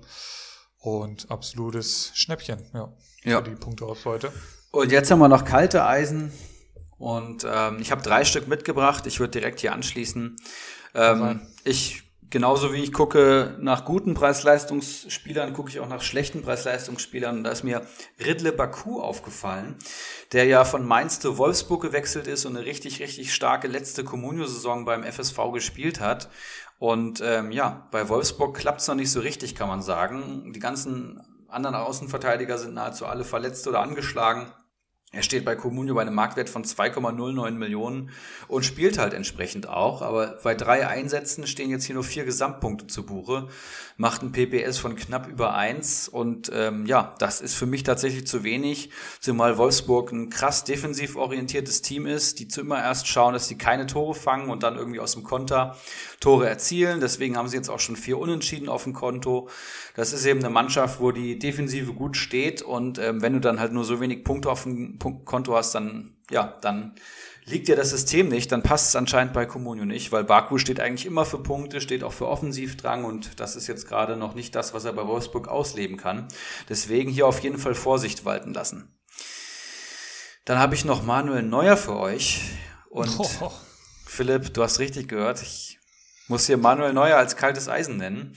[0.88, 2.92] Und absolutes Schnäppchen, ja,
[3.24, 3.42] ja.
[3.42, 4.32] für die Punkteausbeute.
[4.70, 6.32] Und jetzt haben wir noch kalte Eisen.
[6.96, 9.06] Und ähm, ich habe drei Stück mitgebracht.
[9.06, 10.36] Ich würde direkt hier anschließen.
[10.94, 17.44] Ähm, ich genauso wie ich gucke nach guten Preis-Leistungsspielern, gucke ich auch nach schlechten Preis-Leistungsspielern.
[17.44, 17.86] Da ist mir
[18.24, 19.76] Ridle Baku aufgefallen,
[20.32, 24.84] der ja von Mainz zu Wolfsburg gewechselt ist und eine richtig, richtig starke letzte Communio-Saison
[24.84, 26.28] beim FSV gespielt hat.
[26.78, 30.52] Und ähm, ja, bei Wolfsburg klappt es noch nicht so richtig, kann man sagen.
[30.52, 34.52] Die ganzen anderen Außenverteidiger sind nahezu alle verletzt oder angeschlagen.
[35.10, 38.10] Er steht bei Comunio bei einem Marktwert von 2,09 Millionen
[38.46, 40.02] und spielt halt entsprechend auch.
[40.02, 43.48] Aber bei drei Einsätzen stehen jetzt hier nur vier Gesamtpunkte zu Buche,
[43.96, 48.26] macht ein PPS von knapp über eins und ähm, ja, das ist für mich tatsächlich
[48.26, 53.32] zu wenig, zumal Wolfsburg ein krass defensiv orientiertes Team ist, die zu immer erst schauen,
[53.32, 55.78] dass sie keine Tore fangen und dann irgendwie aus dem Konter
[56.20, 57.00] Tore erzielen.
[57.00, 59.48] Deswegen haben sie jetzt auch schon vier Unentschieden auf dem Konto.
[59.96, 63.58] Das ist eben eine Mannschaft, wo die Defensive gut steht und ähm, wenn du dann
[63.58, 66.94] halt nur so wenig Punkte auf dem Konto hast, dann ja, dann
[67.44, 70.80] liegt dir das System nicht, dann passt es anscheinend bei Comunio nicht, weil Baku steht
[70.80, 74.54] eigentlich immer für Punkte, steht auch für Offensivdrang und das ist jetzt gerade noch nicht
[74.54, 76.28] das, was er bei Wolfsburg ausleben kann.
[76.68, 78.94] Deswegen hier auf jeden Fall Vorsicht walten lassen.
[80.44, 82.42] Dann habe ich noch Manuel Neuer für euch
[82.90, 83.52] und oh.
[84.06, 85.78] Philipp, du hast richtig gehört, ich
[86.26, 88.34] muss hier Manuel Neuer als kaltes Eisen nennen.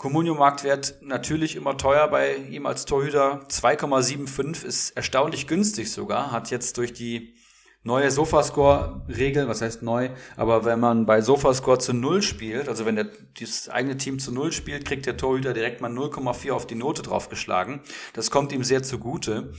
[0.00, 3.44] Comunio-Marktwert natürlich immer teuer bei ihm als Torhüter.
[3.50, 6.32] 2,75 ist erstaunlich günstig sogar.
[6.32, 7.34] Hat jetzt durch die
[7.82, 10.08] neue Sofascore-Regel, was heißt neu,
[10.38, 13.08] aber wenn man bei Sofascore zu Null spielt, also wenn der,
[13.38, 17.02] das eigene Team zu Null spielt, kriegt der Torhüter direkt mal 0,4 auf die Note
[17.02, 17.80] draufgeschlagen.
[18.14, 19.52] Das kommt ihm sehr zugute.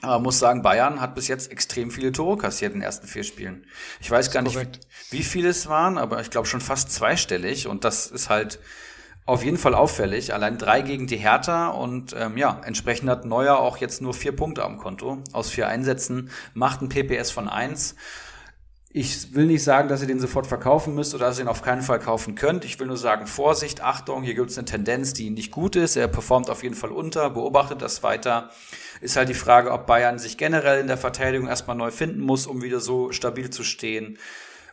[0.00, 3.24] Aber muss sagen, Bayern hat bis jetzt extrem viele Tore kassiert in den ersten vier
[3.24, 3.66] Spielen.
[4.00, 7.66] Ich weiß gar nicht, wie, wie viele es waren, aber ich glaube schon fast zweistellig.
[7.66, 8.58] Und das ist halt
[9.26, 10.32] auf jeden Fall auffällig.
[10.32, 14.34] Allein drei gegen die Hertha und ähm, ja, entsprechend hat Neuer auch jetzt nur vier
[14.34, 17.96] Punkte am Konto aus vier Einsätzen, macht ein PPS von eins.
[18.88, 21.60] Ich will nicht sagen, dass ihr den sofort verkaufen müsst oder dass ihr ihn auf
[21.60, 22.64] keinen Fall kaufen könnt.
[22.64, 25.96] Ich will nur sagen, Vorsicht, Achtung, hier gibt es eine Tendenz, die nicht gut ist.
[25.96, 28.50] Er performt auf jeden Fall unter, beobachtet das weiter.
[29.02, 32.46] Ist halt die Frage, ob Bayern sich generell in der Verteidigung erstmal neu finden muss,
[32.46, 34.18] um wieder so stabil zu stehen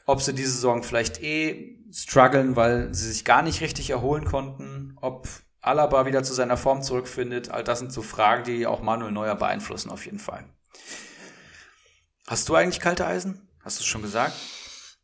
[0.05, 4.97] ob sie diese Saison vielleicht eh strugglen, weil sie sich gar nicht richtig erholen konnten,
[5.01, 5.27] ob
[5.61, 7.49] Alaba wieder zu seiner Form zurückfindet.
[7.49, 10.45] All das sind so Fragen, die auch Manuel Neuer beeinflussen auf jeden Fall.
[12.27, 13.47] Hast du eigentlich kalte Eisen?
[13.63, 14.33] Hast du es schon gesagt?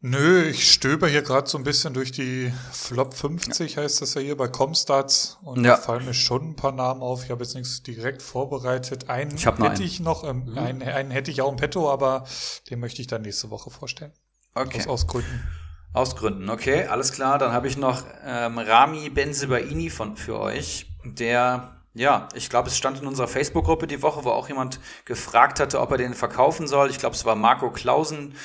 [0.01, 3.83] Nö, ich stöber hier gerade so ein bisschen durch die Flop 50, ja.
[3.83, 5.37] heißt das ja hier bei Comstats.
[5.41, 5.75] Und ja.
[5.75, 7.25] da fallen mir schon ein paar Namen auf.
[7.25, 9.09] Ich habe jetzt nichts direkt vorbereitet.
[9.09, 9.81] Einen ich hätte einen.
[9.81, 10.57] ich noch, ähm, mhm.
[10.57, 12.25] einen, einen hätte ich auch im Petto, aber
[12.69, 14.13] den möchte ich dann nächste Woche vorstellen.
[14.59, 14.79] Okay.
[14.81, 15.47] Aus, aus Gründen.
[15.93, 17.39] Aus Gründen, okay, alles klar.
[17.39, 22.77] Dann habe ich noch ähm, Rami Benzebaini von für euch, der ja, ich glaube, es
[22.77, 26.67] stand in unserer Facebook-Gruppe die Woche, wo auch jemand gefragt hatte, ob er den verkaufen
[26.67, 26.89] soll.
[26.89, 28.35] Ich glaube, es war Marco Klausen.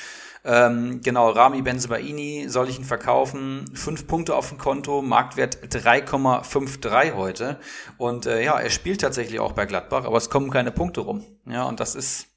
[0.43, 3.65] Ähm, genau, Rami Benzebaini, soll ich ihn verkaufen?
[3.73, 7.59] Fünf Punkte auf dem Konto, Marktwert 3,53 heute.
[7.97, 11.23] Und äh, ja, er spielt tatsächlich auch bei Gladbach, aber es kommen keine Punkte rum.
[11.45, 12.27] Ja, und das ist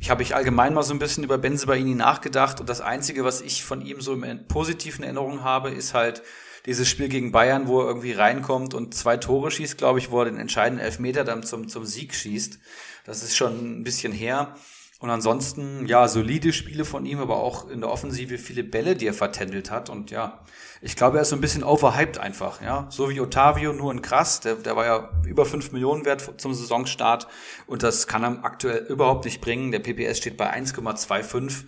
[0.00, 3.40] ich habe ich allgemein mal so ein bisschen über Benzebaini nachgedacht und das Einzige, was
[3.40, 6.22] ich von ihm so im positiven Erinnerung habe, ist halt
[6.66, 10.20] dieses Spiel gegen Bayern, wo er irgendwie reinkommt und zwei Tore schießt, glaube ich, wo
[10.20, 12.58] er den entscheidenden Elfmeter dann zum, zum Sieg schießt.
[13.04, 14.54] Das ist schon ein bisschen her.
[15.00, 19.08] Und ansonsten, ja, solide Spiele von ihm, aber auch in der Offensive viele Bälle, die
[19.08, 19.90] er vertändelt hat.
[19.90, 20.44] Und ja,
[20.84, 22.88] ich glaube, er ist so ein bisschen overhyped einfach, ja.
[22.90, 24.40] So wie Otavio, nur in krass.
[24.40, 27.28] Der, der war ja über fünf Millionen wert zum Saisonstart.
[27.68, 29.70] Und das kann er aktuell überhaupt nicht bringen.
[29.70, 31.66] Der PPS steht bei 1,25.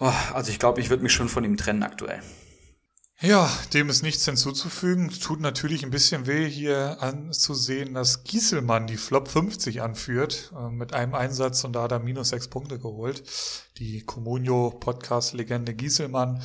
[0.00, 2.20] Oh, also ich glaube, ich würde mich schon von ihm trennen aktuell.
[3.20, 5.10] Ja, dem ist nichts hinzuzufügen.
[5.10, 10.92] Tut natürlich ein bisschen weh, hier anzusehen, dass Gieselmann die Flop 50 anführt, äh, mit
[10.92, 13.22] einem Einsatz und da hat er minus sechs Punkte geholt.
[13.78, 16.42] Die Comunio-Podcast-Legende Gieselmann.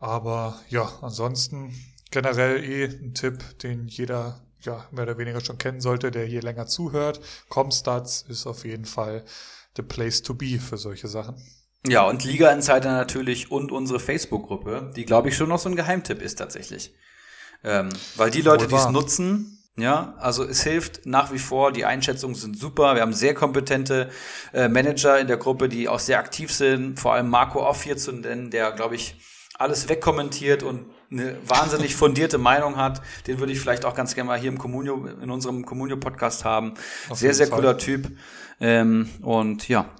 [0.00, 1.74] Aber ja, ansonsten
[2.10, 6.42] generell eh ein Tipp, den jeder ja, mehr oder weniger schon kennen sollte, der hier
[6.42, 7.20] länger zuhört.
[7.48, 9.24] Comstats ist auf jeden Fall
[9.76, 11.36] the place to be für solche Sachen.
[11.86, 15.76] Ja, und Liga Insider natürlich und unsere Facebook-Gruppe, die glaube ich schon noch so ein
[15.76, 16.94] Geheimtipp ist tatsächlich.
[17.64, 21.86] Ähm, weil die Leute, die es nutzen, ja, also es hilft nach wie vor, die
[21.86, 22.94] Einschätzungen sind super.
[22.94, 24.10] Wir haben sehr kompetente
[24.52, 27.96] äh, Manager in der Gruppe, die auch sehr aktiv sind, vor allem Marco Off hier
[27.96, 29.16] zu nennen, der, glaube ich,
[29.60, 33.02] alles wegkommentiert und eine wahnsinnig fundierte Meinung hat.
[33.26, 36.74] Den würde ich vielleicht auch ganz gerne mal hier im Communio, in unserem Communio-Podcast haben.
[37.10, 37.58] Auf sehr, sehr Fall.
[37.58, 38.10] cooler Typ.
[38.58, 39.90] Ähm, und ja,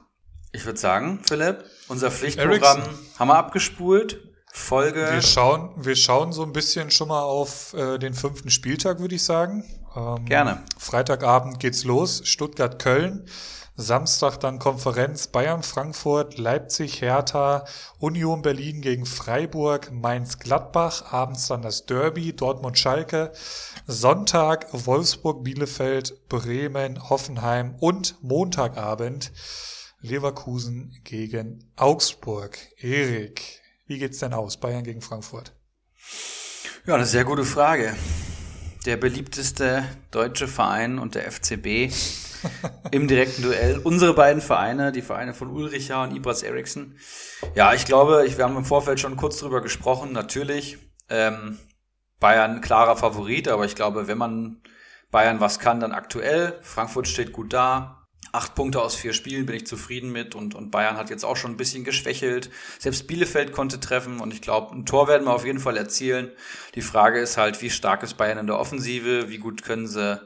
[0.53, 2.99] ich würde sagen, Philipp, unser Pflichtprogramm Ericsson.
[3.19, 4.27] haben wir abgespult.
[4.53, 5.09] Folge.
[5.13, 9.15] Wir schauen, wir schauen so ein bisschen schon mal auf äh, den fünften Spieltag, würde
[9.15, 9.63] ich sagen.
[9.95, 10.63] Ähm, Gerne.
[10.79, 12.23] Freitagabend geht's los.
[12.25, 13.27] Stuttgart-Köln.
[13.81, 17.65] Samstag dann Konferenz Bayern, Frankfurt, Leipzig, Hertha,
[17.99, 23.33] Union Berlin gegen Freiburg, Mainz, Gladbach, abends dann das Derby, Dortmund, Schalke,
[23.87, 29.33] Sonntag Wolfsburg, Bielefeld, Bremen, Hoffenheim und Montagabend
[30.03, 32.59] Leverkusen gegen Augsburg.
[32.79, 34.59] Erik, wie geht's denn aus?
[34.59, 35.53] Bayern gegen Frankfurt?
[36.87, 37.95] Ja, eine sehr gute Frage.
[38.87, 41.93] Der beliebteste deutsche Verein und der FCB
[42.91, 43.79] im direkten Duell.
[43.79, 46.97] Unsere beiden Vereine, die Vereine von Ulricha und Ibras Eriksson.
[47.55, 50.13] Ja, ich glaube, ich, wir haben im Vorfeld schon kurz drüber gesprochen.
[50.13, 51.59] Natürlich, ähm,
[52.19, 54.63] Bayern klarer Favorit, aber ich glaube, wenn man
[55.11, 56.59] Bayern was kann, dann aktuell.
[56.63, 57.97] Frankfurt steht gut da.
[58.33, 61.37] Acht Punkte aus vier Spielen bin ich zufrieden mit und, und Bayern hat jetzt auch
[61.37, 62.51] schon ein bisschen geschwächelt.
[62.79, 66.31] Selbst Bielefeld konnte treffen und ich glaube, ein Tor werden wir auf jeden Fall erzielen.
[66.77, 69.31] Die Frage ist halt, wie stark ist Bayern in der Offensive?
[69.31, 70.21] Wie gut können sie,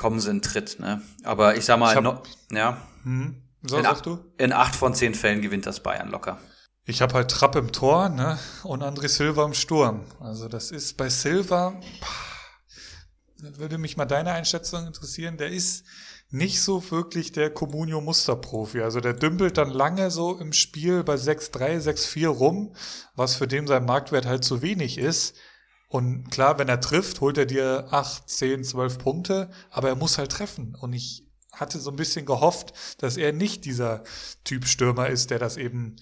[0.00, 1.02] kommen sie in Tritt, ne?
[1.24, 2.78] Aber ich sag mal, ich hab, no, ja.
[3.02, 4.18] Hm, so, in, acht, du?
[4.38, 6.38] in acht von zehn Fällen gewinnt das Bayern locker.
[6.86, 8.38] Ich habe halt Trapp im Tor, ne?
[8.62, 10.00] Und André Silva im Sturm.
[10.18, 11.74] Also das ist bei Silva,
[13.36, 15.36] würde mich mal deine Einschätzung interessieren.
[15.36, 15.84] Der ist
[16.30, 18.80] nicht so wirklich der Comunio Musterprofi.
[18.80, 22.74] Also der dümpelt dann lange so im Spiel bei 6-3, 6-4 rum,
[23.16, 25.36] was für den sein Marktwert halt zu wenig ist.
[25.90, 30.18] Und klar, wenn er trifft, holt er dir 8, 10, 12 Punkte, aber er muss
[30.18, 30.76] halt treffen.
[30.80, 34.04] Und ich hatte so ein bisschen gehofft, dass er nicht dieser
[34.44, 35.96] Typ Stürmer ist, der das eben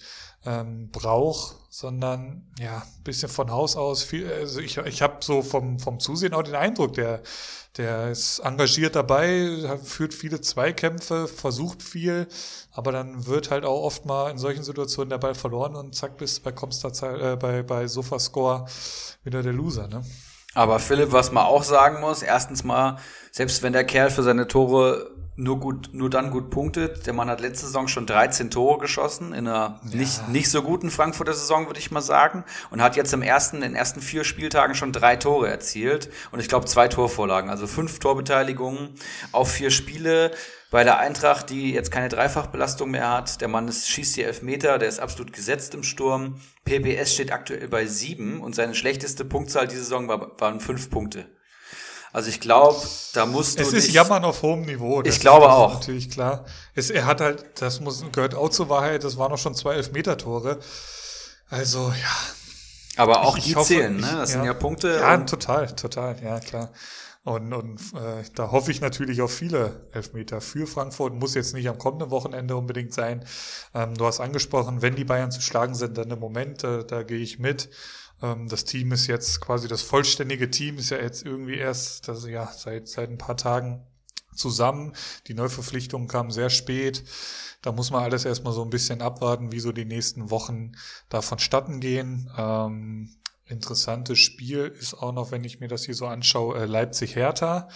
[0.45, 5.79] ähm, braucht, sondern ja, bisschen von Haus aus viel, also ich, ich habe so vom,
[5.79, 7.23] vom Zusehen auch den Eindruck, der,
[7.79, 12.27] der ist engagiert dabei, führt viele Zweikämpfe, versucht viel,
[12.73, 16.17] aber dann wird halt auch oft mal in solchen Situationen der Ball verloren und zack,
[16.17, 16.91] bist bei Comstar,
[17.21, 18.65] äh, bei, bei Sofascore
[19.23, 20.03] wieder der Loser, ne?
[20.55, 22.97] Aber Philipp, was man auch sagen muss, erstens mal,
[23.31, 27.07] selbst wenn der Kerl für seine Tore nur gut, nur dann gut punktet.
[27.07, 29.97] Der Mann hat letzte Saison schon 13 Tore geschossen in einer ja.
[29.97, 32.43] nicht, nicht so guten Frankfurter Saison, würde ich mal sagen.
[32.69, 36.09] Und hat jetzt im ersten, in den ersten vier Spieltagen schon drei Tore erzielt.
[36.31, 38.89] Und ich glaube zwei Torvorlagen, also fünf Torbeteiligungen
[39.31, 40.31] auf vier Spiele.
[40.71, 43.41] Bei der Eintracht, die jetzt keine Dreifachbelastung mehr hat.
[43.41, 46.35] Der Mann ist, schießt die Elfmeter, der ist absolut gesetzt im Sturm.
[46.65, 51.25] PPS steht aktuell bei sieben und seine schlechteste Punktzahl diese Saison war, waren fünf Punkte.
[52.11, 52.81] Also ich glaube,
[53.13, 53.63] da musst du.
[53.63, 55.03] Es ist Jammern auf hohem Niveau.
[55.03, 55.73] ich glaube ist, auch.
[55.75, 56.45] Natürlich klar.
[56.73, 59.75] Es, er hat halt, das muss, gehört auch zur Wahrheit, das waren noch schon zwei
[59.75, 60.59] Elfmeter-Tore.
[61.49, 62.15] Also, ja.
[62.95, 64.01] Aber auch ich, die ich hoffe, zählen, ne?
[64.01, 64.99] Das ja, sind ja Punkte.
[64.99, 66.71] Ja, total, total, ja, klar.
[67.23, 71.13] Und, und äh, da hoffe ich natürlich auf viele Elfmeter für Frankfurt.
[71.13, 73.23] Muss jetzt nicht am kommenden Wochenende unbedingt sein.
[73.75, 77.03] Ähm, du hast angesprochen, wenn die Bayern zu schlagen sind, dann im Moment, äh, da
[77.03, 77.69] gehe ich mit.
[78.21, 82.25] Ähm, das Team ist jetzt quasi das vollständige Team, ist ja jetzt irgendwie erst, das,
[82.27, 83.85] ja, seit, seit ein paar Tagen
[84.35, 84.93] zusammen.
[85.27, 87.03] Die Neuverpflichtungen kamen sehr spät.
[87.61, 90.71] Da muss man alles erstmal so ein bisschen abwarten, wie so die nächsten Wochen
[91.09, 92.31] da vonstatten gehen.
[92.37, 93.15] Ähm,
[93.45, 97.67] interessantes Spiel ist auch noch, wenn ich mir das hier so anschaue, äh, Leipzig-Hertha.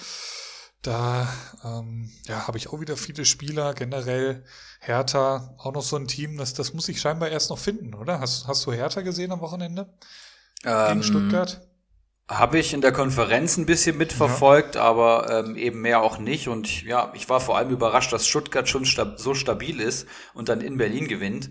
[0.82, 1.34] Da
[1.64, 3.74] ähm, ja, habe ich auch wieder viele Spieler.
[3.74, 4.44] Generell
[4.80, 8.20] Hertha, auch noch so ein Team, das, das muss ich scheinbar erst noch finden, oder?
[8.20, 9.94] Hast, hast du Hertha gesehen am Wochenende?
[10.66, 11.62] Ähm, Gegen Stuttgart?
[12.30, 14.82] Habe ich in der Konferenz ein bisschen mitverfolgt, ja.
[14.82, 16.48] aber ähm, eben mehr auch nicht.
[16.48, 20.50] Und ja, ich war vor allem überrascht, dass Stuttgart schon stab so stabil ist und
[20.50, 21.50] dann in Berlin gewinnt.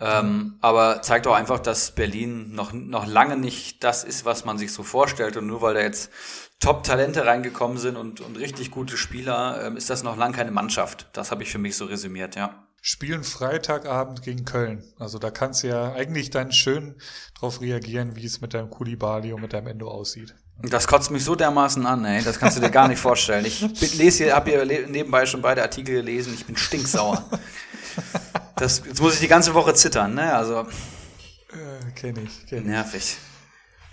[0.00, 4.58] Ähm, aber zeigt auch einfach, dass Berlin noch, noch lange nicht das ist, was man
[4.58, 5.36] sich so vorstellt.
[5.36, 6.10] Und nur weil da jetzt
[6.58, 11.08] Top-Talente reingekommen sind und, und richtig gute Spieler, ähm, ist das noch lange keine Mannschaft.
[11.12, 14.82] Das habe ich für mich so resümiert, ja spielen Freitagabend gegen Köln.
[14.98, 16.96] Also da kannst du ja eigentlich dann schön
[17.38, 20.34] drauf reagieren, wie es mit deinem Kulibali und mit deinem Endo aussieht.
[20.62, 22.22] Das kotzt mich so dermaßen an, ey.
[22.22, 23.46] Das kannst du dir gar nicht vorstellen.
[23.46, 23.60] Ich
[23.96, 26.34] lese hier, habe hier nebenbei schon beide Artikel gelesen.
[26.34, 27.24] Ich bin stinksauer.
[28.56, 30.34] Das, jetzt muss ich die ganze Woche zittern, ne?
[30.34, 30.60] Also.
[30.60, 32.66] Äh, kenn ich, kenn ich.
[32.66, 33.16] Nervig.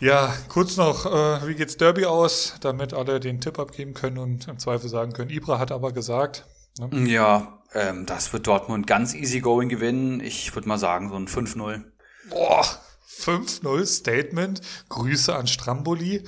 [0.02, 4.48] Ja, kurz noch, äh, wie geht's Derby aus, damit alle den Tipp abgeben können und
[4.50, 5.30] im Zweifel sagen können.
[5.30, 6.46] Ibra hat aber gesagt.
[6.78, 7.10] Ne?
[7.10, 10.20] Ja, ähm, das wird Dortmund ganz easy going gewinnen.
[10.20, 11.84] Ich würde mal sagen, so ein 5-0.
[12.30, 12.66] Boah,
[13.10, 14.62] 5-0 Statement.
[14.90, 16.24] Grüße an Stramboli.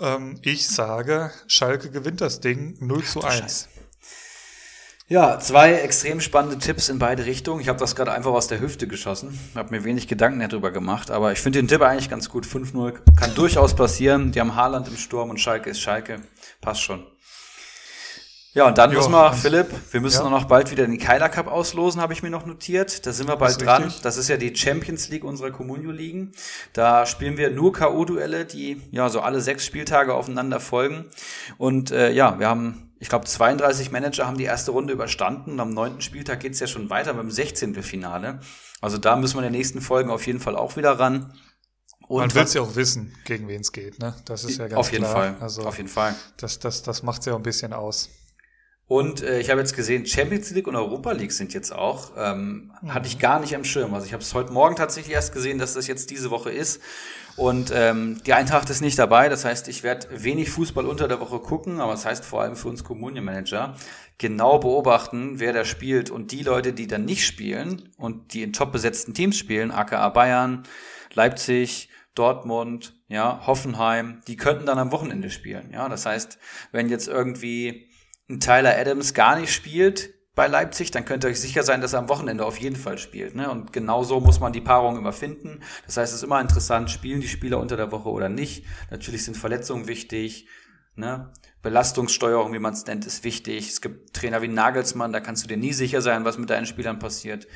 [0.00, 3.38] Ähm, ich sage, Schalke gewinnt das Ding 0 zu 1.
[3.38, 3.68] Scheiße.
[5.06, 7.60] Ja, zwei extrem spannende Tipps in beide Richtungen.
[7.60, 9.38] Ich habe das gerade einfach aus der Hüfte geschossen.
[9.54, 12.46] Habe mir wenig Gedanken darüber gemacht, aber ich finde den Tipp eigentlich ganz gut.
[12.46, 14.32] 5-0 kann durchaus passieren.
[14.32, 16.22] Die haben Haaland im Sturm und Schalke ist Schalke.
[16.62, 17.06] Passt schon.
[18.54, 20.30] Ja, und dann jo, müssen wir, Philipp, wir müssen ja.
[20.30, 23.04] noch bald wieder den Keiler Cup auslosen, habe ich mir noch notiert.
[23.04, 23.82] Da sind wir bald dran.
[23.82, 24.02] Richtig.
[24.02, 26.30] Das ist ja die Champions League unserer Communio-Ligen.
[26.72, 31.06] Da spielen wir nur K.O.-Duelle, die ja so alle sechs Spieltage aufeinander folgen.
[31.58, 35.58] Und äh, ja, wir haben, ich glaube, 32 Manager haben die erste Runde überstanden.
[35.58, 37.82] Am neunten Spieltag geht's ja schon weiter mit dem 16.
[37.82, 38.38] Finale.
[38.80, 41.32] Also da müssen wir in den nächsten Folgen auf jeden Fall auch wieder ran.
[42.06, 44.14] Und Man will ja auch wissen, gegen wen es geht, ne?
[44.26, 45.14] Das ist ja ganz Auf jeden klar.
[45.14, 45.36] Fall.
[45.40, 46.14] Also auf jeden Fall.
[46.36, 48.10] Das, das, das macht ja auch ein bisschen aus.
[48.86, 52.12] Und äh, ich habe jetzt gesehen, Champions League und Europa League sind jetzt auch.
[52.18, 52.92] Ähm, mhm.
[52.92, 53.94] Hatte ich gar nicht am Schirm.
[53.94, 56.82] Also ich habe es heute Morgen tatsächlich erst gesehen, dass das jetzt diese Woche ist.
[57.36, 59.28] Und ähm, die Eintracht ist nicht dabei.
[59.28, 62.56] Das heißt, ich werde wenig Fußball unter der Woche gucken, aber das heißt vor allem
[62.56, 63.74] für uns Kommunenmanager
[64.18, 66.10] genau beobachten, wer da spielt.
[66.10, 70.10] Und die Leute, die dann nicht spielen und die in top besetzten Teams spielen, aka
[70.10, 70.64] Bayern,
[71.14, 75.70] Leipzig, Dortmund, ja, Hoffenheim, die könnten dann am Wochenende spielen.
[75.72, 76.38] Ja, das heißt,
[76.70, 77.88] wenn jetzt irgendwie
[78.28, 81.92] ein Tyler Adams gar nicht spielt bei Leipzig, dann könnt ihr euch sicher sein, dass
[81.92, 83.34] er am Wochenende auf jeden Fall spielt.
[83.36, 83.50] Ne?
[83.50, 85.60] Und genau so muss man die Paarung immer finden.
[85.86, 88.64] Das heißt, es ist immer interessant, spielen die Spieler unter der Woche oder nicht.
[88.90, 90.48] Natürlich sind Verletzungen wichtig.
[90.96, 91.32] Ne?
[91.62, 93.68] Belastungssteuerung, wie man es nennt, ist wichtig.
[93.68, 96.66] Es gibt Trainer wie Nagelsmann, da kannst du dir nie sicher sein, was mit deinen
[96.66, 97.46] Spielern passiert.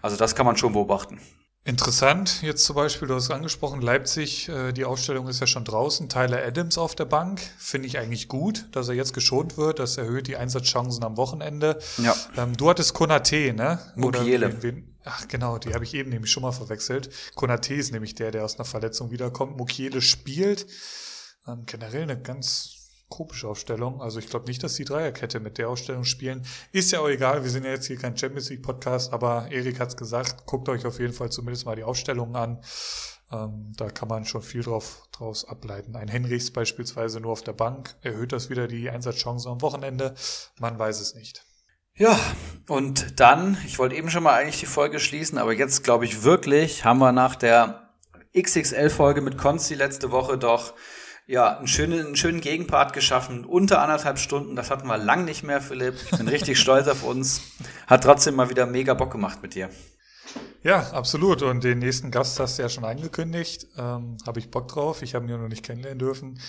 [0.00, 1.20] Also das kann man schon beobachten.
[1.62, 6.08] Interessant, jetzt zum Beispiel, du hast angesprochen, Leipzig, äh, die Aufstellung ist ja schon draußen.
[6.08, 9.78] Tyler Adams auf der Bank, finde ich eigentlich gut, dass er jetzt geschont wird.
[9.78, 11.78] Das erhöht die Einsatzchancen am Wochenende.
[11.98, 12.16] Ja.
[12.38, 13.78] Ähm, du hattest Konate, ne?
[13.94, 14.84] Mukiele.
[15.04, 17.10] Ach genau, die habe ich eben nämlich schon mal verwechselt.
[17.34, 19.58] Konate ist nämlich der, der aus einer Verletzung wiederkommt.
[19.58, 20.66] Mukiele spielt.
[21.46, 22.79] Ähm, generell eine ganz
[23.10, 24.00] komische Aufstellung.
[24.00, 26.46] Also ich glaube nicht, dass die Dreierkette mit der Aufstellung spielen.
[26.72, 29.78] Ist ja auch egal, wir sind ja jetzt hier kein Champions League Podcast, aber Erik
[29.78, 32.62] hat's gesagt, guckt euch auf jeden Fall zumindest mal die Aufstellungen an.
[33.32, 35.94] Ähm, da kann man schon viel drauf, draus ableiten.
[35.94, 37.96] Ein Henrichs beispielsweise nur auf der Bank.
[38.00, 40.14] Erhöht das wieder die Einsatzchancen am Wochenende?
[40.58, 41.44] Man weiß es nicht.
[41.94, 42.18] Ja,
[42.68, 46.22] und dann, ich wollte eben schon mal eigentlich die Folge schließen, aber jetzt glaube ich
[46.22, 47.90] wirklich, haben wir nach der
[48.36, 50.74] XXL-Folge mit Konzi letzte Woche doch
[51.26, 54.56] ja, einen schönen, einen schönen Gegenpart geschaffen, unter anderthalb Stunden.
[54.56, 55.94] Das hatten wir lang nicht mehr, Philipp.
[56.10, 57.42] Ich bin richtig stolz auf uns.
[57.86, 59.70] Hat trotzdem mal wieder mega Bock gemacht mit dir.
[60.62, 61.42] Ja, absolut.
[61.42, 63.66] Und den nächsten Gast hast du ja schon angekündigt.
[63.78, 65.02] Ähm, habe ich Bock drauf.
[65.02, 66.40] Ich habe ihn ja noch nicht kennenlernen dürfen.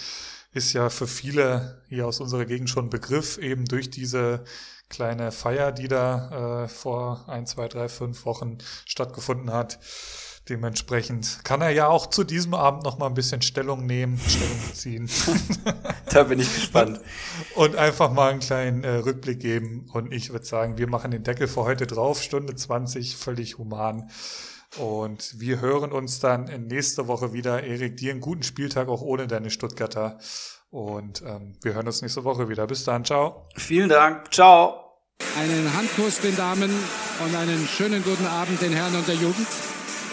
[0.53, 4.43] Ist ja für viele hier aus unserer Gegend schon Begriff, eben durch diese
[4.89, 9.79] kleine Feier, die da äh, vor ein, zwei, drei, fünf Wochen stattgefunden hat.
[10.49, 14.59] Dementsprechend kann er ja auch zu diesem Abend noch mal ein bisschen Stellung nehmen, Stellung
[14.67, 15.09] beziehen.
[16.09, 16.99] da bin ich gespannt.
[17.55, 19.87] Und einfach mal einen kleinen äh, Rückblick geben.
[19.93, 24.09] Und ich würde sagen, wir machen den Deckel für heute drauf, Stunde 20, völlig human.
[24.77, 27.63] Und wir hören uns dann nächste Woche wieder.
[27.63, 30.17] Erik, dir einen guten Spieltag auch ohne deine Stuttgarter.
[30.71, 32.65] Und ähm, wir hören uns nächste Woche wieder.
[32.65, 33.47] Bis dann, ciao.
[33.57, 34.81] Vielen Dank, ciao.
[35.37, 36.71] Einen Handkuss den Damen
[37.23, 39.47] und einen schönen guten Abend den Herren und der Jugend.